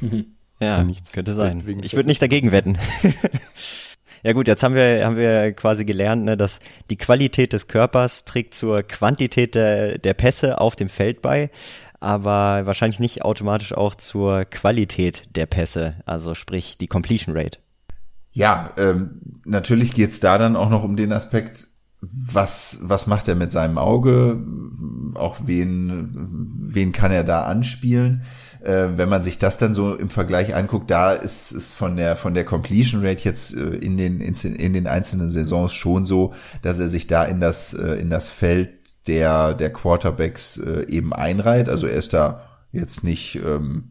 ja, 0.60 0.82
nichts 0.82 1.12
könnte 1.12 1.34
sein. 1.34 1.62
Ich 1.82 1.94
würde 1.94 2.08
nicht 2.08 2.22
dagegen 2.22 2.52
wetten. 2.52 2.78
Ja 4.22 4.32
gut, 4.32 4.48
jetzt 4.48 4.64
haben 4.64 4.74
wir, 4.74 5.04
haben 5.04 5.16
wir 5.16 5.52
quasi 5.52 5.84
gelernt, 5.84 6.24
ne, 6.24 6.36
dass 6.36 6.58
die 6.90 6.96
Qualität 6.96 7.52
des 7.52 7.68
Körpers 7.68 8.24
trägt 8.24 8.54
zur 8.54 8.82
Quantität 8.82 9.54
der, 9.54 9.98
der 9.98 10.14
Pässe 10.14 10.60
auf 10.60 10.74
dem 10.74 10.88
Feld 10.88 11.22
bei, 11.22 11.48
aber 12.00 12.66
wahrscheinlich 12.66 12.98
nicht 12.98 13.22
automatisch 13.22 13.72
auch 13.72 13.94
zur 13.94 14.44
Qualität 14.44 15.28
der 15.36 15.46
Pässe, 15.46 15.94
also 16.06 16.34
sprich 16.34 16.76
die 16.76 16.88
Completion 16.88 17.36
Rate. 17.36 17.60
Ja, 18.36 18.68
ähm, 18.76 19.22
natürlich 19.46 19.94
geht's 19.94 20.20
da 20.20 20.36
dann 20.36 20.56
auch 20.56 20.68
noch 20.68 20.84
um 20.84 20.94
den 20.94 21.10
Aspekt, 21.10 21.68
was, 22.02 22.80
was 22.82 23.06
macht 23.06 23.28
er 23.28 23.34
mit 23.34 23.50
seinem 23.50 23.78
Auge? 23.78 24.38
Auch 25.14 25.38
wen, 25.46 26.10
wen 26.44 26.92
kann 26.92 27.12
er 27.12 27.24
da 27.24 27.46
anspielen? 27.46 28.24
Äh, 28.62 28.88
wenn 28.96 29.08
man 29.08 29.22
sich 29.22 29.38
das 29.38 29.56
dann 29.56 29.72
so 29.72 29.94
im 29.94 30.10
Vergleich 30.10 30.54
anguckt, 30.54 30.90
da 30.90 31.12
ist 31.12 31.50
es 31.50 31.72
von 31.72 31.96
der, 31.96 32.18
von 32.18 32.34
der 32.34 32.44
Completion 32.44 33.00
Rate 33.02 33.24
jetzt 33.24 33.56
äh, 33.56 33.70
in 33.76 33.96
den, 33.96 34.20
in 34.20 34.72
den 34.74 34.86
einzelnen 34.86 35.28
Saisons 35.28 35.72
schon 35.72 36.04
so, 36.04 36.34
dass 36.60 36.78
er 36.78 36.90
sich 36.90 37.06
da 37.06 37.24
in 37.24 37.40
das, 37.40 37.72
äh, 37.72 37.94
in 37.94 38.10
das 38.10 38.28
Feld 38.28 38.68
der, 39.06 39.54
der 39.54 39.72
Quarterbacks 39.72 40.58
äh, 40.58 40.84
eben 40.90 41.14
einreiht. 41.14 41.70
Also 41.70 41.86
er 41.86 41.96
ist 41.96 42.12
da 42.12 42.42
jetzt 42.70 43.02
nicht, 43.02 43.36
ähm, 43.36 43.84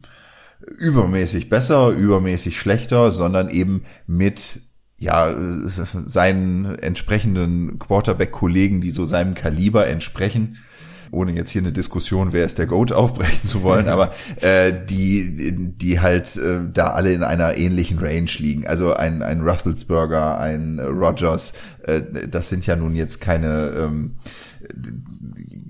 übermäßig 0.78 1.48
besser, 1.48 1.90
übermäßig 1.90 2.58
schlechter, 2.58 3.10
sondern 3.10 3.48
eben 3.50 3.84
mit 4.06 4.60
ja, 4.98 5.34
seinen 5.66 6.78
entsprechenden 6.78 7.78
Quarterback-Kollegen, 7.78 8.80
die 8.80 8.90
so 8.90 9.04
seinem 9.04 9.34
Kaliber 9.34 9.86
entsprechen, 9.86 10.58
ohne 11.10 11.32
jetzt 11.32 11.50
hier 11.50 11.62
eine 11.62 11.72
Diskussion, 11.72 12.32
wer 12.32 12.44
ist 12.44 12.58
der 12.58 12.66
Goat 12.66 12.92
aufbrechen 12.92 13.44
zu 13.44 13.62
wollen, 13.62 13.88
aber 13.88 14.12
äh, 14.40 14.72
die, 14.88 15.68
die 15.76 16.00
halt 16.00 16.36
äh, 16.36 16.60
da 16.72 16.88
alle 16.88 17.12
in 17.12 17.22
einer 17.22 17.56
ähnlichen 17.56 17.98
Range 17.98 18.30
liegen. 18.38 18.66
Also 18.66 18.94
ein, 18.94 19.22
ein 19.22 19.42
Rufflesburger, 19.42 20.38
ein 20.38 20.80
Rogers, 20.80 21.54
äh, 21.82 22.02
das 22.28 22.48
sind 22.48 22.66
ja 22.66 22.74
nun 22.74 22.94
jetzt 22.94 23.20
keine 23.20 23.68
ähm, 23.76 24.14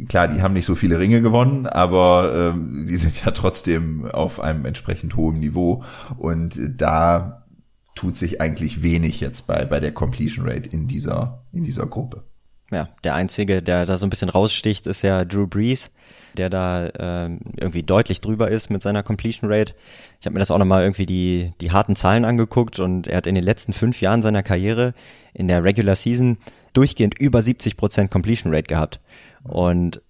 klar, 0.08 0.28
die 0.28 0.42
haben 0.42 0.54
nicht 0.54 0.66
so 0.66 0.74
viele 0.74 0.98
Ringe 0.98 1.20
gewonnen, 1.22 1.66
aber 1.66 2.52
ähm, 2.54 2.86
die 2.88 2.96
sind 2.96 3.24
ja 3.24 3.30
trotzdem 3.32 4.06
auf 4.06 4.40
einem 4.40 4.64
entsprechend 4.64 5.16
hohen 5.16 5.40
Niveau 5.40 5.84
und 6.18 6.58
da 6.76 7.46
tut 7.94 8.16
sich 8.16 8.40
eigentlich 8.40 8.82
wenig 8.82 9.20
jetzt 9.20 9.46
bei, 9.46 9.64
bei 9.64 9.80
der 9.80 9.92
Completion 9.92 10.48
Rate 10.48 10.68
in 10.68 10.86
dieser, 10.86 11.44
in 11.52 11.64
dieser 11.64 11.86
Gruppe. 11.86 12.24
Ja, 12.72 12.88
der 13.04 13.14
einzige, 13.14 13.62
der 13.62 13.86
da 13.86 13.96
so 13.96 14.06
ein 14.06 14.10
bisschen 14.10 14.28
raussticht, 14.28 14.88
ist 14.88 15.02
ja 15.02 15.24
Drew 15.24 15.46
Brees, 15.46 15.92
der 16.36 16.50
da 16.50 16.90
ähm, 16.98 17.38
irgendwie 17.56 17.84
deutlich 17.84 18.20
drüber 18.20 18.50
ist 18.50 18.70
mit 18.70 18.82
seiner 18.82 19.04
Completion 19.04 19.50
Rate. 19.50 19.74
Ich 20.20 20.26
habe 20.26 20.34
mir 20.34 20.40
das 20.40 20.50
auch 20.50 20.58
nochmal 20.58 20.82
irgendwie 20.82 21.06
die, 21.06 21.52
die 21.60 21.70
harten 21.70 21.94
Zahlen 21.94 22.24
angeguckt 22.24 22.80
und 22.80 23.06
er 23.06 23.18
hat 23.18 23.28
in 23.28 23.36
den 23.36 23.44
letzten 23.44 23.72
fünf 23.72 24.00
Jahren 24.00 24.20
seiner 24.20 24.42
Karriere 24.42 24.94
in 25.32 25.46
der 25.46 25.62
Regular 25.62 25.94
Season 25.94 26.38
durchgehend 26.76 27.20
über 27.20 27.42
70 27.42 27.76
Prozent 27.76 28.10
Completion 28.10 28.54
Rate 28.54 28.66
gehabt. 28.66 29.00
Und 29.42 30.02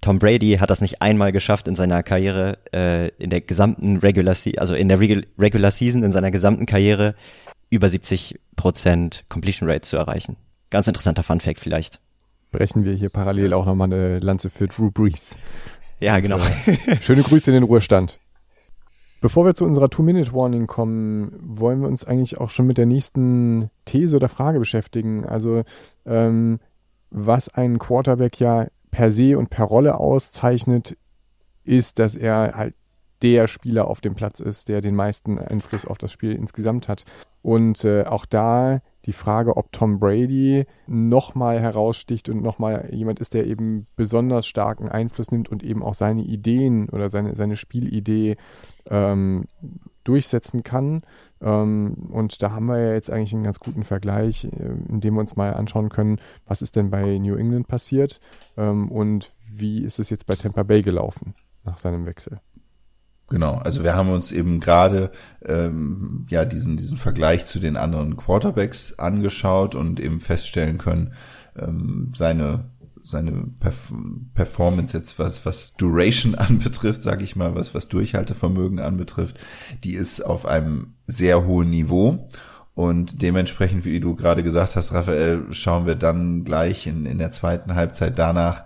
Tom 0.00 0.18
Brady 0.18 0.56
hat 0.58 0.70
das 0.70 0.80
nicht 0.80 1.02
einmal 1.02 1.30
geschafft 1.32 1.68
in 1.68 1.76
seiner 1.76 2.02
Karriere, 2.02 2.58
äh, 2.72 3.08
in 3.18 3.30
der 3.30 3.42
gesamten 3.42 3.98
Regular 3.98 4.34
Season, 4.34 4.58
also 4.58 4.74
in 4.74 4.88
der 4.88 4.98
Regular 4.98 5.70
Season, 5.70 6.02
in 6.02 6.12
seiner 6.12 6.30
gesamten 6.30 6.66
Karriere 6.66 7.14
über 7.68 7.88
70 7.88 8.40
Prozent 8.56 9.24
Completion 9.28 9.68
Rate 9.68 9.82
zu 9.82 9.96
erreichen. 9.96 10.36
Ganz 10.70 10.88
interessanter 10.88 11.22
Fun 11.22 11.40
Fact 11.40 11.60
vielleicht. 11.60 12.00
Brechen 12.50 12.84
wir 12.84 12.94
hier 12.94 13.10
parallel 13.10 13.52
auch 13.52 13.66
nochmal 13.66 13.86
eine 13.86 14.18
Lanze 14.18 14.50
für 14.50 14.66
Drew 14.66 14.90
Brees. 14.90 15.36
Ja, 16.00 16.18
genau. 16.18 16.36
Und, 16.36 16.88
äh, 16.88 16.96
schöne 17.00 17.22
Grüße 17.22 17.50
in 17.50 17.54
den 17.54 17.62
Ruhestand. 17.64 18.18
Bevor 19.20 19.44
wir 19.44 19.54
zu 19.54 19.66
unserer 19.66 19.90
Two-Minute-Warning 19.90 20.66
kommen, 20.66 21.36
wollen 21.40 21.82
wir 21.82 21.88
uns 21.88 22.04
eigentlich 22.04 22.38
auch 22.38 22.48
schon 22.48 22.66
mit 22.66 22.78
der 22.78 22.86
nächsten 22.86 23.70
These 23.84 24.16
oder 24.16 24.28
Frage 24.28 24.58
beschäftigen. 24.58 25.26
Also, 25.26 25.62
ähm, 26.06 26.58
was 27.10 27.48
einen 27.48 27.78
Quarterback 27.78 28.40
ja 28.40 28.68
per 28.90 29.10
se 29.10 29.36
und 29.36 29.50
per 29.50 29.66
Rolle 29.66 29.98
auszeichnet, 29.98 30.96
ist, 31.64 31.98
dass 31.98 32.16
er 32.16 32.54
halt 32.56 32.74
der 33.22 33.46
Spieler 33.46 33.86
auf 33.88 34.00
dem 34.00 34.14
Platz 34.14 34.40
ist, 34.40 34.68
der 34.68 34.80
den 34.80 34.94
meisten 34.94 35.38
Einfluss 35.38 35.84
auf 35.84 35.98
das 35.98 36.12
Spiel 36.12 36.32
insgesamt 36.32 36.88
hat. 36.88 37.04
Und 37.42 37.84
äh, 37.84 38.04
auch 38.04 38.26
da 38.26 38.80
die 39.06 39.12
Frage, 39.12 39.56
ob 39.56 39.72
Tom 39.72 39.98
Brady 39.98 40.66
nochmal 40.86 41.58
heraussticht 41.58 42.28
und 42.28 42.42
nochmal 42.42 42.90
jemand 42.92 43.18
ist, 43.18 43.32
der 43.32 43.46
eben 43.46 43.86
besonders 43.96 44.46
starken 44.46 44.88
Einfluss 44.88 45.30
nimmt 45.30 45.48
und 45.48 45.62
eben 45.62 45.82
auch 45.82 45.94
seine 45.94 46.22
Ideen 46.22 46.88
oder 46.90 47.08
seine, 47.08 47.34
seine 47.34 47.56
Spielidee 47.56 48.36
ähm, 48.90 49.44
durchsetzen 50.04 50.62
kann. 50.62 51.02
Ähm, 51.40 52.08
und 52.10 52.42
da 52.42 52.52
haben 52.52 52.66
wir 52.66 52.78
ja 52.78 52.92
jetzt 52.92 53.10
eigentlich 53.10 53.32
einen 53.32 53.44
ganz 53.44 53.58
guten 53.58 53.84
Vergleich, 53.84 54.44
äh, 54.44 54.48
indem 54.88 55.14
wir 55.14 55.20
uns 55.20 55.36
mal 55.36 55.54
anschauen 55.54 55.88
können, 55.88 56.18
was 56.46 56.60
ist 56.62 56.76
denn 56.76 56.90
bei 56.90 57.18
New 57.18 57.36
England 57.36 57.68
passiert 57.68 58.20
ähm, 58.56 58.90
und 58.90 59.32
wie 59.50 59.82
ist 59.82 59.98
es 59.98 60.10
jetzt 60.10 60.26
bei 60.26 60.36
Tampa 60.36 60.62
Bay 60.62 60.82
gelaufen 60.82 61.34
nach 61.64 61.78
seinem 61.78 62.06
Wechsel. 62.06 62.40
Genau, 63.30 63.54
also 63.58 63.84
wir 63.84 63.94
haben 63.94 64.10
uns 64.10 64.32
eben 64.32 64.58
gerade 64.58 65.12
ähm, 65.44 66.26
ja 66.28 66.44
diesen 66.44 66.76
diesen 66.76 66.98
Vergleich 66.98 67.44
zu 67.44 67.60
den 67.60 67.76
anderen 67.76 68.16
Quarterbacks 68.16 68.98
angeschaut 68.98 69.76
und 69.76 70.00
eben 70.00 70.20
feststellen 70.20 70.78
können, 70.78 71.12
ähm, 71.56 72.12
seine 72.14 72.64
seine 73.04 73.30
Perf 73.60 73.92
Performance 74.34 74.96
jetzt 74.96 75.20
was 75.20 75.46
was 75.46 75.74
Duration 75.76 76.34
anbetrifft, 76.38 77.02
sage 77.02 77.22
ich 77.22 77.36
mal, 77.36 77.54
was 77.54 77.72
was 77.72 77.88
Durchhaltevermögen 77.88 78.80
anbetrifft, 78.80 79.38
die 79.84 79.94
ist 79.94 80.26
auf 80.26 80.44
einem 80.44 80.94
sehr 81.06 81.46
hohen 81.46 81.70
Niveau. 81.70 82.28
Und 82.74 83.22
dementsprechend, 83.22 83.84
wie 83.84 84.00
du 84.00 84.16
gerade 84.16 84.42
gesagt 84.42 84.74
hast, 84.74 84.92
Raphael, 84.92 85.44
schauen 85.52 85.86
wir 85.86 85.94
dann 85.94 86.42
gleich 86.42 86.88
in 86.88 87.06
in 87.06 87.18
der 87.18 87.30
zweiten 87.30 87.76
Halbzeit 87.76 88.18
danach, 88.18 88.64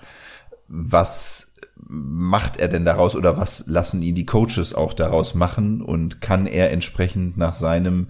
was 0.69 1.54
macht 1.89 2.57
er 2.57 2.69
denn 2.69 2.85
daraus 2.85 3.15
oder 3.15 3.37
was 3.37 3.65
lassen 3.67 4.03
ihn 4.03 4.15
die 4.15 4.27
Coaches 4.27 4.75
auch 4.75 4.95
daraus 4.95 5.35
machen 5.35 5.83
und 5.83 6.21
kann 6.21 6.47
er 6.47 6.71
entsprechend 6.71 7.37
nach 7.37 7.55
seinem 7.55 8.09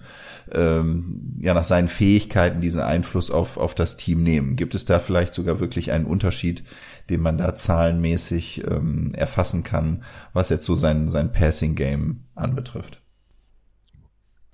ähm, 0.51 1.35
ja 1.39 1.53
nach 1.53 1.63
seinen 1.63 1.87
Fähigkeiten 1.87 2.61
diesen 2.61 2.81
Einfluss 2.81 3.31
auf 3.31 3.57
auf 3.57 3.75
das 3.75 3.97
Team 3.97 4.23
nehmen? 4.23 4.55
Gibt 4.55 4.75
es 4.75 4.85
da 4.85 4.99
vielleicht 4.99 5.33
sogar 5.33 5.59
wirklich 5.59 5.91
einen 5.91 6.05
Unterschied, 6.05 6.63
den 7.09 7.21
man 7.21 7.37
da 7.37 7.55
zahlenmäßig 7.55 8.63
ähm, 8.69 9.13
erfassen 9.13 9.63
kann, 9.63 10.03
was 10.33 10.49
jetzt 10.49 10.65
so 10.65 10.75
sein 10.75 11.09
sein 11.09 11.31
Passing 11.31 11.75
Game 11.75 12.25
anbetrifft? 12.35 13.04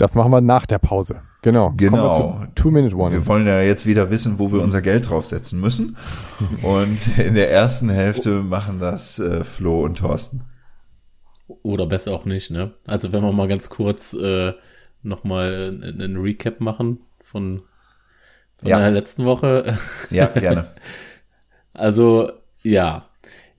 Das 0.02 0.16
machen 0.16 0.32
wir 0.32 0.42
nach 0.42 0.66
der 0.66 0.80
Pause. 0.80 1.22
Genau. 1.44 1.74
Genau. 1.78 2.44
Two-Minute-One. 2.56 3.12
Wir 3.12 3.28
wollen 3.28 3.46
ja 3.46 3.62
jetzt 3.62 3.86
wieder 3.86 4.10
wissen, 4.10 4.40
wo 4.40 4.52
wir 4.52 4.60
unser 4.60 4.82
Geld 4.82 5.08
draufsetzen 5.08 5.62
müssen. 5.62 5.96
Und 6.64 7.18
in 7.20 7.36
der 7.36 7.52
ersten 7.52 7.88
Hälfte 7.88 8.42
machen 8.42 8.80
das 8.80 9.20
äh, 9.20 9.44
Flo 9.44 9.84
und 9.86 10.00
Thorsten. 10.00 10.42
Oder 11.62 11.86
besser 11.86 12.14
auch 12.14 12.26
nicht, 12.26 12.50
ne? 12.50 12.74
Also 12.88 13.14
wenn 13.14 13.22
wir 13.22 13.32
mal 13.32 13.48
ganz 13.48 13.70
kurz 13.70 14.14
äh, 14.14 14.54
nochmal 15.04 15.80
einen 15.84 16.18
Recap 16.18 16.62
machen 16.62 17.02
von, 17.20 17.62
von 18.58 18.68
Ja. 18.68 18.80
der 18.80 18.90
letzten 18.90 19.26
Woche. 19.26 19.78
Ja, 20.10 20.26
gerne. 20.26 20.70
Also, 21.74 22.32
ja. 22.64 23.06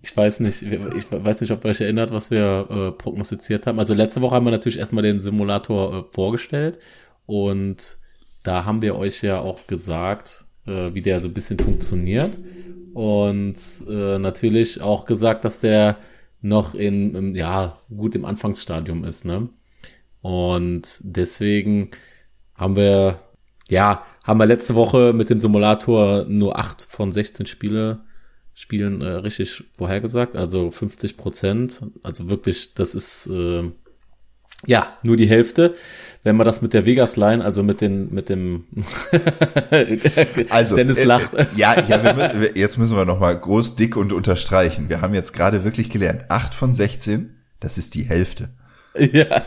Ich 0.02 0.16
weiß 0.16 0.40
nicht, 0.40 0.62
ich 0.62 1.12
weiß 1.12 1.40
nicht, 1.40 1.52
ob 1.52 1.64
ihr 1.64 1.70
euch 1.70 1.80
erinnert, 1.80 2.10
was 2.10 2.30
wir 2.32 2.66
äh, 2.68 2.90
prognostiziert 2.90 3.66
haben. 3.66 3.78
Also 3.78 3.94
letzte 3.94 4.20
Woche 4.20 4.34
haben 4.34 4.44
wir 4.44 4.50
natürlich 4.50 4.78
erstmal 4.78 5.04
den 5.04 5.20
Simulator 5.20 5.94
äh, 5.94 6.04
vorgestellt 6.12 6.80
und 7.24 7.98
da 8.42 8.64
haben 8.64 8.82
wir 8.82 8.96
euch 8.96 9.22
ja 9.22 9.38
auch 9.38 9.66
gesagt, 9.68 10.44
äh, 10.66 10.92
wie 10.92 11.02
der 11.02 11.20
so 11.20 11.28
ein 11.28 11.34
bisschen 11.34 11.58
funktioniert 11.58 12.36
und 12.94 13.54
äh, 13.88 14.18
natürlich 14.18 14.80
auch 14.80 15.04
gesagt, 15.04 15.44
dass 15.44 15.60
der 15.60 15.98
noch 16.40 16.74
in, 16.74 17.14
im, 17.14 17.34
ja, 17.36 17.78
gut 17.88 18.16
im 18.16 18.24
Anfangsstadium 18.24 19.04
ist, 19.04 19.24
ne? 19.24 19.48
Und 20.20 20.98
deswegen 21.02 21.90
haben 22.54 22.76
wir, 22.76 23.20
ja, 23.68 24.04
haben 24.24 24.38
wir 24.38 24.46
letzte 24.46 24.74
Woche 24.74 25.12
mit 25.12 25.30
dem 25.30 25.40
Simulator 25.40 26.24
nur 26.24 26.58
acht 26.58 26.86
von 26.90 27.12
16 27.12 27.46
Spiele 27.46 28.00
Spielen 28.54 29.00
äh, 29.00 29.06
richtig 29.08 29.64
vorhergesagt, 29.76 30.36
also 30.36 30.70
50 30.70 31.16
Prozent. 31.16 31.80
Also 32.02 32.28
wirklich, 32.28 32.74
das 32.74 32.94
ist 32.94 33.26
äh, 33.28 33.62
ja 34.66 34.96
nur 35.02 35.16
die 35.16 35.26
Hälfte. 35.28 35.74
Wenn 36.24 36.36
man 36.36 36.44
das 36.46 36.62
mit 36.62 36.72
der 36.72 36.86
Vegas 36.86 37.16
Line, 37.16 37.44
also 37.44 37.62
mit 37.64 37.80
den 37.80 38.12
mit 38.14 38.28
dem 38.28 38.66
Also, 40.50 40.76
Dennis 40.76 40.98
äh, 40.98 41.04
lacht. 41.04 41.34
äh, 41.34 41.46
ja, 41.56 41.74
ja 41.88 42.02
wir 42.04 42.14
müssen, 42.14 42.40
wir- 42.40 42.56
jetzt 42.56 42.78
müssen 42.78 42.96
wir 42.96 43.04
nochmal 43.04 43.36
groß, 43.38 43.76
dick 43.76 43.96
und 43.96 44.12
unterstreichen. 44.12 44.88
Wir 44.88 45.00
haben 45.00 45.14
jetzt 45.14 45.32
gerade 45.32 45.64
wirklich 45.64 45.90
gelernt, 45.90 46.26
acht 46.28 46.54
von 46.54 46.74
16, 46.74 47.36
das 47.60 47.78
ist 47.78 47.94
die 47.94 48.04
Hälfte. 48.04 48.50
ja, 48.96 49.42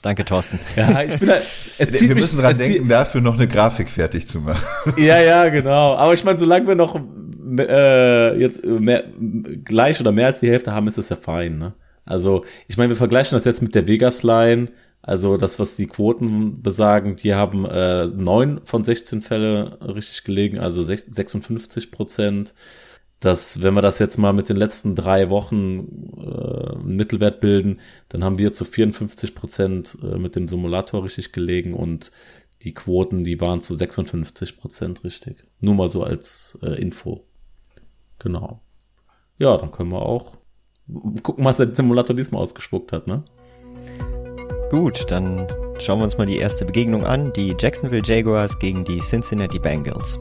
Danke, 0.00 0.24
Thorsten. 0.24 0.60
ja, 0.76 1.02
ich 1.02 1.18
bin 1.18 1.28
da, 1.28 1.38
es 1.78 1.90
zieht 1.90 2.08
Wir 2.08 2.14
mich- 2.14 2.24
müssen 2.24 2.40
dran 2.40 2.56
denken, 2.56 2.88
dafür 2.88 3.20
noch 3.20 3.34
eine 3.34 3.48
Grafik 3.48 3.90
fertig 3.90 4.28
zu 4.28 4.40
machen. 4.40 4.62
Ja, 4.96 5.18
ja, 5.20 5.48
genau. 5.48 5.94
Aber 5.96 6.14
ich 6.14 6.22
meine, 6.24 6.38
solange 6.38 6.68
wir 6.68 6.76
noch 6.76 6.98
äh, 7.58 8.38
jetzt 8.38 8.64
mehr, 8.64 9.04
gleich 9.64 10.00
oder 10.00 10.12
mehr 10.12 10.26
als 10.26 10.40
die 10.40 10.50
Hälfte 10.50 10.72
haben, 10.72 10.88
ist 10.88 10.98
das 10.98 11.08
ja 11.08 11.16
fein. 11.16 11.58
Ne? 11.58 11.74
Also 12.04 12.44
ich 12.68 12.76
meine, 12.76 12.90
wir 12.90 12.96
vergleichen 12.96 13.36
das 13.36 13.44
jetzt 13.44 13.62
mit 13.62 13.74
der 13.74 13.86
Vegas 13.86 14.22
Line. 14.22 14.70
Also 15.02 15.36
das, 15.36 15.58
was 15.58 15.76
die 15.76 15.86
Quoten 15.86 16.60
besagen, 16.62 17.16
die 17.16 17.34
haben 17.34 17.64
äh, 17.64 18.06
9 18.06 18.60
von 18.64 18.84
16 18.84 19.22
Fälle 19.22 19.78
richtig 19.80 20.24
gelegen, 20.24 20.58
also 20.58 20.82
sech- 20.82 21.06
56 21.12 21.90
Prozent. 21.90 22.54
Das, 23.20 23.62
wenn 23.62 23.74
wir 23.74 23.82
das 23.82 23.98
jetzt 23.98 24.16
mal 24.18 24.32
mit 24.32 24.48
den 24.48 24.56
letzten 24.56 24.94
drei 24.94 25.28
Wochen 25.28 26.12
äh, 26.18 26.76
Mittelwert 26.84 27.40
bilden, 27.40 27.80
dann 28.08 28.22
haben 28.22 28.38
wir 28.38 28.52
zu 28.52 28.64
54 28.64 29.34
Prozent 29.34 29.98
äh, 30.02 30.18
mit 30.18 30.36
dem 30.36 30.46
Simulator 30.48 31.02
richtig 31.04 31.32
gelegen 31.32 31.74
und 31.74 32.12
die 32.62 32.74
Quoten, 32.74 33.24
die 33.24 33.40
waren 33.40 33.62
zu 33.62 33.74
56 33.74 34.56
Prozent 34.56 35.04
richtig. 35.04 35.44
Nur 35.60 35.74
mal 35.74 35.88
so 35.88 36.02
als 36.04 36.58
äh, 36.62 36.80
Info. 36.80 37.24
Genau. 38.18 38.60
Ja, 39.38 39.56
dann 39.56 39.70
können 39.70 39.92
wir 39.92 40.02
auch 40.02 40.38
gucken, 41.22 41.44
was 41.44 41.58
der 41.58 41.74
Simulator 41.74 42.16
diesmal 42.16 42.42
ausgespuckt 42.42 42.92
hat, 42.92 43.06
ne? 43.06 43.22
Gut, 44.70 45.10
dann 45.10 45.46
schauen 45.78 46.00
wir 46.00 46.04
uns 46.04 46.18
mal 46.18 46.26
die 46.26 46.38
erste 46.38 46.64
Begegnung 46.64 47.04
an. 47.04 47.32
Die 47.34 47.54
Jacksonville 47.58 48.02
Jaguars 48.04 48.58
gegen 48.58 48.84
die 48.84 48.98
Cincinnati 48.98 49.58
Bengals. 49.58 50.18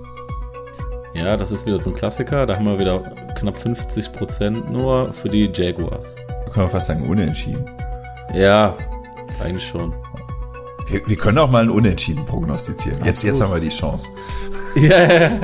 Ja, 1.14 1.36
das 1.36 1.52
ist 1.52 1.66
wieder 1.66 1.82
so 1.82 1.90
ein 1.90 1.96
Klassiker. 1.96 2.46
Da 2.46 2.56
haben 2.56 2.66
wir 2.66 2.78
wieder 2.80 3.00
knapp 3.36 3.58
50 3.58 4.12
Prozent 4.12 4.72
nur 4.72 5.12
für 5.14 5.30
die 5.30 5.50
Jaguars. 5.54 6.16
Da 6.28 6.52
können 6.52 6.68
wir 6.68 6.70
fast 6.70 6.88
sagen, 6.88 7.10
unentschieden. 7.10 7.66
Ja, 8.34 8.76
eigentlich 9.44 9.68
schon. 9.68 9.94
Wir, 10.88 11.06
wir 11.06 11.18
können 11.18 11.38
auch 11.40 11.50
mal 11.50 11.64
ein 11.64 11.70
Unentschieden 11.70 12.26
prognostizieren. 12.26 13.04
Jetzt, 13.04 13.24
jetzt 13.24 13.42
haben 13.42 13.52
wir 13.52 13.60
die 13.60 13.70
Chance. 13.70 14.08
Ja, 14.76 15.40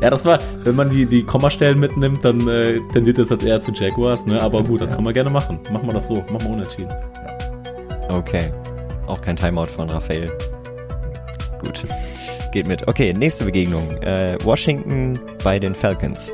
ja, 0.00 0.10
das 0.10 0.24
war, 0.24 0.38
wenn 0.64 0.76
man 0.76 0.90
die, 0.90 1.06
die 1.06 1.22
Kommastellen 1.22 1.78
mitnimmt, 1.78 2.24
dann 2.24 2.46
äh, 2.48 2.80
tendiert 2.92 3.18
das 3.18 3.30
halt 3.30 3.44
eher 3.44 3.60
zu 3.60 3.72
Jaguars, 3.72 4.26
ne? 4.26 4.40
Aber 4.40 4.62
gut, 4.62 4.80
das 4.80 4.90
kann 4.90 5.02
man 5.02 5.12
gerne 5.12 5.30
machen. 5.30 5.58
Machen 5.72 5.86
wir 5.86 5.94
das 5.94 6.08
so, 6.08 6.14
machen 6.14 6.42
wir 6.42 6.50
unentschieden. 6.50 6.92
Okay. 8.08 8.52
Auch 9.06 9.20
kein 9.20 9.36
Timeout 9.36 9.66
von 9.66 9.90
Raphael. 9.90 10.30
Gut. 11.58 11.84
Geht 12.52 12.66
mit. 12.66 12.86
Okay, 12.86 13.12
nächste 13.12 13.44
Begegnung. 13.44 13.90
Äh, 14.02 14.38
Washington 14.44 15.18
bei 15.42 15.58
den 15.58 15.74
Falcons. 15.74 16.32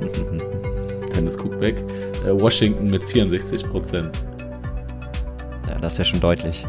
Dennis 1.14 1.36
guckt 1.36 1.60
weg. 1.60 1.84
Äh, 2.26 2.40
Washington 2.40 2.86
mit 2.86 3.04
64 3.04 3.68
Prozent. 3.68 4.24
Ja, 5.68 5.78
das 5.78 5.92
ist 5.92 5.98
ja 5.98 6.04
schon 6.04 6.20
deutlich. 6.20 6.66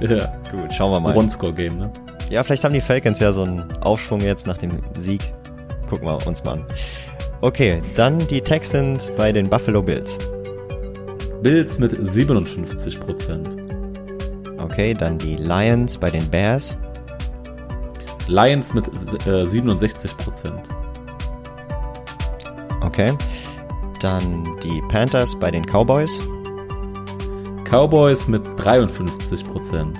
Ja, 0.00 0.32
Gut, 0.50 0.72
schauen 0.72 0.92
wir 0.92 1.00
mal. 1.00 1.16
One-Score-Game, 1.16 1.76
ne? 1.76 1.92
Ja, 2.30 2.42
vielleicht 2.42 2.64
haben 2.64 2.74
die 2.74 2.80
Falcons 2.80 3.20
ja 3.20 3.32
so 3.32 3.42
einen 3.42 3.72
Aufschwung 3.78 4.20
jetzt 4.20 4.46
nach 4.46 4.58
dem 4.58 4.82
Sieg. 4.98 5.32
Gucken 5.88 6.06
wir 6.06 6.26
uns 6.26 6.44
mal 6.44 6.54
an. 6.54 6.66
Okay, 7.40 7.80
dann 7.94 8.18
die 8.18 8.40
Texans 8.40 9.12
bei 9.16 9.32
den 9.32 9.48
Buffalo 9.48 9.82
Bills. 9.82 10.18
Bills 11.42 11.78
mit 11.78 11.96
57 11.96 13.00
Prozent. 13.00 13.48
Okay, 14.58 14.92
dann 14.92 15.18
die 15.18 15.36
Lions 15.36 15.96
bei 15.96 16.10
den 16.10 16.28
Bears. 16.28 16.76
Lions 18.26 18.74
mit 18.74 18.86
äh, 19.26 19.44
67 19.46 20.16
Prozent. 20.18 20.68
Okay. 22.80 23.12
Dann 24.00 24.44
die 24.62 24.82
Panthers 24.88 25.38
bei 25.38 25.50
den 25.50 25.64
Cowboys. 25.64 26.20
Cowboys 27.64 28.28
mit 28.28 28.42
53 28.56 29.44
Prozent. 29.44 29.98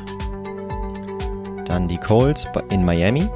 Dann 1.69 1.87
die 1.87 1.99
Colts 1.99 2.47
in 2.71 2.83
Miami. 2.83 3.29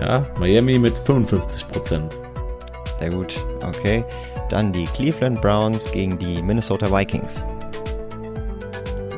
Ja, 0.00 0.26
Miami 0.38 0.80
mit 0.80 0.98
55 0.98 1.68
Prozent. 1.68 2.18
Sehr 2.98 3.10
gut. 3.10 3.44
Okay. 3.64 4.04
Dann 4.48 4.72
die 4.72 4.84
Cleveland 4.84 5.40
Browns 5.40 5.90
gegen 5.92 6.18
die 6.18 6.42
Minnesota 6.42 6.90
Vikings. 6.90 7.44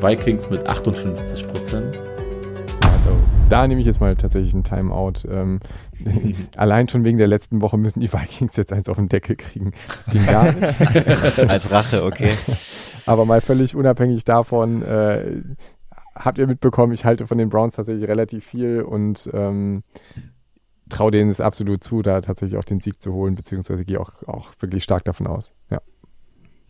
Vikings 0.02 0.50
mit 0.50 0.68
58 0.68 1.48
Prozent. 1.48 1.98
Also, 2.82 3.16
da 3.48 3.66
nehme 3.66 3.80
ich 3.80 3.86
jetzt 3.86 4.00
mal 4.02 4.14
tatsächlich 4.14 4.52
ein 4.52 4.62
Timeout. 4.62 5.26
Ähm, 5.30 5.60
allein 6.56 6.86
schon 6.88 7.04
wegen 7.04 7.16
der 7.16 7.28
letzten 7.28 7.62
Woche 7.62 7.78
müssen 7.78 8.00
die 8.00 8.12
Vikings 8.12 8.56
jetzt 8.56 8.74
eins 8.74 8.90
auf 8.90 8.96
den 8.96 9.08
Deckel 9.08 9.36
kriegen. 9.36 9.72
Das 10.04 10.12
ging 10.12 10.26
gar 10.26 10.52
nicht. 10.52 11.38
Als 11.50 11.70
Rache, 11.70 12.04
okay. 12.04 12.32
Aber 13.06 13.24
mal 13.24 13.40
völlig 13.40 13.74
unabhängig 13.74 14.24
davon, 14.24 14.82
äh, 14.82 15.42
habt 16.16 16.38
ihr 16.38 16.46
mitbekommen, 16.46 16.92
ich 16.92 17.04
halte 17.04 17.26
von 17.26 17.38
den 17.38 17.48
Browns 17.48 17.74
tatsächlich 17.74 18.08
relativ 18.08 18.44
viel 18.44 18.82
und 18.82 19.28
ähm, 19.32 19.82
traue 20.88 21.10
denen 21.10 21.30
es 21.30 21.40
absolut 21.40 21.84
zu, 21.84 22.02
da 22.02 22.20
tatsächlich 22.20 22.58
auch 22.58 22.64
den 22.64 22.80
Sieg 22.80 23.02
zu 23.02 23.12
holen, 23.12 23.34
beziehungsweise 23.34 23.84
gehe 23.84 24.00
auch, 24.00 24.22
auch 24.26 24.52
wirklich 24.60 24.84
stark 24.84 25.04
davon 25.04 25.26
aus. 25.26 25.52
Ja. 25.70 25.80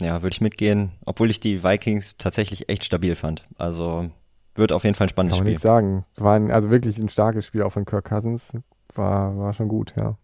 Ja, 0.01 0.23
würde 0.23 0.35
ich 0.35 0.43
mitgehen, 0.43 0.93
obwohl 1.07 1.31
ich 1.31 1.41
die 1.41 1.65
Vikings 1.65 2.17
tatsächlich 2.19 2.69
echt 2.69 2.85
stabil 2.85 3.15
fand. 3.15 3.47
Also 3.57 4.11
wird 4.55 4.73
auf 4.73 4.85
jeden 4.85 4.95
Fall 4.95 5.07
ein 5.07 5.11
spannendes 5.11 5.39
Kann 5.39 5.47
man 5.47 5.53
Spiel. 5.53 5.55
nicht 5.55 5.63
sagen. 5.63 6.05
War 6.17 6.35
ein, 6.35 6.51
also 6.51 6.71
wirklich 6.71 6.99
ein 6.99 7.09
starkes 7.09 7.47
Spiel 7.47 7.63
auch 7.63 7.73
von 7.73 7.87
Kirk 7.87 8.05
Cousins. 8.05 8.53
War, 8.95 9.37
war 9.39 9.53
schon 9.55 9.69
gut, 9.69 9.93
ja. 9.97 10.17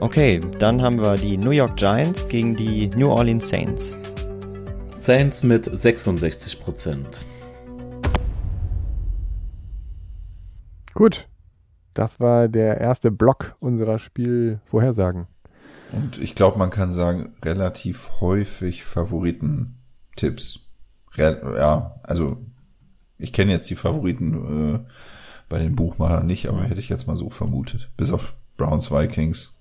Okay, 0.00 0.40
dann 0.58 0.82
haben 0.82 1.00
wir 1.00 1.16
die 1.16 1.36
New 1.36 1.50
York 1.50 1.76
Giants 1.76 2.26
gegen 2.28 2.56
die 2.56 2.88
New 2.96 3.08
Orleans 3.08 3.48
Saints. 3.48 3.94
Saints 4.96 5.42
mit 5.42 5.64
66 5.64 6.60
Prozent. 6.60 7.24
Gut. 10.94 11.28
Das 11.94 12.20
war 12.20 12.48
der 12.48 12.80
erste 12.80 13.10
Block 13.10 13.54
unserer 13.60 13.98
Spielvorhersagen. 13.98 15.26
Und 15.92 16.18
ich 16.18 16.34
glaube, 16.34 16.58
man 16.58 16.70
kann 16.70 16.90
sagen, 16.90 17.34
relativ 17.44 18.10
häufig 18.20 18.82
Favoritentipps. 18.84 20.70
Re 21.14 21.56
ja, 21.58 22.00
also 22.02 22.38
ich 23.18 23.34
kenne 23.34 23.52
jetzt 23.52 23.68
die 23.68 23.74
Favoriten 23.74 24.74
äh, 24.74 24.90
bei 25.50 25.58
den 25.58 25.76
Buchmachern 25.76 26.26
nicht, 26.26 26.48
aber 26.48 26.62
hätte 26.62 26.80
ich 26.80 26.88
jetzt 26.88 27.06
mal 27.06 27.16
so 27.16 27.28
vermutet. 27.28 27.90
Bis 27.98 28.10
auf 28.10 28.34
Browns 28.56 28.90
Vikings. 28.90 29.58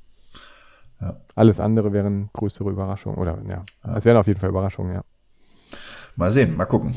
Alles 1.36 1.60
andere 1.60 1.94
wären 1.94 2.30
größere 2.34 2.70
Überraschungen. 2.70 3.17
Oder 3.17 3.39
ja, 3.50 3.65
es 3.96 4.06
wären 4.06 4.17
auf 4.17 4.28
jeden 4.28 4.39
Fall 4.39 4.50
Überraschungen, 4.50 4.94
ja. 4.94 5.04
Mal 6.15 6.32
sehen, 6.32 6.56
mal 6.56 6.65
gucken. 6.65 6.96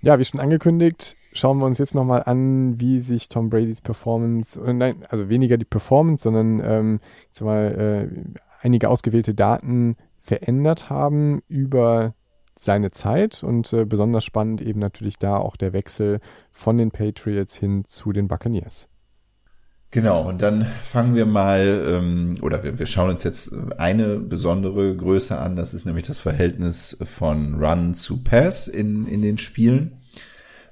Ja, 0.00 0.18
wie 0.18 0.24
schon 0.24 0.40
angekündigt, 0.40 1.16
schauen 1.32 1.58
wir 1.58 1.66
uns 1.66 1.78
jetzt 1.78 1.94
nochmal 1.94 2.22
an, 2.24 2.80
wie 2.80 3.00
sich 3.00 3.28
Tom 3.28 3.50
Bradys 3.50 3.80
Performance, 3.80 4.60
oder 4.60 4.72
nein, 4.72 4.96
also 5.08 5.28
weniger 5.28 5.56
die 5.56 5.64
Performance, 5.64 6.24
sondern 6.24 6.60
ähm, 6.64 7.00
sag 7.30 7.46
mal, 7.46 8.08
äh, 8.10 8.30
einige 8.62 8.88
ausgewählte 8.88 9.34
Daten 9.34 9.96
verändert 10.20 10.90
haben 10.90 11.42
über 11.48 12.14
seine 12.56 12.90
Zeit 12.90 13.42
und 13.42 13.72
äh, 13.72 13.84
besonders 13.84 14.24
spannend 14.24 14.60
eben 14.60 14.80
natürlich 14.80 15.18
da 15.18 15.36
auch 15.36 15.56
der 15.56 15.72
Wechsel 15.72 16.20
von 16.52 16.76
den 16.76 16.90
Patriots 16.90 17.56
hin 17.56 17.84
zu 17.86 18.12
den 18.12 18.28
Buccaneers. 18.28 18.88
Genau, 19.92 20.28
und 20.28 20.40
dann 20.40 20.66
fangen 20.84 21.16
wir 21.16 21.26
mal, 21.26 21.84
ähm, 21.88 22.34
oder 22.42 22.62
wir, 22.62 22.78
wir 22.78 22.86
schauen 22.86 23.10
uns 23.10 23.24
jetzt 23.24 23.52
eine 23.78 24.18
besondere 24.18 24.94
Größe 24.94 25.36
an, 25.36 25.56
das 25.56 25.74
ist 25.74 25.84
nämlich 25.84 26.06
das 26.06 26.20
Verhältnis 26.20 27.02
von 27.16 27.56
Run 27.56 27.94
zu 27.94 28.22
Pass 28.22 28.68
in, 28.68 29.06
in 29.06 29.20
den 29.22 29.38
Spielen, 29.38 29.99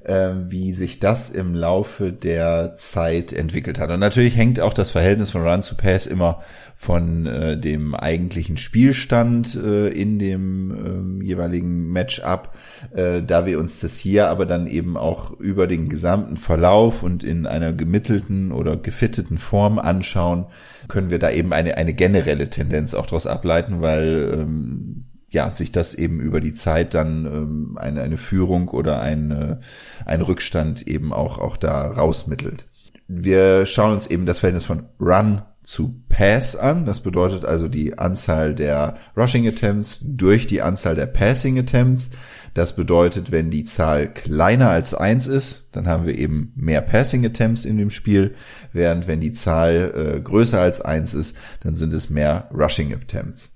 äh, 0.04 0.30
wie 0.48 0.72
sich 0.72 1.00
das 1.00 1.30
im 1.30 1.54
Laufe 1.54 2.12
der 2.12 2.74
Zeit 2.76 3.32
entwickelt 3.32 3.78
hat. 3.78 3.90
Und 3.90 4.00
natürlich 4.00 4.36
hängt 4.36 4.60
auch 4.60 4.72
das 4.72 4.90
Verhältnis 4.90 5.30
von 5.30 5.46
Run 5.46 5.62
zu 5.62 5.76
Pass 5.76 6.06
immer 6.06 6.42
von 6.80 7.26
äh, 7.26 7.58
dem 7.58 7.96
eigentlichen 7.96 8.56
Spielstand 8.56 9.56
äh, 9.56 9.88
in 9.88 10.20
dem 10.20 11.20
äh, 11.20 11.24
jeweiligen 11.24 11.90
Match 11.90 12.20
ab, 12.20 12.54
äh, 12.94 13.20
da 13.20 13.46
wir 13.46 13.58
uns 13.58 13.80
das 13.80 13.98
hier 13.98 14.28
aber 14.28 14.46
dann 14.46 14.68
eben 14.68 14.96
auch 14.96 15.32
über 15.40 15.66
den 15.66 15.88
gesamten 15.88 16.36
Verlauf 16.36 17.02
und 17.02 17.24
in 17.24 17.46
einer 17.46 17.72
gemittelten 17.72 18.52
oder 18.52 18.76
gefitteten 18.76 19.38
Form 19.38 19.80
anschauen, 19.80 20.46
können 20.86 21.10
wir 21.10 21.18
da 21.18 21.30
eben 21.30 21.52
eine, 21.52 21.76
eine 21.76 21.94
generelle 21.94 22.48
Tendenz 22.48 22.94
auch 22.94 23.06
daraus 23.06 23.26
ableiten, 23.26 23.80
weil 23.80 24.30
ähm, 24.34 25.07
ja, 25.30 25.50
sich 25.50 25.72
das 25.72 25.94
eben 25.94 26.20
über 26.20 26.40
die 26.40 26.54
Zeit 26.54 26.94
dann 26.94 27.26
ähm, 27.26 27.78
eine, 27.78 28.02
eine 28.02 28.16
Führung 28.16 28.68
oder 28.68 29.00
ein, 29.00 29.60
ein 30.04 30.22
Rückstand 30.22 30.86
eben 30.86 31.12
auch, 31.12 31.38
auch 31.38 31.56
da 31.56 31.86
rausmittelt. 31.86 32.66
Wir 33.08 33.64
schauen 33.66 33.94
uns 33.94 34.06
eben 34.06 34.26
das 34.26 34.38
Verhältnis 34.38 34.64
von 34.64 34.86
Run 35.00 35.42
zu 35.68 36.02
Pass 36.08 36.56
an. 36.56 36.86
Das 36.86 37.02
bedeutet 37.02 37.44
also 37.44 37.68
die 37.68 37.98
Anzahl 37.98 38.54
der 38.54 38.96
Rushing 39.16 39.46
Attempts 39.46 40.00
durch 40.02 40.46
die 40.46 40.62
Anzahl 40.62 40.94
der 40.94 41.06
Passing 41.06 41.58
Attempts. 41.58 42.10
Das 42.54 42.74
bedeutet, 42.74 43.30
wenn 43.30 43.50
die 43.50 43.64
Zahl 43.64 44.12
kleiner 44.12 44.70
als 44.70 44.94
eins 44.94 45.26
ist, 45.26 45.76
dann 45.76 45.86
haben 45.86 46.06
wir 46.06 46.18
eben 46.18 46.52
mehr 46.56 46.80
Passing 46.80 47.24
Attempts 47.24 47.66
in 47.66 47.76
dem 47.76 47.90
Spiel, 47.90 48.34
während 48.72 49.06
wenn 49.06 49.20
die 49.20 49.32
Zahl 49.34 49.92
äh, 49.94 50.20
größer 50.20 50.60
als 50.60 50.80
eins 50.80 51.12
ist, 51.12 51.36
dann 51.60 51.74
sind 51.74 51.92
es 51.92 52.08
mehr 52.10 52.50
Rushing 52.52 52.94
Attempts. 52.94 53.54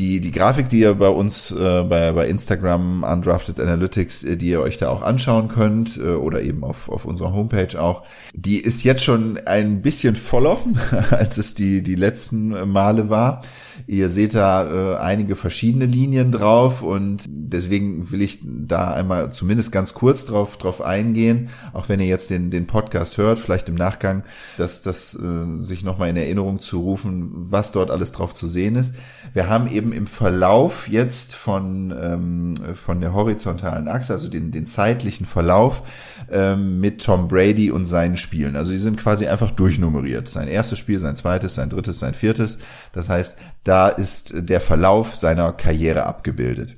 Die, 0.00 0.18
die 0.20 0.32
Grafik, 0.32 0.70
die 0.70 0.80
ihr 0.80 0.94
bei 0.94 1.10
uns 1.10 1.50
äh, 1.50 1.84
bei, 1.84 2.12
bei 2.12 2.26
Instagram 2.26 3.02
Undrafted 3.02 3.60
Analytics, 3.60 4.24
äh, 4.24 4.36
die 4.38 4.48
ihr 4.48 4.62
euch 4.62 4.78
da 4.78 4.88
auch 4.88 5.02
anschauen 5.02 5.48
könnt 5.48 5.98
äh, 5.98 6.14
oder 6.14 6.40
eben 6.40 6.64
auf, 6.64 6.88
auf 6.88 7.04
unserer 7.04 7.34
Homepage 7.34 7.78
auch, 7.78 8.04
die 8.32 8.56
ist 8.56 8.82
jetzt 8.82 9.04
schon 9.04 9.38
ein 9.44 9.82
bisschen 9.82 10.16
voller, 10.16 10.56
als 11.10 11.36
es 11.36 11.52
die, 11.52 11.82
die 11.82 11.96
letzten 11.96 12.70
Male 12.70 13.10
war. 13.10 13.42
Ihr 13.86 14.08
seht 14.08 14.34
da 14.34 14.94
äh, 14.94 14.96
einige 14.98 15.36
verschiedene 15.36 15.86
Linien 15.86 16.32
drauf 16.32 16.82
und 16.82 17.24
deswegen 17.28 18.10
will 18.10 18.22
ich 18.22 18.38
da 18.42 18.92
einmal 18.92 19.30
zumindest 19.30 19.72
ganz 19.72 19.94
kurz 19.94 20.24
drauf, 20.24 20.56
drauf 20.56 20.80
eingehen, 20.80 21.48
auch 21.72 21.88
wenn 21.88 22.00
ihr 22.00 22.06
jetzt 22.06 22.30
den, 22.30 22.50
den 22.50 22.66
Podcast 22.66 23.18
hört, 23.18 23.38
vielleicht 23.38 23.68
im 23.68 23.74
Nachgang, 23.74 24.24
dass 24.56 24.82
das 24.82 25.14
äh, 25.14 25.58
sich 25.58 25.82
nochmal 25.82 26.08
in 26.10 26.16
Erinnerung 26.16 26.60
zu 26.60 26.80
rufen, 26.80 27.30
was 27.32 27.72
dort 27.72 27.90
alles 27.90 28.12
drauf 28.12 28.34
zu 28.34 28.46
sehen 28.46 28.76
ist. 28.76 28.94
Wir 29.34 29.48
haben 29.48 29.68
eben 29.70 29.89
im 29.92 30.06
Verlauf 30.06 30.88
jetzt 30.88 31.34
von, 31.34 31.94
ähm, 31.98 32.54
von 32.74 33.00
der 33.00 33.12
horizontalen 33.12 33.88
Achse, 33.88 34.12
also 34.12 34.28
den, 34.28 34.50
den 34.50 34.66
zeitlichen 34.66 35.26
Verlauf 35.26 35.82
ähm, 36.30 36.80
mit 36.80 37.02
Tom 37.02 37.28
Brady 37.28 37.70
und 37.70 37.86
seinen 37.86 38.16
Spielen. 38.16 38.56
Also 38.56 38.72
sie 38.72 38.78
sind 38.78 38.98
quasi 38.98 39.26
einfach 39.26 39.50
durchnummeriert. 39.50 40.28
Sein 40.28 40.48
erstes 40.48 40.78
Spiel, 40.78 40.98
sein 40.98 41.16
zweites, 41.16 41.54
sein 41.54 41.70
drittes, 41.70 41.98
sein 41.98 42.14
viertes. 42.14 42.58
Das 42.92 43.08
heißt, 43.08 43.38
da 43.64 43.88
ist 43.88 44.32
der 44.36 44.60
Verlauf 44.60 45.16
seiner 45.16 45.52
Karriere 45.52 46.06
abgebildet. 46.06 46.76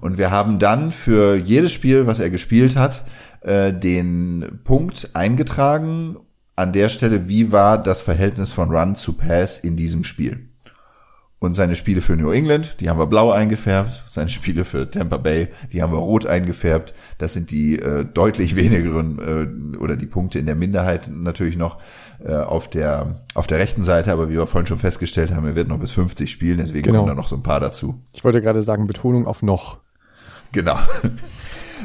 Und 0.00 0.18
wir 0.18 0.30
haben 0.30 0.58
dann 0.58 0.92
für 0.92 1.36
jedes 1.36 1.72
Spiel, 1.72 2.06
was 2.06 2.20
er 2.20 2.30
gespielt 2.30 2.76
hat, 2.76 3.04
äh, 3.40 3.72
den 3.72 4.60
Punkt 4.64 5.10
eingetragen 5.14 6.16
an 6.56 6.72
der 6.72 6.88
Stelle, 6.88 7.28
wie 7.28 7.52
war 7.52 7.80
das 7.80 8.00
Verhältnis 8.00 8.52
von 8.52 8.70
Run 8.70 8.96
zu 8.96 9.12
Pass 9.12 9.58
in 9.58 9.76
diesem 9.76 10.02
Spiel. 10.02 10.47
Und 11.40 11.54
seine 11.54 11.76
Spiele 11.76 12.00
für 12.00 12.16
New 12.16 12.30
England, 12.32 12.80
die 12.80 12.90
haben 12.90 12.98
wir 12.98 13.06
blau 13.06 13.30
eingefärbt. 13.30 14.02
Seine 14.08 14.28
Spiele 14.28 14.64
für 14.64 14.90
Tampa 14.90 15.18
Bay, 15.18 15.46
die 15.72 15.82
haben 15.82 15.92
wir 15.92 15.98
rot 15.98 16.26
eingefärbt. 16.26 16.94
Das 17.18 17.32
sind 17.34 17.52
die 17.52 17.78
äh, 17.78 18.04
deutlich 18.04 18.56
wenigeren 18.56 19.74
äh, 19.74 19.76
oder 19.76 19.94
die 19.96 20.06
Punkte 20.06 20.40
in 20.40 20.46
der 20.46 20.56
Minderheit 20.56 21.08
natürlich 21.12 21.56
noch 21.56 21.78
äh, 22.24 22.34
auf 22.34 22.68
der 22.68 23.20
auf 23.34 23.46
der 23.46 23.58
rechten 23.58 23.84
Seite. 23.84 24.10
Aber 24.12 24.28
wie 24.28 24.34
wir 24.34 24.48
vorhin 24.48 24.66
schon 24.66 24.80
festgestellt 24.80 25.32
haben, 25.32 25.46
er 25.46 25.54
wird 25.54 25.68
noch 25.68 25.78
bis 25.78 25.92
50 25.92 26.28
spielen, 26.28 26.58
deswegen 26.58 26.82
Genau. 26.86 26.98
kommen 27.00 27.08
da 27.08 27.14
noch 27.14 27.28
so 27.28 27.36
ein 27.36 27.44
paar 27.44 27.60
dazu. 27.60 28.02
Ich 28.12 28.24
wollte 28.24 28.42
gerade 28.42 28.62
sagen, 28.62 28.88
Betonung 28.88 29.26
auf 29.28 29.42
noch. 29.42 29.78
Genau. 30.50 30.78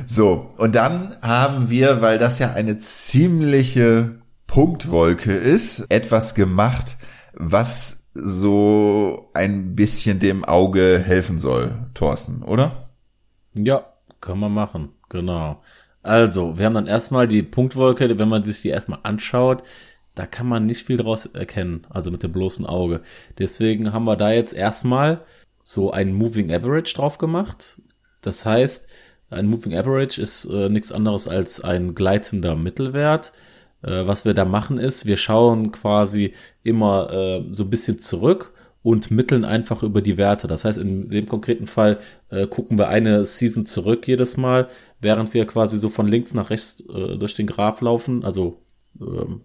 So, 0.08 0.52
und 0.58 0.74
dann 0.74 1.16
haben 1.22 1.70
wir, 1.70 2.02
weil 2.02 2.18
das 2.18 2.40
ja 2.40 2.54
eine 2.54 2.80
ziemliche 2.80 4.16
Punktwolke 4.48 5.34
ist, 5.34 5.86
etwas 5.90 6.34
gemacht, 6.34 6.98
was 7.34 8.03
so 8.14 9.30
ein 9.34 9.76
bisschen 9.76 10.20
dem 10.20 10.44
Auge 10.44 11.00
helfen 11.00 11.40
soll, 11.40 11.88
Thorsten, 11.94 12.44
oder? 12.44 12.90
Ja, 13.56 13.86
kann 14.22 14.40
man 14.40 14.54
machen, 14.54 14.90
genau. 15.10 15.62
Also, 16.02 16.58
wir 16.58 16.66
haben 16.66 16.74
dann 16.74 16.88
erstmal 16.88 17.28
die 17.28 17.44
Punktwolke, 17.44 18.20
wenn 18.20 18.30
man 18.30 18.44
sich 18.44 18.62
die 18.62 18.70
erstmal 18.70 19.00
anschaut, 19.04 19.64
da 20.16 20.28
kann 20.28 20.48
man 20.48 20.66
nicht 20.66 20.86
viel 20.86 20.98
draus 20.98 21.26
erkennen, 21.26 21.88
also 21.90 22.12
mit 22.12 22.22
dem 22.22 22.32
bloßen 22.32 22.66
Auge. 22.66 23.02
Deswegen 23.40 23.94
haben 23.94 24.06
wir 24.06 24.16
da 24.16 24.32
jetzt 24.32 24.54
erstmal 24.54 25.22
so 25.64 25.92
ein 25.92 26.14
Moving 26.14 26.54
Average 26.54 26.94
drauf 26.94 27.18
gemacht. 27.18 27.82
Das 28.22 28.46
heißt, 28.46 28.88
ein 29.30 29.48
Moving 29.48 29.76
Average 29.76 30.22
ist 30.22 30.46
äh, 30.46 30.70
nichts 30.70 30.92
anderes 30.92 31.28
als 31.28 31.62
ein 31.62 31.96
gleitender 31.96 32.56
Mittelwert. 32.56 33.34
Äh, 33.84 34.08
was 34.08 34.26
wir 34.26 34.34
da 34.34 34.46
machen 34.46 34.78
ist, 34.78 35.06
wir 35.06 35.18
schauen 35.18 35.72
quasi 35.72 36.34
immer 36.64 37.12
äh, 37.12 37.44
so 37.52 37.64
ein 37.64 37.70
bisschen 37.70 38.00
zurück 38.00 38.54
und 38.82 39.12
mitteln 39.12 39.46
einfach 39.46 39.84
über 39.84 40.02
die 40.02 40.18
Werte. 40.18 40.48
Das 40.48 40.66
heißt, 40.66 40.78
in 40.78 41.10
dem 41.10 41.28
konkreten 41.28 41.68
Fall 41.68 42.00
äh, 42.30 42.48
gucken 42.48 42.78
wir 42.78 42.90
eine 42.90 43.26
Season 43.26 43.66
zurück 43.66 44.08
jedes 44.08 44.38
Mal, 44.38 44.68
während 45.00 45.34
wir 45.34 45.46
quasi 45.46 45.78
so 45.78 45.90
von 45.90 46.08
links 46.08 46.34
nach 46.34 46.50
rechts 46.50 46.82
äh, 46.82 47.18
durch 47.18 47.36
den 47.36 47.48
Graph 47.48 47.82
laufen, 47.82 48.24
also 48.24 48.58
ähm, 49.00 49.42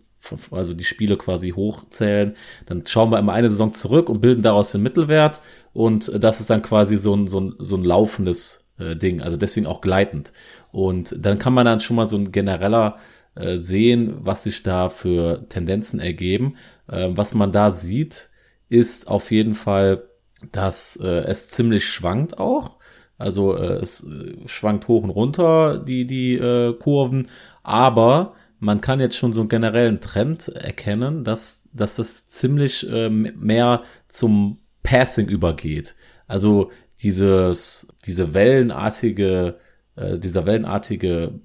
also 0.51 0.75
die 0.75 0.85
Spiele 0.85 1.17
quasi 1.17 1.51
hochzählen, 1.51 2.35
dann 2.67 2.85
schauen 2.87 3.11
wir 3.11 3.19
immer 3.19 3.33
eine 3.33 3.51
Saison 3.51 3.73
zurück 3.73 4.09
und 4.09 4.21
bilden 4.21 4.43
daraus 4.43 4.73
den 4.73 4.83
Mittelwert 4.83 5.41
und 5.73 6.13
das 6.23 6.41
ist 6.41 6.51
dann 6.51 6.61
quasi 6.63 6.97
so 6.97 7.15
ein, 7.15 7.29
so 7.29 7.41
ein, 7.41 7.55
so 7.59 7.77
ein 7.77 7.85
laufendes 7.85 8.67
äh, 8.79 8.97
Ding, 8.97 9.23
also 9.23 9.37
deswegen 9.37 9.67
auch 9.67 9.81
gleitend. 9.81 10.33
Und 10.73 11.15
dann 11.25 11.39
kann 11.39 11.55
man 11.55 11.65
dann 11.65 11.81
schon 11.81 11.97
mal 11.97 12.09
so 12.09 12.17
ein 12.17 12.33
genereller 12.33 12.97
äh, 13.39 13.59
sehen, 13.59 14.17
was 14.21 14.45
sich 14.45 14.63
da 14.63 14.89
für 14.89 15.49
Tendenzen 15.49 16.01
ergeben. 16.01 16.57
Äh, 16.89 17.11
was 17.11 17.35
man 17.35 17.53
da 17.53 17.71
sieht, 17.71 18.31
ist 18.69 19.09
auf 19.09 19.31
jeden 19.31 19.55
Fall, 19.55 20.05
dass 20.53 20.97
äh, 20.97 21.07
es 21.07 21.49
ziemlich 21.49 21.87
schwankt 21.87 22.39
auch. 22.39 22.77
Also 23.17 23.57
äh, 23.57 23.77
es 23.77 24.05
äh, 24.05 24.37
schwankt 24.47 24.89
hoch 24.89 25.03
und 25.03 25.11
runter, 25.11 25.79
die, 25.79 26.07
die 26.07 26.35
äh, 26.35 26.75
Kurven, 26.75 27.29
aber 27.63 28.35
man 28.61 28.81
kann 28.81 29.01
jetzt 29.01 29.17
schon 29.17 29.33
so 29.33 29.43
einen 29.43 29.49
generellen 29.49 30.01
Trend 30.01 30.49
erkennen, 30.49 31.25
dass, 31.25 31.69
dass 31.73 31.97
das 31.97 32.29
ziemlich 32.29 32.89
äh, 32.89 33.09
mehr 33.09 33.83
zum 34.09 34.59
Passing 34.83 35.29
übergeht. 35.29 35.95
Also 36.27 36.71
dieses, 37.01 37.89
diese 38.05 38.35
wellenartige, 38.35 39.59
äh, 39.97 40.19
dieser 40.19 40.47
wellenartige 40.47 41.41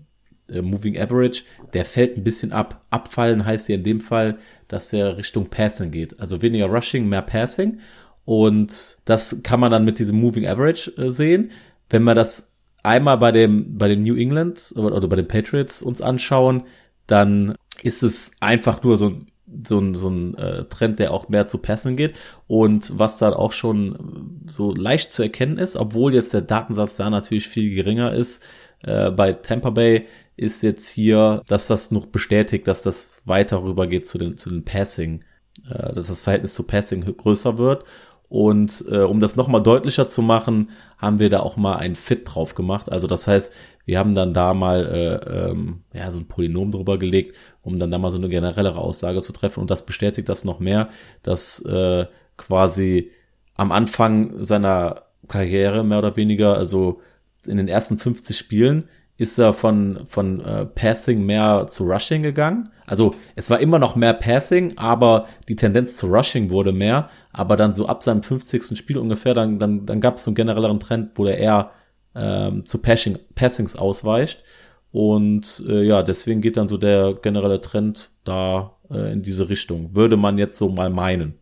äh, 0.49 0.62
Moving 0.62 0.97
Average, 0.97 1.43
der 1.73 1.86
fällt 1.86 2.17
ein 2.17 2.23
bisschen 2.23 2.51
ab. 2.51 2.86
Abfallen 2.89 3.45
heißt 3.45 3.69
ja 3.69 3.75
in 3.75 3.84
dem 3.84 4.01
Fall, 4.01 4.38
dass 4.67 4.93
er 4.93 5.17
Richtung 5.17 5.47
Passing 5.49 5.91
geht. 5.91 6.19
Also 6.19 6.41
weniger 6.41 6.67
Rushing, 6.67 7.08
mehr 7.08 7.21
Passing. 7.21 7.79
Und 8.25 8.97
das 9.06 9.43
kann 9.43 9.60
man 9.60 9.71
dann 9.71 9.86
mit 9.86 9.99
diesem 9.99 10.19
Moving 10.19 10.47
Average 10.47 10.91
äh, 10.97 11.10
sehen. 11.10 11.51
Wenn 11.89 12.03
wir 12.03 12.15
das 12.15 12.56
einmal 12.82 13.17
bei 13.17 13.32
dem, 13.32 13.77
bei 13.77 13.88
den 13.88 14.03
New 14.03 14.15
England 14.15 14.73
oder, 14.75 15.08
bei 15.08 15.15
den 15.15 15.27
Patriots 15.27 15.82
uns 15.82 16.01
anschauen, 16.01 16.63
dann 17.08 17.56
ist 17.82 18.03
es 18.03 18.32
einfach 18.39 18.82
nur 18.84 18.97
so 18.97 19.10
ein 19.10 19.27
so 19.65 19.79
ein, 19.79 19.93
so 19.93 20.10
ein 20.10 20.36
äh, 20.36 20.65
Trend, 20.65 20.99
der 20.99 21.12
auch 21.12 21.29
mehr 21.29 21.45
zu 21.45 21.60
Passen 21.60 21.95
geht 21.95 22.15
und 22.47 22.97
was 22.97 23.17
dann 23.17 23.34
auch 23.34 23.51
schon 23.51 24.41
so 24.47 24.73
leicht 24.73 25.13
zu 25.13 25.21
erkennen 25.21 25.58
ist, 25.58 25.75
obwohl 25.75 26.15
jetzt 26.15 26.34
der 26.34 26.41
Datensatz 26.41 26.97
da 26.97 27.10
natürlich 27.10 27.47
viel 27.47 27.73
geringer 27.75 28.13
ist. 28.13 28.43
Äh, 28.82 29.12
bei 29.12 29.34
Tampa 29.34 29.69
Bay 29.69 30.08
ist 30.36 30.63
jetzt 30.63 30.89
hier, 30.89 31.43
dass 31.48 31.67
das 31.67 31.91
noch 31.91 32.08
bestätigt, 32.08 32.67
dass 32.67 32.82
das 32.82 33.12
weiter 33.26 33.63
rüber 33.63 33.88
geht 33.88 34.08
zu 34.08 34.17
den, 34.17 34.38
zu 34.38 34.50
den 34.50 34.65
Passing, 34.65 35.24
äh, 35.69 35.93
dass 35.93 36.08
das 36.08 36.22
Verhältnis 36.22 36.56
zu 36.56 36.63
Passing 36.63 37.02
größer 37.02 37.58
wird. 37.58 37.86
Und 38.30 38.86
äh, 38.89 39.02
um 39.02 39.19
das 39.19 39.36
nochmal 39.36 39.62
deutlicher 39.62 40.08
zu 40.08 40.24
machen, 40.24 40.72
haben 40.98 41.19
wir 41.19 41.30
da 41.30 41.41
auch 41.41 41.56
mal 41.56 41.76
ein 41.76 41.96
Fit 41.96 42.22
drauf 42.26 42.56
gemacht. 42.56 42.91
Also 42.91 43.06
das 43.06 43.28
heißt, 43.28 43.54
wir 43.86 44.00
haben 44.00 44.15
dann 44.15 44.34
da 44.34 44.56
mal 44.56 44.86
äh, 44.88 45.50
ähm, 45.52 45.82
ja, 45.93 46.10
so 46.10 46.19
ein 46.19 46.28
Polynom 46.28 46.72
drüber 46.72 46.98
gelegt, 46.98 47.36
um 47.62 47.78
dann 47.78 47.91
da 47.91 48.00
mal 48.00 48.10
so 48.10 48.17
eine 48.17 48.30
generellere 48.30 48.80
Aussage 48.80 49.22
zu 49.22 49.34
treffen. 49.34 49.60
Und 49.60 49.69
das 49.69 49.86
bestätigt 49.86 50.30
das 50.30 50.46
noch 50.46 50.60
mehr, 50.60 50.89
dass 51.22 51.63
äh, 51.65 52.08
quasi 52.36 53.12
am 53.56 53.72
Anfang 53.72 54.41
seiner 54.41 55.04
Karriere 55.28 55.84
mehr 55.84 56.00
oder 56.00 56.15
weniger, 56.15 56.58
also 56.58 57.02
in 57.46 57.58
den 57.58 57.67
ersten 57.67 58.00
50 58.00 58.36
Spielen, 58.36 58.89
ist 59.17 59.38
er 59.38 59.54
von, 59.54 59.99
von 60.08 60.41
äh, 60.41 60.65
Passing 60.65 61.26
mehr 61.26 61.67
zu 61.69 61.86
Rushing 61.86 62.23
gegangen. 62.23 62.69
Also 62.86 63.15
es 63.36 63.49
war 63.49 63.60
immer 63.60 63.80
noch 63.80 63.95
mehr 63.95 64.13
Passing, 64.13 64.78
aber 64.78 65.28
die 65.47 65.56
Tendenz 65.56 65.95
zu 65.95 66.08
Rushing 66.08 66.49
wurde 66.49 66.71
mehr. 66.71 67.10
Aber 67.32 67.56
dann 67.56 67.73
so 67.73 67.88
ab 67.88 68.04
seinem 68.04 68.23
50. 68.23 68.78
Spiel 68.78 68.97
ungefähr, 68.97 69.34
dann, 69.34 69.60
dann, 69.60 69.86
dann 69.86 70.02
gab 70.02 70.17
es 70.17 70.23
so 70.23 70.30
einen 70.30 70.36
generelleren 70.36 70.80
Trend, 70.80 71.12
wo 71.15 71.26
der 71.26 71.38
eher 71.38 71.71
ähm, 72.15 72.65
zu 72.65 72.82
Passing, 72.82 73.19
Passings 73.36 73.76
ausweicht. 73.76 74.43
Und 74.91 75.63
äh, 75.67 75.84
ja, 75.84 76.04
deswegen 76.04 76.41
geht 76.41 76.58
dann 76.58 76.67
so 76.67 76.78
der 76.78 77.13
generelle 77.13 77.62
Trend 77.62 78.10
da 78.23 78.78
äh, 78.91 79.12
in 79.12 79.21
diese 79.21 79.49
Richtung. 79.49 79.95
Würde 79.95 80.17
man 80.17 80.38
jetzt 80.38 80.58
so 80.58 80.69
mal 80.69 80.89
meinen 80.89 81.39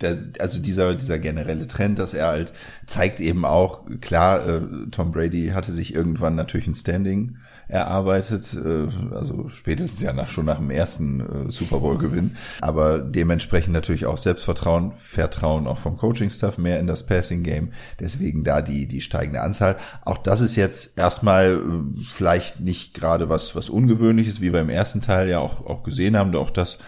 der, 0.00 0.16
also 0.38 0.60
dieser, 0.60 0.94
dieser 0.94 1.18
generelle 1.18 1.66
Trend, 1.66 1.98
dass 1.98 2.14
er 2.14 2.28
halt 2.28 2.52
zeigt 2.86 3.20
eben 3.20 3.44
auch, 3.44 3.82
klar, 4.00 4.46
äh, 4.48 4.60
Tom 4.90 5.12
Brady 5.12 5.48
hatte 5.48 5.72
sich 5.72 5.94
irgendwann 5.94 6.34
natürlich 6.34 6.66
ein 6.66 6.74
Standing 6.74 7.36
erarbeitet, 7.68 8.54
äh, 8.54 9.14
also 9.14 9.48
spätestens 9.50 10.00
ja 10.00 10.12
nach, 10.12 10.28
schon 10.28 10.46
nach 10.46 10.56
dem 10.56 10.70
ersten 10.70 11.48
äh, 11.48 11.50
Super 11.50 11.80
Bowl 11.80 11.98
Gewinn, 11.98 12.36
aber 12.60 12.98
dementsprechend 12.98 13.74
natürlich 13.74 14.06
auch 14.06 14.16
Selbstvertrauen, 14.16 14.92
Vertrauen 14.96 15.66
auch 15.66 15.78
vom 15.78 15.98
Coaching 15.98 16.30
Staff 16.30 16.56
mehr 16.56 16.80
in 16.80 16.86
das 16.86 17.04
Passing 17.04 17.42
Game, 17.42 17.72
deswegen 18.00 18.42
da 18.42 18.62
die, 18.62 18.86
die 18.86 19.02
steigende 19.02 19.42
Anzahl. 19.42 19.76
Auch 20.04 20.18
das 20.18 20.40
ist 20.40 20.56
jetzt 20.56 20.96
erstmal 20.96 21.56
äh, 21.56 22.02
vielleicht 22.10 22.60
nicht 22.60 22.94
gerade 22.94 23.28
was, 23.28 23.54
was 23.54 23.68
ungewöhnliches, 23.68 24.40
wie 24.40 24.52
wir 24.52 24.60
im 24.60 24.70
ersten 24.70 25.02
Teil 25.02 25.28
ja 25.28 25.40
auch, 25.40 25.66
auch 25.66 25.82
gesehen 25.82 26.16
haben, 26.16 26.34
auch 26.36 26.50
das 26.50 26.78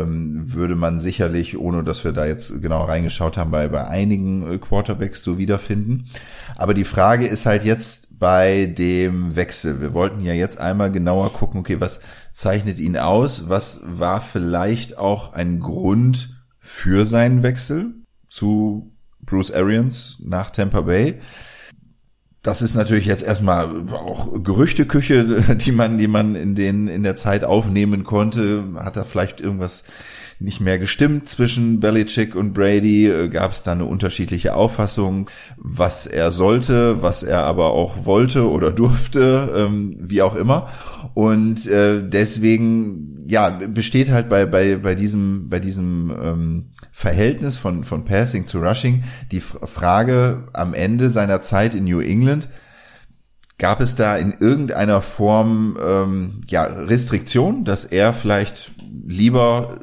ähm, 0.00 0.52
würde 0.52 0.74
man 0.74 0.98
sicherlich, 0.98 1.58
ohne 1.58 1.84
dass 1.84 2.04
wir 2.04 2.12
da 2.12 2.26
jetzt 2.26 2.62
genau 2.62 2.84
reingeschaut 2.84 3.36
haben, 3.36 3.50
bei, 3.50 3.68
bei 3.68 3.86
einigen 3.86 4.50
äh, 4.50 4.58
Quarterbacks 4.58 5.22
so 5.22 5.38
wiederfinden. 5.38 6.06
Aber 6.56 6.74
die 6.74 6.84
Frage 6.84 7.26
ist 7.26 7.46
halt 7.46 7.64
jetzt 7.64 8.18
bei 8.18 8.66
dem 8.66 9.36
Wechsel. 9.36 9.80
Wir 9.80 9.94
wollten 9.94 10.20
ja 10.20 10.32
jetzt 10.32 10.58
einmal 10.58 10.92
genauer 10.92 11.32
gucken, 11.32 11.60
okay, 11.60 11.80
was 11.80 12.00
zeichnet 12.32 12.78
ihn 12.78 12.96
aus? 12.96 13.48
Was 13.48 13.82
war 13.84 14.20
vielleicht 14.20 14.98
auch 14.98 15.32
ein 15.32 15.60
Grund 15.60 16.30
für 16.60 17.04
seinen 17.04 17.42
Wechsel 17.42 17.94
zu 18.28 18.92
Bruce 19.20 19.52
Arians 19.52 20.22
nach 20.24 20.50
Tampa 20.50 20.82
Bay? 20.82 21.20
Das 22.42 22.60
ist 22.60 22.74
natürlich 22.74 23.06
jetzt 23.06 23.22
erstmal 23.22 23.68
auch 23.92 24.42
Gerüchteküche, 24.42 25.54
die 25.56 25.72
man, 25.72 25.98
die 25.98 26.08
man 26.08 26.34
in 26.34 26.54
den, 26.54 26.88
in 26.88 27.02
der 27.02 27.16
Zeit 27.16 27.44
aufnehmen 27.44 28.04
konnte. 28.04 28.64
Hat 28.76 28.96
da 28.96 29.04
vielleicht 29.04 29.40
irgendwas 29.40 29.84
nicht 30.42 30.60
mehr 30.60 30.78
gestimmt 30.78 31.28
zwischen 31.28 31.80
Belichick 31.80 32.34
und 32.34 32.52
Brady? 32.52 33.06
Äh, 33.06 33.28
Gab 33.28 33.52
es 33.52 33.62
da 33.62 33.72
eine 33.72 33.84
unterschiedliche 33.84 34.54
Auffassung, 34.54 35.30
was 35.56 36.06
er 36.06 36.30
sollte, 36.30 37.02
was 37.02 37.22
er 37.22 37.44
aber 37.44 37.70
auch 37.70 38.04
wollte 38.04 38.50
oder 38.50 38.72
durfte, 38.72 39.52
ähm, 39.56 39.96
wie 39.98 40.22
auch 40.22 40.34
immer. 40.34 40.68
Und 41.14 41.66
äh, 41.66 42.02
deswegen, 42.06 43.24
ja, 43.28 43.50
besteht 43.50 44.10
halt 44.10 44.28
bei, 44.28 44.46
bei, 44.46 44.76
bei 44.76 44.94
diesem, 44.94 45.48
bei 45.48 45.60
diesem 45.60 46.12
ähm, 46.22 46.70
Verhältnis 46.90 47.58
von, 47.58 47.84
von 47.84 48.04
Passing 48.04 48.46
zu 48.46 48.58
Rushing 48.58 49.04
die 49.30 49.40
Frage 49.40 50.48
am 50.52 50.74
Ende 50.74 51.10
seiner 51.10 51.40
Zeit 51.40 51.74
in 51.74 51.84
New 51.84 52.00
England, 52.00 52.48
gab 53.58 53.80
es 53.80 53.94
da 53.94 54.16
in 54.16 54.34
irgendeiner 54.40 55.00
Form 55.00 55.78
ähm, 55.80 56.40
ja, 56.48 56.64
Restriktion, 56.64 57.64
dass 57.64 57.84
er 57.84 58.12
vielleicht 58.12 58.72
lieber 59.06 59.78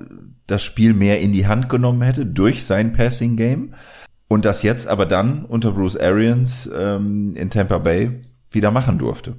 das 0.51 0.63
Spiel 0.63 0.93
mehr 0.93 1.21
in 1.21 1.31
die 1.31 1.47
Hand 1.47 1.69
genommen 1.69 2.01
hätte 2.01 2.25
durch 2.25 2.65
sein 2.65 2.93
Passing 2.93 3.35
Game 3.35 3.73
und 4.27 4.45
das 4.45 4.63
jetzt 4.63 4.88
aber 4.88 5.05
dann 5.05 5.45
unter 5.45 5.71
Bruce 5.71 5.97
Arians 5.97 6.69
ähm, 6.77 7.35
in 7.35 7.49
Tampa 7.49 7.77
Bay 7.79 8.21
wieder 8.51 8.71
machen 8.71 8.97
durfte. 8.97 9.35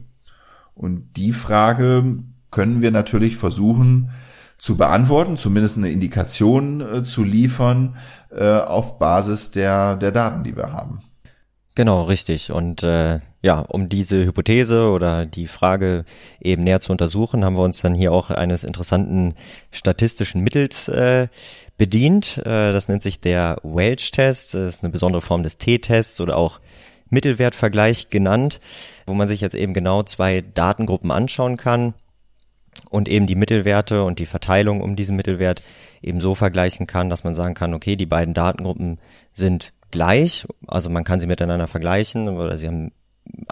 Und 0.74 1.16
die 1.16 1.32
Frage 1.32 2.18
können 2.50 2.80
wir 2.80 2.90
natürlich 2.90 3.36
versuchen 3.36 4.10
zu 4.58 4.76
beantworten, 4.76 5.36
zumindest 5.36 5.78
eine 5.78 5.90
Indikation 5.90 6.80
äh, 6.80 7.02
zu 7.02 7.24
liefern 7.24 7.96
äh, 8.30 8.58
auf 8.58 8.98
Basis 8.98 9.50
der, 9.50 9.96
der 9.96 10.12
Daten, 10.12 10.44
die 10.44 10.56
wir 10.56 10.72
haben. 10.72 11.02
Genau, 11.74 12.00
richtig. 12.00 12.50
Und 12.50 12.82
äh, 12.82 13.20
ja, 13.42 13.60
um 13.60 13.88
diese 13.88 14.24
Hypothese 14.24 14.90
oder 14.90 15.24
die 15.24 15.46
Frage 15.46 16.04
eben 16.40 16.64
näher 16.64 16.80
zu 16.80 16.92
untersuchen, 16.92 17.44
haben 17.44 17.56
wir 17.56 17.62
uns 17.62 17.80
dann 17.80 17.94
hier 17.94 18.12
auch 18.12 18.30
eines 18.30 18.64
interessanten 18.64 19.34
statistischen 19.70 20.42
Mittels 20.42 20.88
äh, 20.88 21.28
bedient. 21.78 22.38
Äh, 22.38 22.72
das 22.72 22.88
nennt 22.88 23.02
sich 23.02 23.20
der 23.20 23.58
Welch-Test. 23.62 24.54
Das 24.54 24.74
ist 24.74 24.84
eine 24.84 24.90
besondere 24.90 25.22
Form 25.22 25.42
des 25.42 25.58
T-Tests 25.58 26.20
oder 26.20 26.36
auch 26.36 26.60
Mittelwertvergleich 27.08 28.10
genannt, 28.10 28.60
wo 29.06 29.14
man 29.14 29.28
sich 29.28 29.40
jetzt 29.40 29.54
eben 29.54 29.74
genau 29.74 30.02
zwei 30.02 30.42
Datengruppen 30.42 31.10
anschauen 31.10 31.56
kann 31.56 31.94
und 32.88 33.08
eben 33.08 33.26
die 33.26 33.34
Mittelwerte 33.34 34.04
und 34.04 34.18
die 34.18 34.26
Verteilung 34.26 34.80
um 34.80 34.96
diesen 34.96 35.16
Mittelwert 35.16 35.62
eben 36.02 36.20
so 36.20 36.34
vergleichen 36.34 36.86
kann, 36.86 37.10
dass 37.10 37.24
man 37.24 37.34
sagen 37.34 37.54
kann, 37.54 37.74
okay, 37.74 37.96
die 37.96 38.06
beiden 38.06 38.34
Datengruppen 38.34 38.98
sind 39.32 39.72
gleich, 39.90 40.46
also 40.66 40.90
man 40.90 41.04
kann 41.04 41.20
sie 41.20 41.26
miteinander 41.26 41.68
vergleichen 41.68 42.28
oder 42.28 42.56
sie 42.56 42.66
haben 42.66 42.92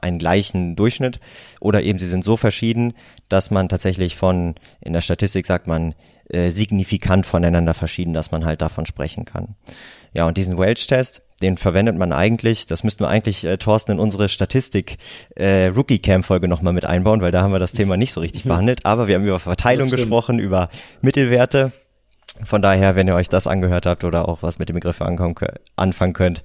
einen 0.01 0.19
gleichen 0.19 0.77
Durchschnitt 0.77 1.21
oder 1.61 1.83
eben 1.83 1.99
sie 1.99 2.09
sind 2.09 2.25
so 2.25 2.37
verschieden, 2.37 2.95
dass 3.29 3.51
man 3.51 3.69
tatsächlich 3.69 4.17
von, 4.17 4.55
in 4.81 4.93
der 4.93 5.01
Statistik 5.01 5.47
sagt 5.47 5.67
man, 5.67 5.95
äh, 6.29 6.51
signifikant 6.51 7.27
voneinander 7.27 7.75
verschieden, 7.75 8.13
dass 8.13 8.31
man 8.31 8.45
halt 8.45 8.61
davon 8.61 8.87
sprechen 8.87 9.25
kann. 9.25 9.55
Ja, 10.13 10.27
und 10.27 10.37
diesen 10.37 10.59
Welch-Test, 10.59 11.23
den 11.43 11.57
verwendet 11.57 11.97
man 11.97 12.13
eigentlich, 12.13 12.67
das 12.67 12.85
müssten 12.85 13.05
wir 13.05 13.09
eigentlich, 13.09 13.45
äh, 13.45 13.57
Thorsten, 13.57 13.93
in 13.93 13.99
unsere 13.99 14.29
Statistik 14.29 14.97
äh, 15.37 15.71
nochmal 15.71 16.73
mit 16.73 16.85
einbauen, 16.85 17.21
weil 17.21 17.33
da 17.33 17.43
haben 17.43 17.53
wir 17.53 17.59
das 17.59 17.73
Thema 17.73 17.97
nicht 17.97 18.13
so 18.13 18.21
richtig 18.21 18.45
behandelt, 18.45 18.85
aber 18.85 19.09
wir 19.09 19.17
haben 19.17 19.25
über 19.25 19.39
Verteilung 19.39 19.91
gesprochen, 19.91 20.39
über 20.39 20.69
Mittelwerte 21.01 21.73
von 22.45 22.63
daher, 22.63 22.95
wenn 22.95 23.09
ihr 23.09 23.15
euch 23.15 23.29
das 23.29 23.47
angehört 23.47 23.87
habt 23.87 24.05
oder 24.05 24.29
auch 24.29 24.43
was 24.43 24.59
mit 24.59 24.69
dem 24.69 24.75
Begriff 24.75 25.01
anfangen 25.03 26.13
könnt, 26.13 26.43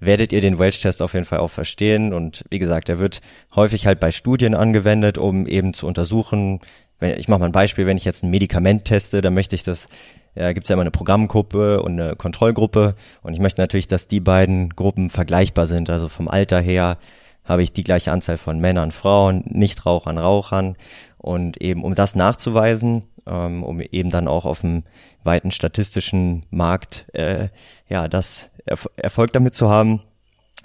werdet 0.00 0.32
ihr 0.32 0.40
den 0.40 0.58
Welch-Test 0.58 1.02
auf 1.02 1.14
jeden 1.14 1.24
Fall 1.24 1.38
auch 1.38 1.50
verstehen. 1.50 2.12
Und 2.12 2.44
wie 2.50 2.58
gesagt, 2.58 2.88
er 2.88 2.98
wird 2.98 3.20
häufig 3.54 3.86
halt 3.86 4.00
bei 4.00 4.10
Studien 4.10 4.54
angewendet, 4.54 5.18
um 5.18 5.46
eben 5.46 5.72
zu 5.74 5.86
untersuchen, 5.86 6.60
ich 7.00 7.28
mache 7.28 7.40
mal 7.40 7.46
ein 7.46 7.52
Beispiel, 7.52 7.86
wenn 7.86 7.96
ich 7.96 8.04
jetzt 8.04 8.22
ein 8.22 8.30
Medikament 8.30 8.84
teste, 8.86 9.20
dann 9.20 9.34
möchte 9.34 9.54
ich 9.54 9.62
das, 9.62 9.88
ja, 10.34 10.52
gibt 10.52 10.64
es 10.64 10.68
ja 10.68 10.74
immer 10.74 10.82
eine 10.82 10.90
Programmgruppe 10.90 11.82
und 11.82 12.00
eine 12.00 12.16
Kontrollgruppe. 12.16 12.94
Und 13.22 13.34
ich 13.34 13.40
möchte 13.40 13.60
natürlich, 13.60 13.88
dass 13.88 14.08
die 14.08 14.20
beiden 14.20 14.70
Gruppen 14.70 15.10
vergleichbar 15.10 15.66
sind, 15.66 15.90
also 15.90 16.08
vom 16.08 16.28
Alter 16.28 16.60
her 16.60 16.98
habe 17.44 17.62
ich 17.62 17.72
die 17.72 17.84
gleiche 17.84 18.10
Anzahl 18.10 18.38
von 18.38 18.58
Männern, 18.58 18.90
Frauen, 18.90 19.44
Nichtrauchern, 19.46 20.16
Rauchern 20.16 20.76
und 21.24 21.62
eben 21.62 21.82
um 21.82 21.94
das 21.94 22.14
nachzuweisen, 22.14 23.06
ähm, 23.26 23.62
um 23.64 23.80
eben 23.80 24.10
dann 24.10 24.28
auch 24.28 24.44
auf 24.44 24.60
dem 24.60 24.82
weiten 25.22 25.52
statistischen 25.52 26.44
Markt 26.50 27.06
äh, 27.14 27.48
ja 27.88 28.08
das 28.08 28.50
Erf 28.66 28.90
Erfolg 28.96 29.32
damit 29.32 29.54
zu 29.54 29.70
haben, 29.70 30.00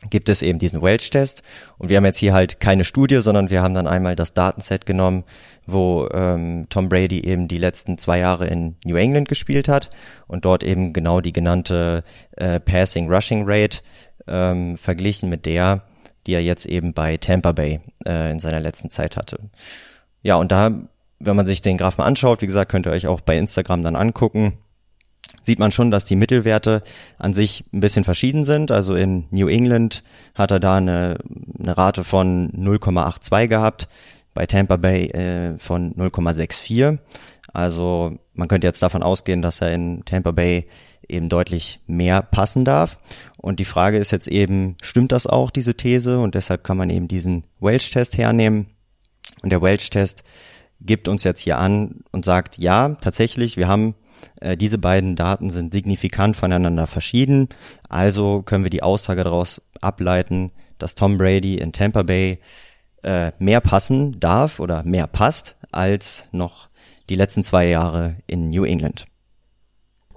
gibt 0.10 0.28
es 0.28 0.42
eben 0.42 0.60
diesen 0.60 0.82
Welch-Test. 0.82 1.44
Und 1.78 1.88
wir 1.88 1.96
haben 1.96 2.06
jetzt 2.06 2.18
hier 2.18 2.34
halt 2.34 2.60
keine 2.60 2.84
Studie, 2.84 3.22
sondern 3.22 3.50
wir 3.50 3.62
haben 3.62 3.74
dann 3.74 3.88
einmal 3.88 4.18
das 4.18 4.34
Datenset 4.34 4.86
genommen, 4.86 5.24
wo 5.66 6.10
ähm, 6.12 6.68
Tom 6.70 6.90
Brady 6.90 7.22
eben 7.22 7.48
die 7.48 7.58
letzten 7.58 7.98
zwei 7.98 8.20
Jahre 8.20 8.48
in 8.48 8.76
New 8.84 8.98
England 8.98 9.30
gespielt 9.30 9.70
hat 9.70 9.90
und 10.28 10.44
dort 10.44 10.64
eben 10.64 10.92
genau 10.92 11.22
die 11.22 11.34
genannte 11.34 12.04
äh, 12.36 12.60
Passing-Rushing 12.60 13.44
Rate 13.48 13.80
ähm, 14.28 14.78
verglichen 14.78 15.30
mit 15.30 15.46
der, 15.46 15.84
die 16.28 16.34
er 16.34 16.44
jetzt 16.44 16.66
eben 16.66 16.94
bei 16.94 17.16
Tampa 17.16 17.54
Bay 17.54 17.80
äh, 18.06 18.32
in 18.32 18.42
seiner 18.42 18.60
letzten 18.60 18.90
Zeit 18.90 19.16
hatte. 19.16 19.40
Ja, 20.22 20.36
und 20.36 20.52
da, 20.52 20.72
wenn 21.20 21.36
man 21.36 21.46
sich 21.46 21.62
den 21.62 21.78
Graph 21.78 21.98
mal 21.98 22.06
anschaut, 22.06 22.42
wie 22.42 22.48
gesagt, 22.48 22.72
könnt 22.72 22.86
ihr 22.86 22.92
euch 22.92 23.08
auch 23.08 23.22
bei 23.22 23.38
Instagram 23.38 23.84
dann 23.84 23.96
angucken, 23.96 24.58
sieht 25.42 25.60
man 25.60 25.72
schon, 25.72 25.92
dass 25.92 26.06
die 26.06 26.16
Mittelwerte 26.16 26.84
an 27.18 27.34
sich 27.34 27.64
ein 27.74 27.80
bisschen 27.80 28.04
verschieden 28.04 28.46
sind. 28.46 28.72
Also 28.72 28.96
in 28.96 29.26
New 29.32 29.48
England 29.48 30.04
hat 30.36 30.52
er 30.52 30.60
da 30.60 30.78
eine, 30.78 31.18
eine 31.60 31.78
Rate 31.78 32.04
von 32.04 32.52
0,82 32.52 33.48
gehabt, 33.48 33.88
bei 34.34 34.46
Tampa 34.46 34.78
Bay 34.78 35.08
äh, 35.08 35.58
von 35.58 35.94
0,64. 35.96 37.00
Also 37.54 38.14
man 38.34 38.48
könnte 38.48 38.68
jetzt 38.68 38.82
davon 38.82 39.04
ausgehen, 39.04 39.42
dass 39.42 39.62
er 39.62 39.74
in 39.74 40.04
Tampa 40.06 40.32
Bay 40.32 40.68
eben 41.08 41.30
deutlich 41.30 41.82
mehr 41.88 42.22
passen 42.22 42.64
darf. 42.66 42.98
Und 43.38 43.60
die 43.60 43.66
Frage 43.66 43.98
ist 43.98 44.12
jetzt 44.12 44.28
eben, 44.28 44.78
stimmt 44.82 45.12
das 45.12 45.26
auch, 45.26 45.50
diese 45.50 45.74
These? 45.74 46.20
Und 46.20 46.36
deshalb 46.36 46.64
kann 46.64 46.78
man 46.78 46.90
eben 46.90 47.08
diesen 47.08 47.44
Welch-Test 47.60 48.18
hernehmen. 48.18 48.68
Und 49.44 49.52
der 49.52 49.62
Welch-Test 49.62 50.24
gibt 50.82 51.08
uns 51.08 51.24
jetzt 51.24 51.42
hier 51.42 51.58
an 51.58 52.02
und 52.12 52.26
sagt, 52.26 52.58
ja, 52.58 52.96
tatsächlich, 53.02 53.58
wir 53.58 53.68
haben 53.68 53.96
äh, 54.42 54.58
diese 54.58 54.78
beiden 54.78 55.16
Daten 55.16 55.50
sind 55.50 55.74
signifikant 55.74 56.36
voneinander 56.36 56.88
verschieden. 56.88 57.50
Also 57.88 58.42
können 58.42 58.64
wir 58.64 58.70
die 58.70 58.84
Aussage 58.84 59.24
daraus 59.24 59.62
ableiten, 59.82 60.52
dass 60.78 60.96
Tom 60.96 61.18
Brady 61.18 61.56
in 61.56 61.74
Tampa 61.74 62.04
Bay 62.04 62.40
äh, 63.04 63.32
mehr 63.40 63.62
passen 63.62 64.20
darf 64.20 64.60
oder 64.60 64.84
mehr 64.84 65.08
passt 65.08 65.56
als 65.72 66.28
noch 66.32 66.70
die 67.10 67.16
letzten 67.16 67.44
zwei 67.44 67.68
Jahre 67.68 68.18
in 68.28 68.50
New 68.50 68.64
England. 68.64 69.06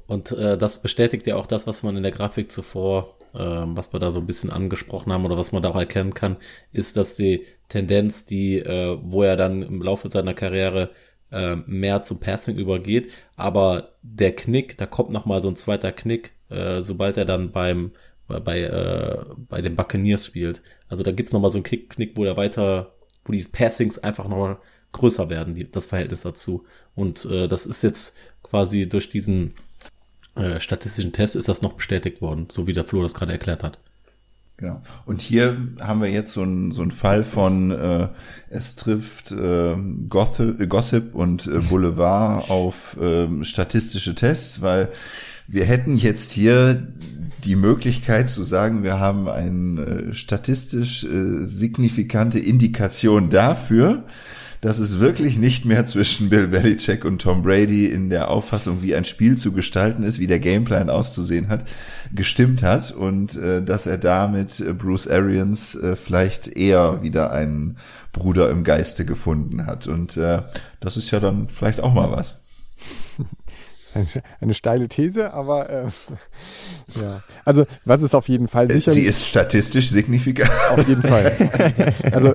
Und 0.07 0.33
äh, 0.33 0.59
das 0.59 0.83
bestätigt 0.83 1.27
ja 1.27 1.37
auch 1.37 1.47
das, 1.47 1.67
was 1.67 1.83
man 1.83 1.97
in 1.97 2.03
der 2.03 2.13
Grafik 2.13 2.53
zuvor, 2.53 3.17
äh, 3.35 3.39
was 3.39 3.93
wir 3.93 4.01
da 4.01 4.11
so 4.11 4.19
ein 4.19 4.27
bisschen 4.27 4.51
angesprochen 4.51 5.13
haben 5.13 5.25
oder 5.25 5.39
was 5.39 5.53
man 5.53 5.63
da 5.63 5.71
auch 5.71 5.77
erkennen 5.77 6.13
kann, 6.13 6.37
ist, 6.73 6.97
dass 6.97 7.15
die 7.15 7.47
Tendenz, 7.73 8.27
die, 8.27 8.59
äh, 8.59 8.99
wo 9.03 9.23
er 9.23 9.37
dann 9.37 9.63
im 9.63 9.83
Laufe 9.83 10.09
seiner 10.09 10.35
Karriere 10.35 10.91
äh, 11.31 11.57
mehr 11.67 12.03
zum 12.03 12.21
Passing 12.21 12.57
übergeht. 12.57 13.11
Aber 13.37 13.95
der 14.03 14.37
Knick, 14.37 14.77
da 14.77 14.87
kommt 14.87 15.11
noch 15.11 15.25
mal 15.25 15.41
so 15.41 15.49
ein 15.49 15.57
zweiter 15.57 15.93
Knick, 15.93 16.33
äh, 16.51 16.83
sobald 16.83 17.17
er 17.17 17.25
dann 17.25 17.53
beim 17.53 17.93
bei 18.29 18.61
äh, 18.61 19.25
bei 19.37 19.61
den 19.61 19.77
Buccaneers 19.77 20.27
spielt. 20.27 20.63
Also 20.89 21.03
da 21.05 21.13
gibt's 21.13 21.33
noch 21.33 21.41
mal 21.41 21.51
so 21.51 21.59
einen 21.59 21.65
Kick, 21.65 21.91
Knick, 21.91 22.17
wo 22.17 22.25
der 22.25 22.37
weiter, 22.37 22.95
wo 23.25 23.33
die 23.33 23.43
Passings 23.43 23.99
einfach 23.99 24.29
noch 24.29 24.39
mal 24.39 24.59
größer 24.93 25.29
werden, 25.31 25.55
die, 25.55 25.71
das 25.71 25.87
Verhältnis 25.87 26.23
dazu. 26.23 26.65
Und 26.95 27.25
äh, 27.27 27.49
das 27.49 27.67
ist 27.67 27.83
jetzt 27.83 28.17
quasi 28.43 28.89
durch 28.89 29.11
diesen 29.11 29.55
äh, 30.37 30.61
statistischen 30.61 31.13
Test 31.13 31.37
ist 31.37 31.49
das 31.49 31.63
noch 31.63 31.75
bestätigt 31.75 32.23
worden, 32.23 32.49
so 32.51 32.67
wie 32.67 32.73
der 32.73 32.85
Flo 32.85 33.03
das 33.03 33.15
gerade 33.15 33.33
erklärt 33.33 33.63
hat. 33.65 33.79
Genau. 34.63 34.81
Und 35.07 35.23
hier 35.23 35.57
haben 35.81 36.01
wir 36.01 36.09
jetzt 36.09 36.33
so 36.33 36.43
einen 36.43 36.71
so 36.71 36.89
Fall 36.91 37.25
von 37.25 37.73
äh, 37.73 38.07
es 38.49 38.77
trifft 38.77 39.33
äh, 39.33 39.75
Gossip, 40.09 40.69
Gossip 40.69 41.17
und 41.17 41.49
äh, 41.49 41.59
Boulevard 41.59 42.49
auf 42.49 42.97
äh, 42.97 43.27
statistische 43.43 44.15
Tests, 44.15 44.63
weil 44.63 44.91
wir 45.49 45.65
hätten 45.65 45.97
jetzt 45.97 46.31
hier 46.31 46.81
die 47.43 47.57
Möglichkeit 47.57 48.31
zu 48.31 48.45
sagen, 48.45 48.85
wir 48.85 49.01
haben 49.01 49.29
eine 49.29 49.81
äh, 49.81 50.15
statistisch 50.15 51.03
äh, 51.03 51.45
signifikante 51.45 52.39
Indikation 52.39 53.31
dafür, 53.31 54.05
dass 54.63 54.79
es 54.79 55.01
wirklich 55.01 55.37
nicht 55.39 55.65
mehr 55.65 55.87
zwischen 55.87 56.31
Bill 56.31 56.47
Belichick 56.47 57.05
und 57.05 57.21
Tom 57.21 57.43
Brady 57.43 57.87
in 57.87 58.09
der 58.11 58.31
Auffassung, 58.31 58.81
wie 58.81 58.95
ein 58.95 59.05
Spiel 59.05 59.37
zu 59.37 59.53
gestalten 59.53 60.05
ist, 60.05 60.21
wie 60.21 60.29
der 60.29 60.39
Gameplan 60.39 60.89
auszusehen 60.89 61.49
hat, 61.49 61.65
gestimmt 62.15 62.63
hat 62.63 62.93
und 62.93 63.37
äh, 63.37 63.61
dass 63.61 63.87
er 63.87 63.99
damit 63.99 64.61
äh, 64.61 64.73
Bruce 64.73 65.09
Arians 65.09 65.75
äh, 65.75 65.97
vielleicht 65.97 66.47
eher 66.47 67.03
wieder 67.03 67.33
einen 67.33 67.77
Bruder 68.13 68.51
im 68.51 68.63
Geiste 68.63 69.05
gefunden 69.05 69.67
hat. 69.67 69.89
Und 69.89 70.17
äh, 70.17 70.43
das 70.79 70.97
ist 70.97 71.11
ja 71.11 71.19
dann 71.19 71.49
vielleicht 71.49 71.81
auch 71.81 71.93
mal 71.93 72.13
was. 72.13 72.42
Eine, 73.95 74.07
eine 74.41 74.55
steile 74.55 74.89
These, 74.89 75.33
aber 75.33 75.69
äh, 75.71 75.85
ja. 77.01 77.23
Also 77.45 77.67
was 77.85 78.03
ist 78.03 78.15
auf 78.15 78.29
jeden 78.29 78.49
Fall 78.49 78.71
sicher. 78.71 78.91
Sie 78.91 79.03
ist 79.03 79.27
statistisch 79.27 79.91
signifikant. 79.91 80.51
Auf 80.71 80.87
jeden 80.89 81.03
Fall. 81.03 81.33
Also 82.13 82.35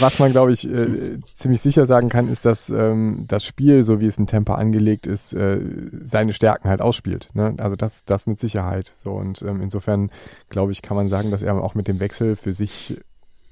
was 0.00 0.18
man, 0.18 0.32
glaube 0.32 0.52
ich, 0.52 0.68
äh, 0.68 1.18
ziemlich 1.34 1.60
sicher 1.60 1.86
sagen 1.86 2.08
kann, 2.08 2.28
ist, 2.28 2.44
dass 2.44 2.70
ähm, 2.70 3.24
das 3.28 3.44
Spiel, 3.44 3.82
so 3.82 4.00
wie 4.00 4.06
es 4.06 4.16
in 4.16 4.26
Tempo 4.26 4.54
angelegt 4.54 5.06
ist, 5.06 5.34
äh, 5.34 5.60
seine 6.00 6.32
Stärken 6.32 6.68
halt 6.68 6.80
ausspielt. 6.80 7.28
Ne? 7.34 7.54
Also 7.58 7.76
das, 7.76 8.04
das 8.04 8.26
mit 8.26 8.40
Sicherheit. 8.40 8.92
So 8.96 9.12
und 9.12 9.42
ähm, 9.42 9.60
insofern 9.60 10.10
glaube 10.48 10.72
ich, 10.72 10.82
kann 10.82 10.96
man 10.96 11.08
sagen, 11.08 11.30
dass 11.30 11.42
er 11.42 11.62
auch 11.62 11.74
mit 11.74 11.88
dem 11.88 12.00
Wechsel 12.00 12.36
für 12.36 12.52
sich 12.52 12.98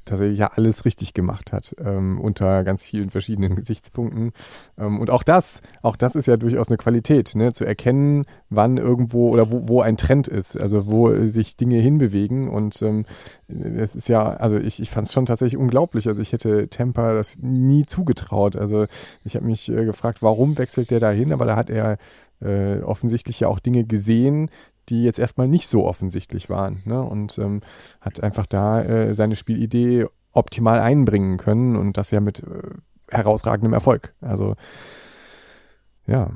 tatsächlich 0.06 0.38
ja 0.38 0.52
alles 0.54 0.84
richtig 0.86 1.12
gemacht 1.12 1.52
hat, 1.52 1.76
ähm, 1.84 2.18
unter 2.18 2.64
ganz 2.64 2.84
vielen 2.84 3.10
verschiedenen 3.10 3.56
Gesichtspunkten. 3.56 4.32
Ähm, 4.78 5.00
und 5.00 5.10
auch 5.10 5.22
das, 5.22 5.60
auch 5.82 5.96
das 5.96 6.14
ist 6.16 6.26
ja 6.26 6.38
durchaus 6.38 6.68
eine 6.68 6.78
Qualität, 6.78 7.34
ne? 7.34 7.52
zu 7.52 7.64
erkennen, 7.64 8.24
wann 8.48 8.78
irgendwo 8.78 9.28
oder 9.28 9.50
wo, 9.50 9.68
wo 9.68 9.80
ein 9.82 9.96
Trend 9.96 10.28
ist, 10.28 10.58
also 10.58 10.86
wo 10.86 11.26
sich 11.26 11.56
Dinge 11.56 11.78
hinbewegen. 11.78 12.48
Und 12.48 12.80
ähm, 12.82 13.04
das 13.48 13.94
ist 13.94 14.08
ja, 14.08 14.24
also 14.24 14.56
ich, 14.56 14.80
ich 14.80 14.90
fand 14.90 15.06
es 15.06 15.12
schon 15.12 15.26
tatsächlich 15.26 15.60
unglaublich. 15.60 16.08
Also 16.08 16.22
ich 16.22 16.32
hätte 16.32 16.68
Temper 16.68 17.14
das 17.14 17.38
nie 17.40 17.84
zugetraut. 17.84 18.56
Also 18.56 18.86
ich 19.24 19.36
habe 19.36 19.44
mich 19.44 19.68
äh, 19.68 19.84
gefragt, 19.84 20.22
warum 20.22 20.56
wechselt 20.56 20.90
der 20.90 21.00
da 21.00 21.10
hin? 21.10 21.32
Aber 21.32 21.44
da 21.44 21.56
hat 21.56 21.68
er 21.68 21.98
äh, 22.40 22.80
offensichtlich 22.80 23.40
ja 23.40 23.48
auch 23.48 23.58
Dinge 23.58 23.84
gesehen, 23.84 24.50
die 24.88 25.02
jetzt 25.02 25.18
erstmal 25.18 25.48
nicht 25.48 25.68
so 25.68 25.86
offensichtlich 25.86 26.48
waren. 26.50 26.82
Ne? 26.84 27.02
Und 27.02 27.38
ähm, 27.38 27.62
hat 28.00 28.22
einfach 28.22 28.46
da 28.46 28.82
äh, 28.82 29.14
seine 29.14 29.36
Spielidee 29.36 30.06
optimal 30.32 30.80
einbringen 30.80 31.38
können 31.38 31.76
und 31.76 31.96
das 31.96 32.10
ja 32.10 32.20
mit 32.20 32.40
äh, 32.40 32.70
herausragendem 33.10 33.72
Erfolg. 33.72 34.14
Also 34.20 34.54
ja, 36.06 36.30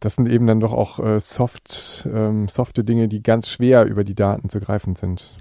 das 0.00 0.14
sind 0.14 0.28
eben 0.28 0.46
dann 0.46 0.60
doch 0.60 0.72
auch 0.72 0.98
äh, 0.98 1.20
soft, 1.20 2.08
ähm, 2.12 2.48
softe 2.48 2.84
Dinge, 2.84 3.08
die 3.08 3.22
ganz 3.22 3.48
schwer 3.48 3.86
über 3.86 4.04
die 4.04 4.14
Daten 4.14 4.48
zu 4.48 4.60
greifen 4.60 4.96
sind. 4.96 5.36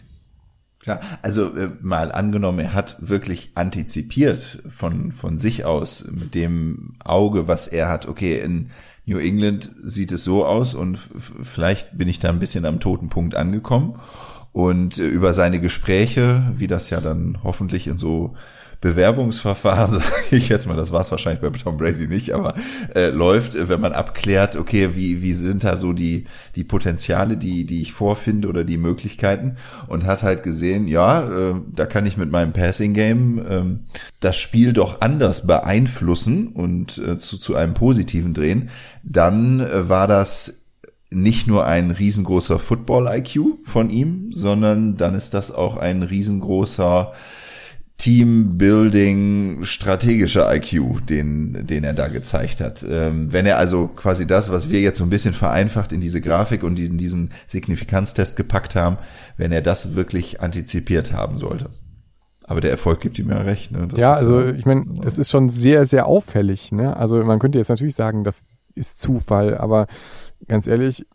Klar, 0.80 1.00
also 1.22 1.56
äh, 1.56 1.70
mal 1.82 2.12
angenommen, 2.12 2.60
er 2.60 2.74
hat 2.74 2.98
wirklich 3.00 3.52
antizipiert 3.56 4.64
von, 4.70 5.14
von 5.14 5.38
sich 5.38 5.64
aus 5.64 6.06
mit 6.12 6.36
dem 6.36 6.96
Auge, 7.04 7.48
was 7.48 7.68
er 7.68 7.88
hat, 7.88 8.06
okay, 8.06 8.40
in 8.40 8.70
New 9.06 9.18
England 9.18 9.72
sieht 9.84 10.12
es 10.12 10.24
so 10.24 10.46
aus 10.46 10.74
und 10.74 10.98
vielleicht 11.42 11.98
bin 11.98 12.08
ich 12.08 12.20
da 12.20 12.30
ein 12.30 12.40
bisschen 12.40 12.66
am 12.66 12.80
toten 12.80 13.10
Punkt 13.10 13.36
angekommen. 13.36 14.00
Und 14.54 15.00
äh, 15.00 15.08
über 15.08 15.34
seine 15.34 15.60
Gespräche, 15.60 16.54
wie 16.56 16.68
das 16.68 16.90
ja 16.90 17.02
dann 17.02 17.40
hoffentlich 17.44 17.88
in 17.88 17.98
so 17.98 18.36
Bewerbungsverfahren, 18.84 19.92
sage 19.94 20.04
ich 20.32 20.50
jetzt 20.50 20.68
mal, 20.68 20.76
das 20.76 20.92
war 20.92 21.00
es 21.00 21.10
wahrscheinlich 21.10 21.42
bei 21.42 21.58
Tom 21.58 21.78
Brady 21.78 22.06
nicht, 22.06 22.34
aber 22.34 22.54
äh, 22.94 23.12
läuft, 23.12 23.70
wenn 23.70 23.80
man 23.80 23.94
abklärt, 23.94 24.58
okay, 24.58 24.90
wie, 24.94 25.22
wie 25.22 25.32
sind 25.32 25.64
da 25.64 25.78
so 25.78 25.94
die, 25.94 26.26
die 26.58 26.66
Potenziale, 26.66 27.38
die, 27.38 27.66
die 27.66 27.82
ich 27.82 27.94
vorfinde 27.94 28.50
oder 28.50 28.66
die 28.66 28.76
Möglichkeiten 28.76 29.56
und 29.88 30.06
hat 30.06 30.22
halt 30.22 30.44
gesehen, 30.44 30.90
ja, 30.90 31.24
äh, 31.24 31.56
da 31.74 31.86
kann 31.86 32.06
ich 32.06 32.18
mit 32.18 32.30
meinem 32.30 32.52
Passing 32.52 32.94
Game 32.94 33.40
äh, 33.40 33.64
das 34.20 34.36
Spiel 34.36 34.74
doch 34.74 35.00
anders 35.00 35.48
beeinflussen 35.48 36.48
und 36.48 36.98
äh, 36.98 37.18
zu, 37.18 37.38
zu 37.38 37.56
einem 37.56 37.76
positiven 37.76 38.34
drehen, 38.34 38.70
dann 39.02 39.62
äh, 39.62 39.88
war 39.88 40.10
das 40.10 40.72
nicht 41.10 41.48
nur 41.48 41.66
ein 41.66 41.92
riesengroßer 41.92 42.60
Football-IQ 42.60 43.64
von 43.64 43.90
ihm, 43.90 44.34
sondern 44.34 44.98
dann 44.98 45.16
ist 45.16 45.34
das 45.34 45.54
auch 45.54 45.78
ein 45.78 46.04
riesengroßer 46.04 47.14
Teambuilding, 47.98 49.64
strategischer 49.64 50.54
IQ, 50.54 51.06
den, 51.06 51.66
den 51.66 51.84
er 51.84 51.94
da 51.94 52.08
gezeigt 52.08 52.60
hat. 52.60 52.86
Ähm, 52.90 53.32
wenn 53.32 53.46
er 53.46 53.58
also 53.58 53.88
quasi 53.88 54.28
das, 54.28 54.52
was 54.52 54.70
wir 54.70 54.82
jetzt 54.82 54.98
so 54.98 55.04
ein 55.04 55.10
bisschen 55.10 55.34
vereinfacht 55.34 55.94
in 55.94 56.02
diese 56.02 56.20
Grafik 56.20 56.64
und 56.64 56.80
in 56.80 56.98
diesen 56.98 57.32
Signifikanztest 57.48 58.36
gepackt 58.36 58.76
haben, 58.76 58.98
wenn 59.38 59.52
er 59.52 59.62
das 59.62 59.96
wirklich 59.96 60.42
antizipiert 60.42 61.14
haben 61.14 61.38
sollte. 61.38 61.70
Aber 62.46 62.60
der 62.60 62.72
Erfolg 62.72 63.00
gibt 63.00 63.20
ihm 63.20 63.30
ja 63.30 63.38
recht. 63.38 63.72
Ne? 63.72 63.88
Ja, 63.96 64.14
also 64.14 64.44
ich 64.44 64.66
meine, 64.66 64.86
das 65.02 65.18
ist 65.18 65.30
schon 65.30 65.48
sehr, 65.50 65.86
sehr 65.86 66.06
auffällig. 66.06 66.72
Ne? 66.72 66.98
Also 66.98 67.24
man 67.24 67.40
könnte 67.40 67.58
jetzt 67.58 67.70
natürlich 67.70 67.96
sagen, 67.96 68.24
das 68.24 68.44
ist 68.76 69.00
Zufall, 69.00 69.58
aber 69.58 69.88
ganz 70.48 70.68
ehrlich, 70.68 71.06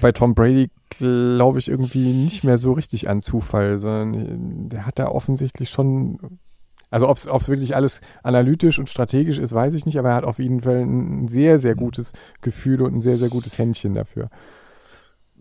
bei 0.00 0.12
Tom 0.12 0.34
Brady 0.34 0.70
glaube 0.98 1.58
ich 1.58 1.68
irgendwie 1.68 2.12
nicht 2.12 2.44
mehr 2.44 2.58
so 2.58 2.72
richtig 2.72 3.08
an 3.08 3.20
Zufall, 3.20 3.78
sondern 3.78 4.68
der 4.68 4.86
hat 4.86 4.98
da 4.98 5.08
offensichtlich 5.08 5.70
schon, 5.70 6.38
also 6.90 7.08
ob 7.08 7.16
es 7.16 7.48
wirklich 7.48 7.76
alles 7.76 8.00
analytisch 8.22 8.78
und 8.78 8.90
strategisch 8.90 9.38
ist, 9.38 9.52
weiß 9.52 9.74
ich 9.74 9.86
nicht, 9.86 9.98
aber 9.98 10.10
er 10.10 10.16
hat 10.16 10.24
auf 10.24 10.38
jeden 10.38 10.60
Fall 10.60 10.82
ein 10.82 11.28
sehr, 11.28 11.58
sehr 11.58 11.74
gutes 11.74 12.12
Gefühl 12.40 12.82
und 12.82 12.96
ein 12.96 13.00
sehr, 13.00 13.18
sehr 13.18 13.28
gutes 13.28 13.58
Händchen 13.58 13.94
dafür. 13.94 14.30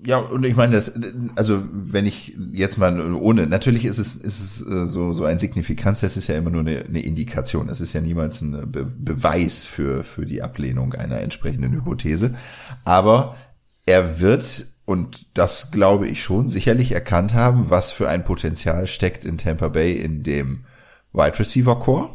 Ja, 0.06 0.18
und 0.18 0.46
ich 0.46 0.56
meine, 0.56 0.74
das, 0.74 0.94
also 1.36 1.64
wenn 1.72 2.06
ich 2.06 2.36
jetzt 2.52 2.78
mal 2.78 3.14
ohne, 3.14 3.48
natürlich 3.48 3.86
ist 3.86 4.00
es, 4.00 4.18
ist 4.18 4.42
es 4.42 4.68
äh, 4.68 4.86
so, 4.86 5.14
so 5.14 5.24
ein 5.24 5.40
Signifikanz, 5.40 6.02
das 6.02 6.18
ist 6.18 6.28
ja 6.28 6.36
immer 6.36 6.50
nur 6.50 6.62
eine, 6.62 6.84
eine 6.84 7.02
Indikation. 7.02 7.70
Es 7.70 7.80
ist 7.80 7.94
ja 7.94 8.02
niemals 8.02 8.42
ein 8.42 8.70
Be 8.70 8.84
Beweis 8.84 9.66
für, 9.66 10.04
für 10.04 10.26
die 10.26 10.42
Ablehnung 10.42 10.94
einer 10.94 11.22
entsprechenden 11.22 11.72
Hypothese. 11.72 12.36
Aber 12.84 13.38
er 13.86 14.20
wird, 14.20 14.66
und 14.86 15.26
das 15.34 15.72
glaube 15.72 16.08
ich 16.08 16.24
schon, 16.24 16.50
sicherlich 16.50 16.92
erkannt 16.92 17.34
haben, 17.34 17.70
was 17.70 17.92
für 17.92 18.10
ein 18.10 18.24
Potenzial 18.24 18.88
steckt 18.88 19.26
in 19.26 19.38
Tampa 19.38 19.70
Bay 19.70 19.94
in 19.94 20.24
dem 20.24 20.66
Wide 21.14 21.40
Receiver 21.40 21.80
Core 21.80 22.10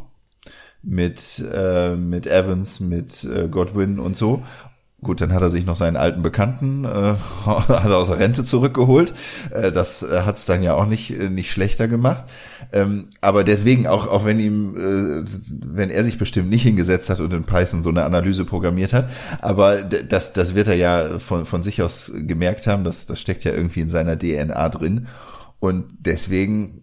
mit, 0.83 1.45
äh, 1.53 1.95
mit 1.95 2.27
Evans, 2.27 2.81
mit 2.81 3.25
äh, 3.25 3.49
Godwin 3.49 3.99
und 3.99 4.16
so. 4.16 4.45
Gut, 5.01 5.20
dann 5.20 5.32
hat 5.32 5.42
er 5.42 5.51
sich 5.51 5.64
noch 5.64 5.76
seinen 5.76 5.96
alten 5.96 6.22
Bekannten, 6.22 6.84
äh, 6.84 7.14
hat 7.46 7.68
er 7.68 7.96
aus 7.96 8.09
der 8.09 8.18
Rente 8.18 8.44
zurückgeholt. 8.44 9.14
Äh, 9.53 9.70
das 9.70 10.03
äh, 10.03 10.22
hat 10.22 10.38
es 10.38 10.44
dann 10.44 10.61
ja 10.61 10.74
auch 10.74 10.86
nicht, 10.86 11.16
äh, 11.16 11.30
nicht 11.30 11.53
schlechter 11.53 11.86
gemacht. 11.86 12.24
Ähm, 12.72 13.07
aber 13.20 13.44
deswegen, 13.44 13.86
auch, 13.86 14.09
auch 14.09 14.24
wenn 14.24 14.40
ihm, 14.40 14.76
äh, 14.76 15.24
wenn 15.49 15.90
er 15.90 16.03
sich 16.03 16.18
bestimmt 16.18 16.51
nicht 16.51 16.64
hingesetzt 16.64 17.11
hat 17.11 17.20
und 17.20 17.32
in 17.32 17.44
Python 17.44 17.84
so 17.84 17.90
eine 17.90 18.05
Analyse 18.05 18.44
programmiert 18.44 18.92
hat, 18.92 19.09
aber 19.40 19.82
das, 19.82 20.32
das 20.32 20.57
wird 20.57 20.66
er 20.66 20.74
ja 20.74 21.20
von, 21.20 21.46
von 21.46 21.62
sich 21.62 21.80
aus 21.80 22.11
gemerkt 22.16 22.66
haben, 22.66 22.82
das, 22.82 23.07
das 23.07 23.20
steckt 23.20 23.44
ja 23.44 23.53
irgendwie 23.53 23.80
in 23.80 23.88
seiner 23.88 24.18
DNA 24.18 24.68
drin. 24.68 25.07
Und 25.61 25.86
deswegen 26.01 26.82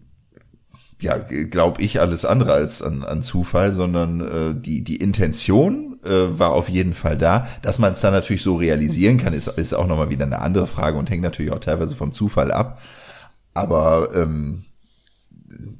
ja, 1.00 1.18
glaube 1.18 1.82
ich, 1.82 2.00
alles 2.00 2.24
andere 2.24 2.54
als 2.54 2.82
an, 2.82 3.04
an 3.04 3.22
Zufall, 3.22 3.72
sondern 3.72 4.20
äh, 4.20 4.54
die, 4.54 4.82
die 4.82 4.96
Intention 4.96 5.95
äh, 6.06 6.38
war 6.38 6.52
auf 6.52 6.68
jeden 6.68 6.94
Fall 6.94 7.16
da. 7.16 7.48
Dass 7.62 7.78
man 7.78 7.92
es 7.92 8.00
dann 8.00 8.12
natürlich 8.12 8.42
so 8.42 8.56
realisieren 8.56 9.18
kann, 9.18 9.32
ist, 9.32 9.48
ist 9.48 9.74
auch 9.74 9.86
nochmal 9.86 10.10
wieder 10.10 10.24
eine 10.24 10.40
andere 10.40 10.66
Frage 10.66 10.98
und 10.98 11.10
hängt 11.10 11.22
natürlich 11.22 11.52
auch 11.52 11.60
teilweise 11.60 11.96
vom 11.96 12.12
Zufall 12.12 12.52
ab. 12.52 12.80
Aber 13.54 14.10
ähm, 14.14 14.64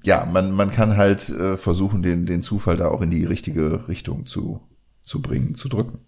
ja, 0.03 0.27
man, 0.31 0.53
man 0.53 0.71
kann 0.71 0.97
halt 0.97 1.29
äh, 1.29 1.57
versuchen, 1.57 2.03
den, 2.03 2.27
den 2.27 2.43
Zufall 2.43 2.77
da 2.77 2.89
auch 2.89 3.03
in 3.03 3.11
die 3.11 3.25
richtige 3.25 3.89
Richtung 3.89 4.27
zu, 4.27 4.61
zu 5.03 5.21
bringen, 5.21 5.55
zu 5.55 5.69
drücken. 5.69 5.99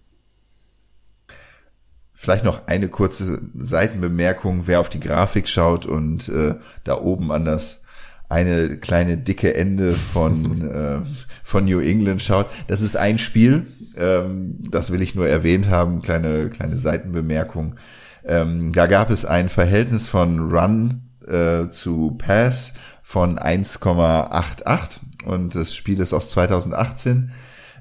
Vielleicht 2.14 2.45
noch 2.45 2.66
eine 2.66 2.89
kurze 2.89 3.41
Seitenbemerkung, 3.55 4.62
wer 4.66 4.81
auf 4.81 4.89
die 4.89 5.01
Grafik 5.01 5.49
schaut 5.49 5.87
und 5.87 6.29
äh, 6.29 6.57
da 6.83 7.01
oben 7.01 7.31
an 7.31 7.45
das 7.45 7.85
eine 8.29 8.77
kleine 8.77 9.16
dicke 9.16 9.55
Ende 9.55 9.95
von, 9.95 10.69
äh, 10.69 10.99
von 11.43 11.64
New 11.64 11.81
England 11.81 12.21
schaut. 12.21 12.47
Das 12.66 12.83
ist 12.83 12.97
ein 12.97 13.19
Spiel, 13.19 13.66
ähm, 13.99 14.59
das 14.71 14.91
will 14.91 15.03
ich 15.03 15.15
nur 15.15 15.29
erwähnt 15.29 15.69
haben, 15.69 16.03
kleine, 16.03 16.49
kleine 16.51 16.77
Seitenbemerkung. 16.77 17.77
Ähm, 18.25 18.73
da 18.73 18.87
gab 18.87 19.11
es 19.11 19.25
ein 19.25 19.49
Verhältnis 19.49 20.09
von 20.09 20.51
Run 20.51 21.03
äh, 21.27 21.69
zu 21.71 22.17
Pass 22.19 22.75
von 23.03 23.39
1,88 23.39 24.99
und 25.25 25.55
das 25.55 25.75
Spiel 25.75 26.01
ist 26.01 26.13
aus 26.13 26.31
2018. 26.31 27.33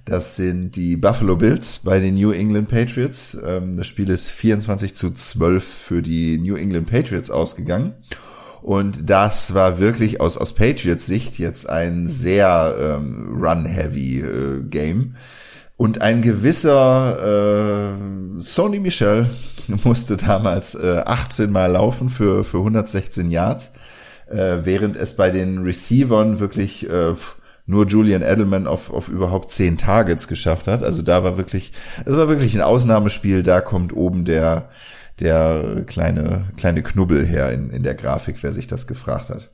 Das 0.05 0.38
sind 0.38 0.78
die 0.78 0.95
Buffalo 0.95 1.36
Bills 1.36 1.80
bei 1.80 1.99
den 1.99 2.15
New 2.15 2.32
England 2.32 2.70
Patriots. 2.70 3.38
Ähm, 3.45 3.76
das 3.76 3.88
Spiel 3.88 4.09
ist 4.09 4.30
24 4.30 4.95
zu 4.95 5.11
12 5.11 5.65
für 5.65 6.01
die 6.01 6.38
New 6.38 6.55
England 6.55 6.89
Patriots 6.89 7.30
ausgegangen. 7.30 7.93
Und 8.61 9.09
das 9.09 9.53
war 9.53 9.80
wirklich 9.80 10.22
aus, 10.22 10.38
aus 10.38 10.53
Patriots 10.53 11.05
Sicht 11.05 11.38
jetzt 11.39 11.70
ein 11.70 12.07
sehr 12.07 12.76
ähm, 12.80 13.38
run-heavy 13.41 14.20
äh, 14.20 14.61
Game. 14.63 15.15
Und 15.78 16.01
ein 16.01 16.23
gewisser 16.23 17.93
äh, 17.93 18.41
Sony 18.41 18.80
Michel 18.80 19.30
musste 19.84 20.17
damals 20.17 20.73
äh, 20.73 21.03
18 21.05 21.51
Mal 21.51 21.71
laufen 21.71 22.09
für, 22.09 22.43
für 22.43 22.57
116 22.57 23.30
Yards, 23.30 23.73
äh, 24.28 24.57
während 24.63 24.95
es 24.95 25.15
bei 25.15 25.30
den 25.30 25.59
Receivern 25.59 26.39
wirklich 26.39 26.89
äh, 26.89 27.13
nur 27.67 27.86
Julian 27.86 28.23
Edelman 28.23 28.65
auf, 28.65 28.91
auf 28.91 29.07
überhaupt 29.07 29.51
10 29.51 29.78
Targets 29.78 30.28
geschafft 30.28 30.67
hat. 30.67 30.82
Also 30.82 31.03
da 31.03 31.23
war 31.23 31.38
wirklich, 31.38 31.73
es 32.05 32.17
war 32.17 32.28
wirklich 32.28 32.55
ein 32.55 32.61
Ausnahmespiel. 32.61 33.43
Da 33.43 33.61
kommt 33.61 33.95
oben 33.95 34.25
der, 34.25 34.69
der 35.19 35.84
kleine, 35.86 36.45
kleine 36.57 36.82
Knubbel 36.82 37.23
her 37.23 37.51
in, 37.51 37.69
in 37.69 37.84
der 37.84 37.93
Grafik, 37.93 38.41
wer 38.41 38.51
sich 38.51 38.65
das 38.65 38.88
gefragt 38.88 39.30
hat. 39.30 39.51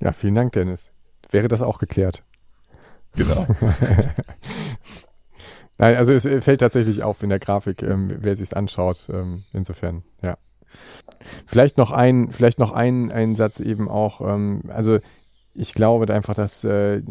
Ja, 0.00 0.12
vielen 0.12 0.34
Dank, 0.34 0.52
Dennis. 0.52 0.90
Wäre 1.30 1.48
das 1.48 1.62
auch 1.62 1.78
geklärt? 1.78 2.24
Genau. 3.14 3.46
Nein, 5.78 5.96
also 5.96 6.12
es 6.12 6.26
fällt 6.44 6.60
tatsächlich 6.60 7.02
auf 7.02 7.22
in 7.22 7.28
der 7.28 7.38
Grafik, 7.38 7.82
ähm, 7.82 8.10
wer 8.20 8.36
sich 8.36 8.56
anschaut. 8.56 9.08
Ähm, 9.12 9.42
insofern, 9.52 10.02
ja. 10.22 10.36
Vielleicht 11.46 11.78
noch 11.78 11.90
ein, 11.90 12.32
vielleicht 12.32 12.58
noch 12.58 12.72
ein, 12.72 13.10
ein 13.12 13.34
Satz 13.34 13.60
eben 13.60 13.88
auch. 13.88 14.20
Ähm, 14.20 14.62
also 14.68 14.98
ich 15.54 15.74
glaube 15.74 16.12
einfach, 16.12 16.34
dass 16.34 16.64
äh, 16.64 17.02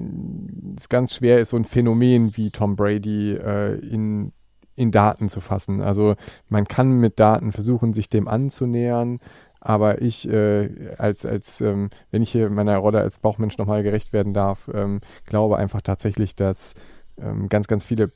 es 0.78 0.90
ganz 0.90 1.16
schwer 1.16 1.40
ist, 1.40 1.50
so 1.50 1.58
ein 1.58 1.66
Phänomen 1.66 2.36
wie 2.38 2.52
Tom 2.52 2.76
Brady 2.76 3.34
äh, 3.34 3.76
in 3.80 4.32
in 4.76 4.92
Daten 4.92 5.30
zu 5.30 5.42
fassen. 5.42 5.82
Also 5.82 6.16
man 6.50 6.66
kann 6.66 7.00
mit 7.00 7.20
Daten 7.20 7.52
versuchen, 7.52 7.94
sich 7.94 8.10
dem 8.10 8.28
anzunähern, 8.28 9.20
aber 9.60 10.02
ich 10.02 10.30
äh, 10.30 10.70
als, 10.98 11.26
als 11.26 11.62
ähm, 11.62 11.90
wenn 12.12 12.22
ich 12.22 12.32
hier 12.32 12.50
meiner 12.50 12.78
Rolle 12.78 13.00
als 13.00 13.20
Bauchmensch 13.20 13.58
nochmal 13.58 13.84
gerecht 13.84 14.14
werden 14.14 14.34
darf, 14.34 14.70
ähm, 14.74 15.00
glaube 15.26 15.58
einfach 15.58 15.82
tatsächlich, 15.82 16.36
dass 16.36 16.74
ähm, 17.22 17.50
ganz, 17.50 17.68
ganz 17.68 17.86
viele 17.86 18.12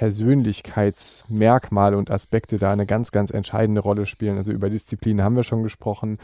Persönlichkeitsmerkmale 0.00 1.98
und 1.98 2.10
Aspekte 2.10 2.56
da 2.56 2.72
eine 2.72 2.86
ganz, 2.86 3.12
ganz 3.12 3.30
entscheidende 3.30 3.82
Rolle 3.82 4.06
spielen. 4.06 4.38
Also 4.38 4.50
über 4.50 4.70
Disziplin 4.70 5.22
haben 5.22 5.36
wir 5.36 5.42
schon 5.42 5.62
gesprochen, 5.62 6.16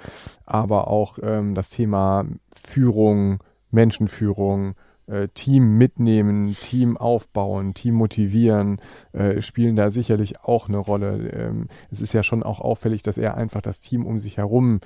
aber 0.47 0.89
auch 0.89 1.19
ähm, 1.21 1.55
das 1.55 1.69
Thema 1.69 2.25
Führung, 2.67 3.41
Menschenführung, 3.73 4.77
äh, 5.09 5.29
Team 5.29 5.77
mitnehmen, 5.77 6.57
Team 6.59 6.97
aufbauen, 6.97 7.75
Team 7.75 7.97
motivieren, 7.97 8.81
äh, 9.13 9.43
spielen 9.43 9.77
da 9.77 9.91
sicherlich 9.91 10.41
auch 10.41 10.69
eine 10.69 10.79
Rolle. 10.79 11.29
Ähm, 11.29 11.69
es 11.91 12.01
ist 12.01 12.15
ja 12.15 12.23
schon 12.23 12.43
auch 12.43 12.61
auffällig, 12.61 13.03
dass 13.03 13.19
er 13.19 13.37
einfach 13.37 13.61
das 13.61 13.81
Team 13.81 14.07
um 14.07 14.19
sich 14.19 14.39
herum 14.39 14.81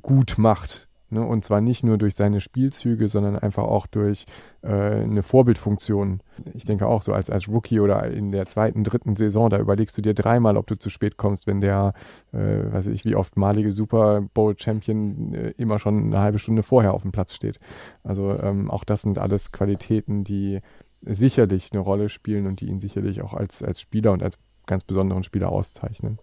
gut 0.00 0.36
macht. 0.38 0.86
Ne? 1.10 1.24
Und 1.24 1.44
zwar 1.44 1.60
nicht 1.60 1.84
nur 1.84 1.98
durch 1.98 2.14
seine 2.14 2.40
Spielzüge, 2.40 3.08
sondern 3.08 3.36
einfach 3.36 3.64
auch 3.64 3.86
durch 3.86 4.26
äh, 4.62 4.68
eine 4.68 5.22
Vorbildfunktion. 5.22 6.20
Ich 6.54 6.64
denke 6.64 6.86
auch 6.86 7.02
so 7.02 7.12
als, 7.12 7.30
als 7.30 7.48
Rookie 7.48 7.80
oder 7.80 8.06
in 8.10 8.32
der 8.32 8.46
zweiten, 8.46 8.84
dritten 8.84 9.16
Saison, 9.16 9.50
da 9.50 9.58
überlegst 9.58 9.96
du 9.98 10.02
dir 10.02 10.14
dreimal, 10.14 10.56
ob 10.56 10.66
du 10.66 10.76
zu 10.76 10.90
spät 10.90 11.16
kommst, 11.16 11.46
wenn 11.46 11.60
der, 11.60 11.94
äh, 12.32 12.72
weiß 12.72 12.86
ich, 12.86 13.04
wie 13.04 13.16
oft 13.16 13.36
malige 13.36 13.72
Super 13.72 14.22
Bowl 14.34 14.56
Champion 14.56 15.34
äh, 15.34 15.50
immer 15.56 15.78
schon 15.78 16.04
eine 16.04 16.20
halbe 16.20 16.38
Stunde 16.38 16.62
vorher 16.62 16.94
auf 16.94 17.02
dem 17.02 17.12
Platz 17.12 17.34
steht. 17.34 17.58
Also 18.04 18.38
ähm, 18.38 18.70
auch 18.70 18.84
das 18.84 19.02
sind 19.02 19.18
alles 19.18 19.52
Qualitäten, 19.52 20.24
die 20.24 20.60
sicherlich 21.02 21.70
eine 21.72 21.80
Rolle 21.80 22.08
spielen 22.08 22.46
und 22.46 22.60
die 22.60 22.68
ihn 22.68 22.80
sicherlich 22.80 23.22
auch 23.22 23.32
als, 23.32 23.62
als 23.62 23.80
Spieler 23.80 24.12
und 24.12 24.22
als 24.22 24.38
ganz 24.66 24.84
besonderen 24.84 25.22
Spieler 25.22 25.50
auszeichnen. 25.50 26.18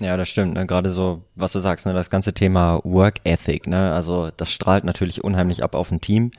Ja, 0.00 0.16
das 0.16 0.28
stimmt. 0.28 0.54
Ne? 0.54 0.66
Gerade 0.66 0.90
so, 0.90 1.22
was 1.34 1.52
du 1.52 1.58
sagst, 1.58 1.86
ne? 1.86 1.92
das 1.92 2.10
ganze 2.10 2.32
Thema 2.32 2.80
Work 2.84 3.16
Ethic. 3.24 3.66
Ne? 3.66 3.92
Also 3.92 4.30
das 4.36 4.50
strahlt 4.50 4.84
natürlich 4.84 5.22
unheimlich 5.22 5.62
ab 5.62 5.74
auf 5.74 5.90
ein 5.92 6.00
Team. 6.00 6.32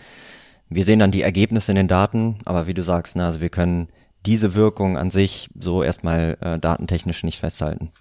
Wir 0.67 0.83
sehen 0.83 0.99
dann 0.99 1.11
die 1.11 1.21
Ergebnisse 1.21 1.71
in 1.71 1.75
den 1.75 1.87
Daten, 1.87 2.39
aber 2.45 2.65
wie 2.65 2.73
du 2.73 2.81
sagst, 2.81 3.15
ne? 3.15 3.25
also 3.25 3.39
wir 3.39 3.49
können 3.49 3.87
diese 4.25 4.55
Wirkung 4.55 4.97
an 4.97 5.11
sich 5.11 5.49
so 5.59 5.83
erstmal 5.83 6.37
äh, 6.41 6.59
datentechnisch 6.59 7.23
nicht 7.23 7.39
festhalten. 7.39 7.91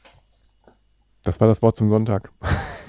Das 1.23 1.41
war 1.41 1.49
das 1.49 1.61
Wort 1.61 1.77
zum 1.77 1.89
Sonntag. 1.89 2.31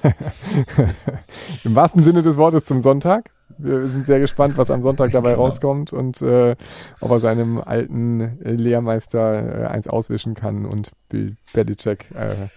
Im 1.65 1.75
wahrsten 1.75 2.01
Sinne 2.01 2.23
des 2.23 2.37
Wortes 2.37 2.65
zum 2.65 2.81
Sonntag. 2.81 3.31
Wir 3.63 3.87
sind 3.87 4.05
sehr 4.05 4.19
gespannt, 4.19 4.57
was 4.57 4.71
am 4.71 4.81
Sonntag 4.81 5.11
dabei 5.13 5.31
genau. 5.31 5.43
rauskommt 5.45 5.93
und 5.93 6.21
äh, 6.21 6.55
ob 6.99 7.11
er 7.11 7.19
seinem 7.19 7.59
alten 7.59 8.37
Lehrmeister 8.41 9.63
äh, 9.63 9.67
eins 9.67 9.87
auswischen 9.87 10.33
kann 10.33 10.65
und 10.65 10.91
Bill 11.09 11.35
Belichick. 11.53 12.09
Äh, 12.15 12.47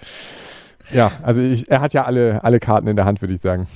ja, 0.95 1.13
also 1.23 1.41
ich, 1.41 1.71
er 1.71 1.81
hat 1.81 1.95
ja 1.95 2.05
alle, 2.05 2.45
alle 2.45 2.61
Karten 2.61 2.89
in 2.89 2.97
der 2.97 3.05
Hand, 3.05 3.23
würde 3.23 3.35
ich 3.35 3.41
sagen. 3.41 3.67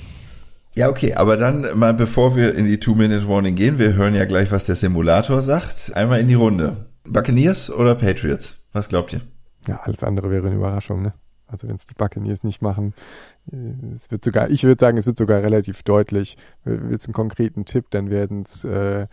Ja, 0.75 0.89
okay, 0.89 1.15
aber 1.15 1.35
dann 1.35 1.77
mal 1.77 1.93
bevor 1.93 2.35
wir 2.35 2.55
in 2.55 2.65
die 2.65 2.79
Two-Minute-Warning 2.79 3.55
gehen, 3.55 3.79
wir 3.79 3.93
hören 3.93 4.13
ja 4.13 4.25
gleich, 4.25 4.51
was 4.51 4.65
der 4.65 4.75
Simulator 4.75 5.41
sagt. 5.41 5.91
Einmal 5.95 6.19
in 6.19 6.27
die 6.27 6.35
Runde. 6.35 6.85
Buccaneers 7.05 7.71
oder 7.71 7.95
Patriots? 7.95 8.69
Was 8.71 8.87
glaubt 8.87 9.13
ihr? 9.13 9.21
Ja, 9.67 9.79
alles 9.83 10.03
andere 10.03 10.29
wäre 10.29 10.47
eine 10.47 10.55
Überraschung, 10.55 11.01
ne? 11.01 11.13
Also 11.47 11.67
wenn 11.67 11.75
es 11.75 11.87
die 11.87 11.95
Buccaneers 11.95 12.43
nicht 12.43 12.61
machen, 12.61 12.93
äh, 12.93 13.38
es 13.93 14.11
wird 14.11 14.23
sogar, 14.23 14.49
ich 14.49 14.63
würde 14.63 14.79
sagen, 14.79 14.97
es 14.97 15.05
wird 15.05 15.17
sogar 15.17 15.41
relativ 15.41 15.83
deutlich. 15.83 16.37
Willst 16.63 17.07
einen 17.07 17.13
konkreten 17.13 17.65
Tipp, 17.65 17.85
dann 17.89 18.09
werden 18.09 18.43
es, 18.43 18.63
äh, 18.63 19.07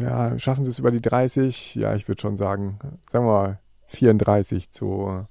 ja, 0.00 0.38
schaffen 0.38 0.64
sie 0.64 0.70
es 0.70 0.78
über 0.78 0.90
die 0.90 1.00
30? 1.00 1.74
Ja, 1.74 1.94
ich 1.94 2.08
würde 2.08 2.20
schon 2.20 2.36
sagen, 2.36 2.78
sagen 3.10 3.26
wir 3.26 3.32
mal 3.32 3.58
34 3.88 4.70
zu 4.70 5.26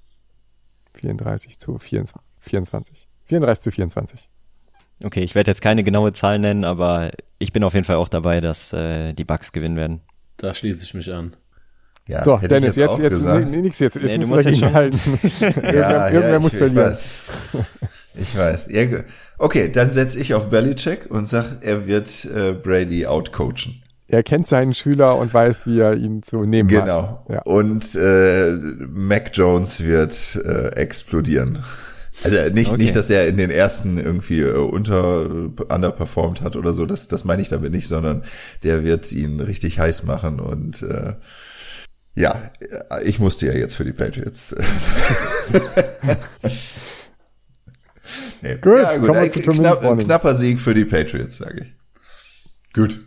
34 0.95 1.59
zu 1.59 1.77
24. 1.77 3.07
34 3.25 3.63
zu 3.63 3.71
24. 3.71 4.29
Okay, 5.03 5.23
ich 5.23 5.35
werde 5.35 5.51
jetzt 5.51 5.61
keine 5.61 5.83
genaue 5.83 6.13
Zahl 6.13 6.39
nennen, 6.39 6.63
aber 6.63 7.11
ich 7.37 7.53
bin 7.53 7.63
auf 7.63 7.73
jeden 7.73 7.85
Fall 7.85 7.97
auch 7.97 8.07
dabei, 8.07 8.41
dass 8.41 8.73
äh, 8.73 9.13
die 9.13 9.25
Bucks 9.25 9.51
gewinnen 9.51 9.75
werden. 9.75 10.01
Da 10.37 10.53
schließe 10.53 10.85
ich 10.85 10.93
mich 10.93 11.13
an. 11.13 11.35
Ja, 12.07 12.23
so, 12.23 12.37
Dennis, 12.37 12.75
jetzt, 12.77 12.99
jetzt, 12.99 13.25
jetzt 13.25 13.49
nee, 13.49 13.61
nichts 13.61 13.79
jetzt. 13.79 13.95
Jetzt 13.95 14.05
nee, 14.05 14.17
musst 14.19 14.45
du 14.45 14.51
dagegen 14.51 14.73
halten. 14.73 14.99
ja, 15.61 16.07
irgendwer 16.07 16.31
ja, 16.31 16.39
muss 16.39 16.53
ich, 16.53 16.57
verlieren. 16.57 16.95
Ich 18.15 18.35
weiß. 18.37 18.69
Ich 18.69 18.77
weiß. 18.77 19.03
Okay, 19.37 19.71
dann 19.71 19.91
setze 19.91 20.19
ich 20.19 20.33
auf 20.33 20.49
Belichick 20.49 21.11
und 21.11 21.27
sage, 21.27 21.57
er 21.61 21.85
wird 21.85 22.09
äh, 22.25 22.53
Brady 22.53 23.05
outcoachen. 23.05 23.83
Er 24.07 24.23
kennt 24.23 24.47
seinen 24.47 24.73
Schüler 24.73 25.17
und 25.17 25.33
weiß, 25.33 25.65
wie 25.65 25.79
er 25.79 25.95
ihn 25.95 26.23
zu 26.23 26.43
nehmen 26.45 26.69
genau. 26.69 26.85
hat. 26.85 27.25
Genau. 27.27 27.39
Ja. 27.39 27.41
Und 27.41 27.93
äh, 27.95 28.51
Mac 28.51 29.31
Jones 29.33 29.83
wird 29.83 30.39
äh, 30.45 30.69
explodieren. 30.75 31.63
Also 32.23 32.37
nicht, 32.51 32.71
okay. 32.71 32.81
nicht, 32.81 32.95
dass 32.95 33.09
er 33.09 33.27
in 33.27 33.37
den 33.37 33.51
ersten 33.51 33.97
irgendwie 33.97 34.41
äh, 34.41 34.55
unter 34.55 35.29
underperformed 35.29 36.41
hat 36.41 36.55
oder 36.55 36.73
so, 36.73 36.85
das, 36.85 37.07
das 37.07 37.25
meine 37.25 37.41
ich 37.41 37.49
damit 37.49 37.73
nicht, 37.73 37.87
sondern 37.87 38.23
der 38.63 38.83
wird 38.83 39.11
ihn 39.11 39.39
richtig 39.39 39.77
heiß 39.77 40.03
machen 40.05 40.39
und 40.39 40.81
äh, 40.81 41.13
ja, 42.17 42.51
ich 43.03 43.19
musste 43.19 43.45
ja 43.45 43.53
jetzt 43.53 43.75
für 43.75 43.85
die 43.85 43.93
Patriots. 43.93 44.55
nee. 48.41 48.55
Gut, 48.55 48.81
ja, 48.81 48.97
gut. 48.97 49.15
Ein, 49.15 49.31
knapp, 49.31 49.99
knapper 49.99 50.33
Sieg 50.33 50.59
für 50.59 50.73
die 50.73 50.85
Patriots, 50.85 51.37
sage 51.37 51.61
ich. 51.61 51.73
Gut. 52.73 52.99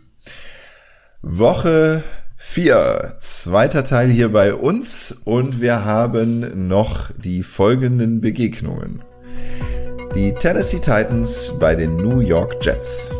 Woche 1.21 2.03
4, 2.37 3.17
zweiter 3.19 3.83
Teil 3.83 4.07
hier 4.07 4.29
bei 4.29 4.53
uns 4.53 5.11
und 5.25 5.59
wir 5.59 5.83
haben 5.83 6.69
noch 6.69 7.11
die 7.17 7.43
folgenden 7.43 8.21
Begegnungen. 8.21 9.03
Die 10.15 10.33
Tennessee 10.35 10.79
Titans 10.79 11.53
bei 11.59 11.75
den 11.75 11.97
New 11.97 12.21
York 12.21 12.65
Jets. 12.65 13.11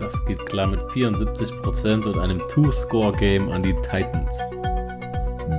Das 0.00 0.12
geht 0.26 0.44
klar 0.46 0.66
mit 0.66 0.80
74% 0.80 2.08
und 2.08 2.18
einem 2.18 2.40
Two-Score-Game 2.48 3.48
an 3.50 3.62
die 3.62 3.76
Titans. 3.82 4.34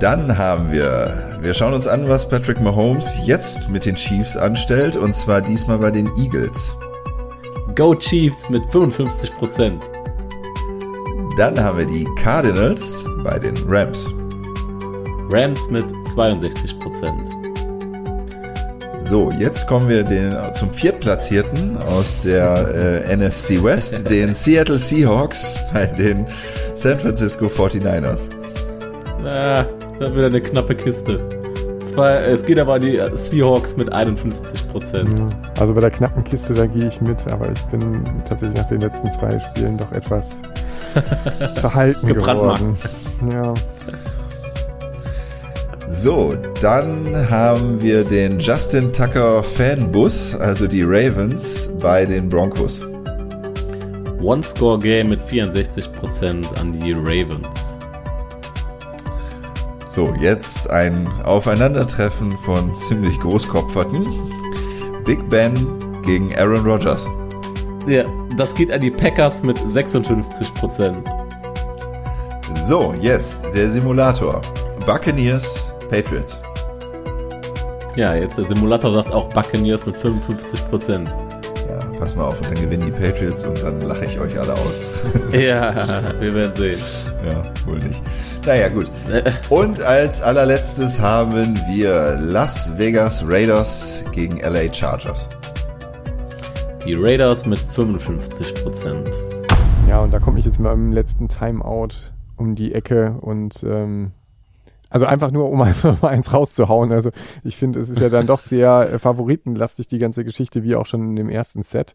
Dann 0.00 0.36
haben 0.36 0.70
wir, 0.70 1.38
wir 1.40 1.54
schauen 1.54 1.72
uns 1.72 1.86
an, 1.86 2.08
was 2.08 2.28
Patrick 2.28 2.60
Mahomes 2.60 3.16
jetzt 3.24 3.70
mit 3.70 3.86
den 3.86 3.94
Chiefs 3.94 4.36
anstellt, 4.36 4.96
und 4.96 5.16
zwar 5.16 5.40
diesmal 5.40 5.78
bei 5.78 5.90
den 5.90 6.10
Eagles. 6.18 6.74
Go 7.74 7.94
Chiefs 7.94 8.50
mit 8.50 8.62
55%. 8.64 9.80
Dann 11.38 11.58
haben 11.58 11.78
wir 11.78 11.86
die 11.86 12.06
Cardinals 12.16 13.06
bei 13.24 13.38
den 13.38 13.54
Rams. 13.66 14.06
Rams 15.30 15.70
mit 15.70 15.86
62%. 16.14 17.46
So, 18.96 19.30
jetzt 19.38 19.66
kommen 19.66 19.88
wir 19.88 20.02
den, 20.02 20.36
zum 20.52 20.72
Viertplatzierten 20.72 21.78
aus 21.78 22.20
der 22.20 23.04
äh, 23.08 23.16
NFC 23.16 23.62
West, 23.62 24.10
den 24.10 24.34
Seattle 24.34 24.78
Seahawks 24.78 25.54
bei 25.72 25.86
den 25.86 26.26
San 26.74 26.98
Francisco 26.98 27.46
49ers. 27.46 28.28
Ah, 29.24 29.64
dann 29.98 30.14
wieder 30.14 30.26
eine 30.26 30.40
knappe 30.40 30.74
Kiste. 30.74 31.20
Zwei, 31.86 32.16
es 32.24 32.44
geht 32.44 32.58
aber 32.58 32.74
an 32.74 32.80
die 32.80 33.00
Seahawks 33.14 33.76
mit 33.76 33.92
51 33.92 34.68
Prozent. 34.68 35.18
Ja, 35.18 35.26
also 35.60 35.72
bei 35.72 35.80
der 35.80 35.90
knappen 35.90 36.24
Kiste, 36.24 36.52
da 36.52 36.66
gehe 36.66 36.88
ich 36.88 37.00
mit, 37.00 37.26
aber 37.32 37.50
ich 37.50 37.62
bin 37.66 38.04
tatsächlich 38.28 38.58
nach 38.58 38.68
den 38.68 38.80
letzten 38.80 39.10
zwei 39.10 39.38
Spielen 39.38 39.78
doch 39.78 39.90
etwas 39.92 40.30
verhalten 41.54 42.06
geworden. 42.08 42.76
Ja. 43.32 43.54
So, 45.88 46.32
dann 46.60 47.30
haben 47.30 47.80
wir 47.80 48.04
den 48.04 48.40
Justin 48.40 48.92
Tucker 48.92 49.42
Fanbus, 49.42 50.34
also 50.34 50.66
die 50.66 50.82
Ravens, 50.82 51.70
bei 51.80 52.04
den 52.04 52.28
Broncos. 52.28 52.82
One-Score-Game 54.20 55.08
mit 55.10 55.20
64% 55.22 56.60
an 56.60 56.72
die 56.72 56.92
Ravens. 56.92 57.75
So, 59.96 60.14
jetzt 60.20 60.68
ein 60.68 61.08
Aufeinandertreffen 61.22 62.30
von 62.44 62.76
ziemlich 62.76 63.18
Großkopferten. 63.18 64.06
Big 65.06 65.26
Ben 65.30 65.54
gegen 66.02 66.36
Aaron 66.36 66.66
Rodgers. 66.66 67.06
Ja, 67.86 68.04
das 68.36 68.54
geht 68.54 68.70
an 68.70 68.82
die 68.82 68.90
Packers 68.90 69.42
mit 69.42 69.58
56% 69.58 71.02
So, 72.66 72.92
jetzt 73.00 73.46
der 73.54 73.70
Simulator. 73.70 74.42
Buccaneers, 74.84 75.72
Patriots. 75.88 76.42
Ja, 77.96 78.14
jetzt 78.14 78.36
der 78.36 78.44
Simulator 78.44 78.92
sagt 78.92 79.10
auch 79.12 79.30
Buccaneers 79.30 79.86
mit 79.86 79.96
55 79.96 80.60
Ja, 80.68 81.08
pass 81.98 82.14
mal 82.16 82.24
auf, 82.24 82.36
und 82.36 82.46
dann 82.46 82.54
gewinnen 82.54 82.86
die 82.86 82.92
Patriots 82.92 83.44
und 83.44 83.62
dann 83.62 83.80
lache 83.80 84.04
ich 84.06 84.18
euch 84.18 84.38
alle 84.38 84.52
aus. 84.52 84.86
ja, 85.32 86.20
wir 86.20 86.32
werden 86.32 86.54
sehen. 86.54 86.78
Ja, 87.24 87.42
wohl 87.66 87.78
nicht. 87.78 88.02
Naja, 88.46 88.68
gut. 88.68 88.90
Und 89.50 89.80
als 89.82 90.22
allerletztes 90.22 91.00
haben 91.00 91.56
wir 91.68 92.16
Las 92.20 92.78
Vegas 92.78 93.24
Raiders 93.26 94.04
gegen 94.12 94.38
LA 94.38 94.72
Chargers. 94.72 95.30
Die 96.86 96.94
Raiders 96.94 97.46
mit 97.46 97.58
55% 97.58 99.12
Ja, 99.88 100.00
und 100.00 100.12
da 100.12 100.20
komme 100.20 100.38
ich 100.38 100.44
jetzt 100.44 100.60
mal 100.60 100.72
im 100.72 100.92
letzten 100.92 101.28
Timeout 101.28 102.12
um 102.36 102.54
die 102.54 102.74
Ecke 102.74 103.16
und 103.20 103.64
ähm, 103.64 104.12
also 104.96 105.04
einfach 105.04 105.30
nur, 105.30 105.50
um 105.50 105.60
einfach 105.62 106.00
mal 106.00 106.08
eins 106.08 106.32
rauszuhauen. 106.32 106.90
Also 106.90 107.10
ich 107.44 107.56
finde, 107.56 107.78
es 107.80 107.90
ist 107.90 108.00
ja 108.00 108.08
dann 108.08 108.26
doch 108.26 108.40
sehr 108.40 108.92
äh, 108.92 108.98
favoritenlastig, 108.98 109.88
die 109.88 109.98
ganze 109.98 110.24
Geschichte, 110.24 110.62
wie 110.62 110.74
auch 110.74 110.86
schon 110.86 111.10
in 111.10 111.16
dem 111.16 111.28
ersten 111.28 111.62
Set. 111.62 111.92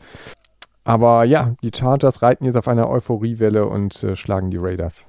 Aber 0.83 1.23
ja, 1.23 1.55
die 1.63 1.71
Chargers 1.75 2.21
reiten 2.21 2.45
jetzt 2.45 2.57
auf 2.57 2.67
einer 2.67 2.89
Euphoriewelle 2.89 3.65
und 3.65 4.03
äh, 4.03 4.15
schlagen 4.15 4.51
die 4.51 4.57
Raiders. 4.57 5.07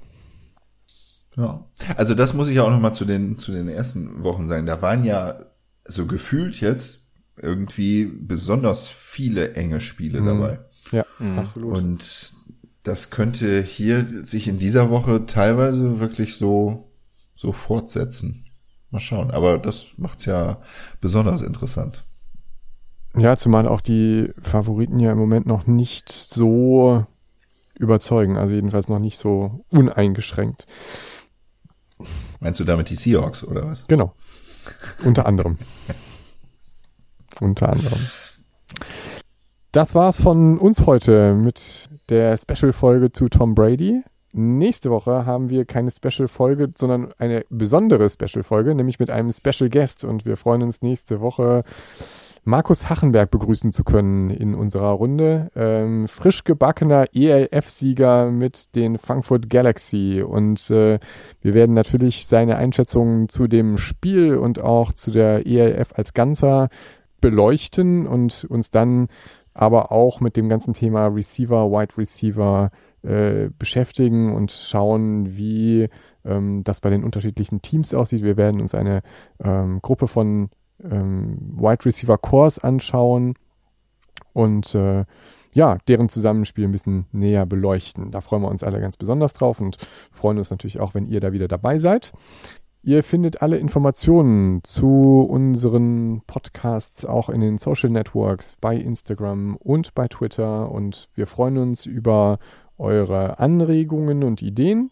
Ja. 1.36 1.64
Also 1.97 2.14
das 2.14 2.32
muss 2.32 2.49
ich 2.49 2.61
auch 2.61 2.70
noch 2.70 2.80
mal 2.80 2.93
zu 2.95 3.05
den, 3.05 3.36
zu 3.36 3.53
den 3.53 3.68
ersten 3.68 4.22
Wochen 4.22 4.49
sagen. 4.49 4.66
Da 4.66 4.80
waren 4.80 5.05
ja 5.05 5.40
so 5.86 6.07
gefühlt 6.07 6.61
jetzt 6.61 7.12
irgendwie 7.36 8.07
besonders 8.07 8.86
viele 8.86 9.55
enge 9.55 9.80
Spiele 9.80 10.20
mhm. 10.22 10.26
dabei. 10.26 10.59
Ja, 10.93 11.05
mhm. 11.18 11.38
absolut. 11.38 11.76
Und 11.76 12.32
das 12.84 13.11
könnte 13.11 13.61
hier 13.61 14.07
sich 14.24 14.49
in 14.49 14.59
dieser 14.59 14.88
Woche 14.88 15.26
teilweise 15.26 16.01
wirklich 16.01 16.36
so, 16.36 16.91
so 17.43 17.53
fortsetzen. 17.53 18.47
Mal 18.90 19.01
schauen. 19.01 19.32
Aber 19.32 19.59
das 19.59 19.88
macht's 19.97 20.26
ja 20.26 20.62
besonders 21.01 21.43
interessant. 21.43 22.05
Ja, 23.16 23.36
zumal 23.36 23.66
auch 23.66 23.80
die 23.80 24.32
Favoriten 24.40 25.01
ja 25.01 25.12
im 25.12 25.18
Moment 25.18 25.47
noch 25.47 25.66
nicht 25.66 26.11
so 26.11 27.05
überzeugen. 27.74 28.38
Also 28.38 28.55
jedenfalls 28.55 28.88
noch 28.88 29.01
nicht 29.01 29.18
so 29.18 29.64
uneingeschränkt. 29.70 30.66
Meinst 32.40 32.61
du 32.61 32.64
damit 32.64 32.90
die 32.90 32.95
Seahawks 32.95 33.45
oder 33.45 33.66
was? 33.66 33.86
Genau. 33.88 34.14
Unter 35.05 35.26
anderem. 35.26 35.59
Unter 37.40 37.70
anderem. 37.70 37.99
Das 39.72 39.95
war's 39.95 40.22
von 40.22 40.59
uns 40.59 40.86
heute 40.86 41.34
mit 41.34 41.88
der 42.09 42.36
Special-Folge 42.36 43.11
zu 43.11 43.28
Tom 43.28 43.55
Brady. 43.55 44.03
Nächste 44.33 44.91
Woche 44.91 45.26
haben 45.26 45.51
wir 45.51 45.66
keine 45.66 45.91
Special-Folge, 45.91 46.70
sondern 46.74 47.12
eine 47.18 47.45
besondere 47.51 48.09
Special-Folge, 48.09 48.74
nämlich 48.74 48.99
mit 48.99 49.11
einem 49.11 49.30
Special 49.30 49.68
Guest. 49.68 50.05
Und 50.05 50.24
wir 50.24 50.37
freuen 50.37 50.62
uns 50.62 50.80
nächste 50.80 51.20
Woche 51.20 51.64
Markus 52.45 52.91
Hachenberg 52.91 53.30
begrüßen 53.30 53.70
zu 53.70 53.85
können 53.85 54.30
in 54.30 54.55
unserer 54.55 54.91
Runde. 54.91 55.51
Ähm, 55.55 56.09
frisch 56.09 56.43
gebackener 56.43 57.07
ELF-Sieger 57.14 58.33
mit 58.33 58.74
den 58.74 58.99
Frankfurt 58.99 59.49
Galaxy. 59.49 60.22
Und 60.22 60.68
äh, 60.70 60.99
wir 61.41 61.55
werden 61.55 61.74
natürlich 61.74 62.26
seine 62.26 62.57
Einschätzungen 62.57 63.28
zu 63.28 63.47
dem 63.47 63.78
Spiel 63.78 64.37
und 64.37 64.61
auch 64.61 64.93
zu 64.93 65.12
der 65.12 65.47
ELF 65.47 65.91
als 65.95 66.14
Ganzer 66.14 66.68
beleuchten 67.20 68.09
und 68.09 68.45
uns 68.49 68.72
dann 68.72 69.07
aber 69.55 69.93
auch 69.93 70.20
mit 70.20 70.37
dem 70.37 70.49
ganzen 70.49 70.74
Thema 70.74 71.07
Receiver, 71.07 71.70
Wide 71.70 71.97
Receiver 71.97 72.70
äh, 73.03 73.50
beschäftigen 73.59 74.34
und 74.34 74.53
schauen, 74.53 75.36
wie 75.36 75.88
ähm, 76.24 76.62
das 76.64 76.80
bei 76.80 76.90
den 76.90 77.05
unterschiedlichen 77.05 77.62
Teams 77.62 77.94
aussieht. 77.94 78.22
Wir 78.22 78.36
werden 78.36 78.61
uns 78.61 78.74
eine 78.74 79.03
ähm, 79.42 79.80
Gruppe 79.82 80.09
von 80.09 80.50
ähm, 80.82 81.55
Wide 81.57 81.84
Receiver 81.84 82.18
Cores 82.18 82.59
anschauen 82.59 83.34
und 84.32 84.74
äh, 84.74 85.05
ja, 85.55 85.76
deren 85.86 86.09
Zusammenspiel 86.09 86.64
ein 86.64 86.72
bisschen 86.72 87.07
näher 87.12 87.44
beleuchten. 87.44 88.11
Da 88.11 88.20
freuen 88.20 88.42
wir 88.42 88.48
uns 88.48 88.64
alle 88.64 88.80
ganz 88.80 88.96
besonders 88.96 89.34
drauf 89.34 89.61
und 89.61 89.76
freuen 90.11 90.38
uns 90.38 90.50
natürlich 90.50 90.80
auch, 90.80 90.94
wenn 90.94 91.07
ihr 91.07 91.20
da 91.20 91.32
wieder 91.32 91.48
dabei 91.48 91.78
seid. 91.78 92.12
Ihr 92.84 93.05
findet 93.05 93.42
alle 93.42 93.59
Informationen 93.59 94.64
zu 94.64 95.24
unseren 95.28 96.22
Podcasts 96.26 97.05
auch 97.05 97.28
in 97.28 97.40
den 97.40 97.59
Social 97.59 97.90
Networks, 97.90 98.57
bei 98.61 98.74
Instagram 98.74 99.55
und 99.57 99.94
bei 99.94 100.09
Twitter. 100.09 100.68
Und 100.68 101.09
wir 101.14 101.28
freuen 101.28 101.59
uns 101.59 101.86
über 101.86 102.40
eure 102.83 103.39
Anregungen 103.39 104.24
und 104.24 104.43
Ideen. 104.43 104.91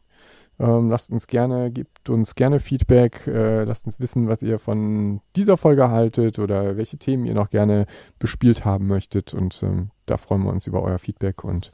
Ähm, 0.61 0.91
lasst 0.91 1.11
uns 1.11 1.26
gerne, 1.26 1.70
gebt 1.70 2.11
uns 2.11 2.34
gerne 2.34 2.59
Feedback, 2.61 3.26
äh, 3.26 3.64
lasst 3.64 3.86
uns 3.86 3.99
wissen, 3.99 4.28
was 4.28 4.43
ihr 4.43 4.59
von 4.59 5.22
dieser 5.34 5.57
Folge 5.57 5.91
haltet 5.91 6.38
oder 6.38 6.76
welche 6.76 6.99
Themen 6.99 7.24
ihr 7.24 7.32
noch 7.32 7.49
gerne 7.49 7.86
bespielt 8.18 8.66
haben 8.66 8.86
möchtet. 8.86 9.32
Und 9.32 9.62
ähm, 9.62 9.91
da 10.05 10.18
freuen 10.18 10.43
wir 10.43 10.51
uns 10.51 10.66
über 10.66 10.82
euer 10.82 10.99
Feedback 10.99 11.45
und 11.45 11.72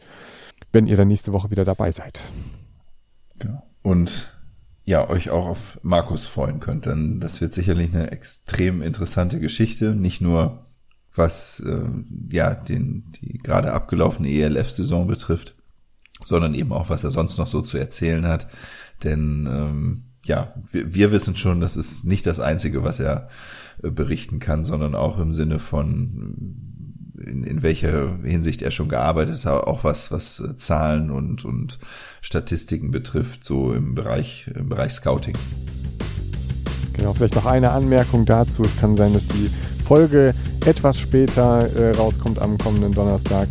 wenn 0.73 0.87
ihr 0.87 0.97
dann 0.97 1.09
nächste 1.09 1.33
Woche 1.33 1.51
wieder 1.51 1.65
dabei 1.65 1.91
seid. 1.91 2.31
Genau. 3.41 3.63
Und 3.83 4.33
ja, 4.85 5.09
euch 5.11 5.31
auch 5.31 5.47
auf 5.47 5.81
Markus 5.83 6.25
freuen 6.25 6.61
könnt, 6.61 6.87
denn 6.87 7.19
das 7.19 7.41
wird 7.41 7.55
sicherlich 7.55 7.93
eine 7.93 8.13
extrem 8.13 8.83
interessante 8.83 9.41
Geschichte, 9.41 9.97
nicht 9.97 10.21
nur 10.21 10.65
was 11.13 11.59
äh, 11.59 11.89
ja 12.31 12.55
den 12.55 13.11
die 13.21 13.39
gerade 13.39 13.73
abgelaufene 13.73 14.29
ELF-Saison 14.29 15.09
betrifft, 15.09 15.56
sondern 16.25 16.55
eben 16.55 16.73
auch, 16.73 16.91
was 16.91 17.05
er 17.05 17.11
sonst 17.11 17.39
noch 17.39 17.47
so 17.47 17.63
zu 17.63 17.79
erzählen 17.79 18.27
hat. 18.27 18.49
Denn 19.05 19.47
ähm, 19.51 20.03
ja, 20.25 20.55
wir, 20.71 20.95
wir 20.95 21.13
wissen 21.13 21.37
schon, 21.37 21.61
das 21.61 21.77
ist 21.77 22.05
nicht 22.05 22.27
das 22.27 22.41
Einzige, 22.41 22.83
was 22.83 23.01
er 23.01 23.29
äh, 23.83 23.91
berichten 23.91 24.39
kann, 24.39 24.65
sondern 24.65 24.95
auch 24.95 25.19
im 25.19 25.33
Sinne 25.33 25.59
von 25.59 26.75
in, 27.25 27.45
in 27.45 27.63
welcher 27.63 28.19
Hinsicht 28.23 28.63
er 28.63 28.71
schon 28.71 28.89
gearbeitet 28.89 29.45
hat, 29.45 29.67
auch 29.67 29.85
was, 29.85 30.13
was 30.13 30.41
äh, 30.41 30.57
Zahlen 30.57 31.11
und, 31.11 31.45
und 31.45 31.79
Statistiken 32.21 32.91
betrifft, 32.91 33.45
so 33.45 33.73
im 33.73 33.95
Bereich, 33.95 34.51
im 34.55 34.69
Bereich 34.69 34.93
Scouting. 34.93 35.37
Genau, 36.93 37.13
vielleicht 37.13 37.35
noch 37.35 37.47
eine 37.47 37.71
Anmerkung 37.71 38.25
dazu. 38.25 38.63
Es 38.63 38.77
kann 38.79 38.97
sein, 38.97 39.13
dass 39.13 39.27
die 39.27 39.51
Folge 39.85 40.35
etwas 40.65 40.99
später 40.99 41.69
äh, 41.77 41.93
rauskommt 41.93 42.41
am 42.41 42.59
kommenden 42.59 42.93
Donnerstag, 42.93 43.49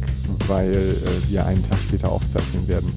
weil 0.47 0.71
äh, 0.73 1.29
wir 1.29 1.45
einen 1.45 1.63
Tag 1.63 1.77
später 1.87 2.11
aufzeichnen 2.11 2.67
werden. 2.67 2.93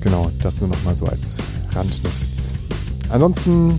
Genau, 0.00 0.30
das 0.42 0.60
nur 0.60 0.68
noch 0.68 0.82
mal 0.84 0.96
so 0.96 1.06
als 1.06 1.38
Randnotiz. 1.74 2.50
Ansonsten 3.08 3.78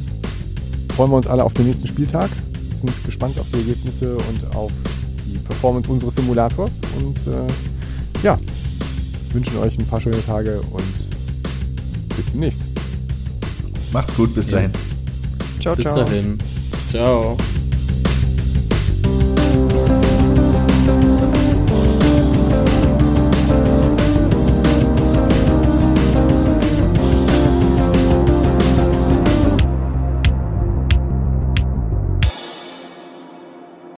freuen 0.96 1.12
wir 1.12 1.18
uns 1.18 1.28
alle 1.28 1.44
auf 1.44 1.54
den 1.54 1.68
nächsten 1.68 1.88
Spieltag, 1.88 2.30
sind 2.76 2.92
gespannt 3.06 3.40
auf 3.40 3.48
die 3.54 3.60
Ergebnisse 3.60 4.16
und 4.16 4.56
auf 4.56 4.72
die 5.26 5.38
Performance 5.38 5.90
unseres 5.90 6.16
Simulators 6.16 6.72
und 6.98 7.18
äh, 7.28 8.24
ja, 8.24 8.38
wünschen 9.32 9.58
euch 9.58 9.78
ein 9.78 9.86
paar 9.86 10.02
schöne 10.02 10.26
Tage 10.26 10.62
und 10.72 11.10
bis 12.16 12.26
demnächst. 12.32 12.62
Macht's 13.92 14.16
gut, 14.16 14.34
bis 14.34 14.50
dahin. 14.50 14.72
Ciao, 15.60 15.76
bis 15.76 15.86
ciao. 15.86 15.96
Bis 15.96 16.06
dahin. 16.06 16.38
Ciao. 16.92 17.38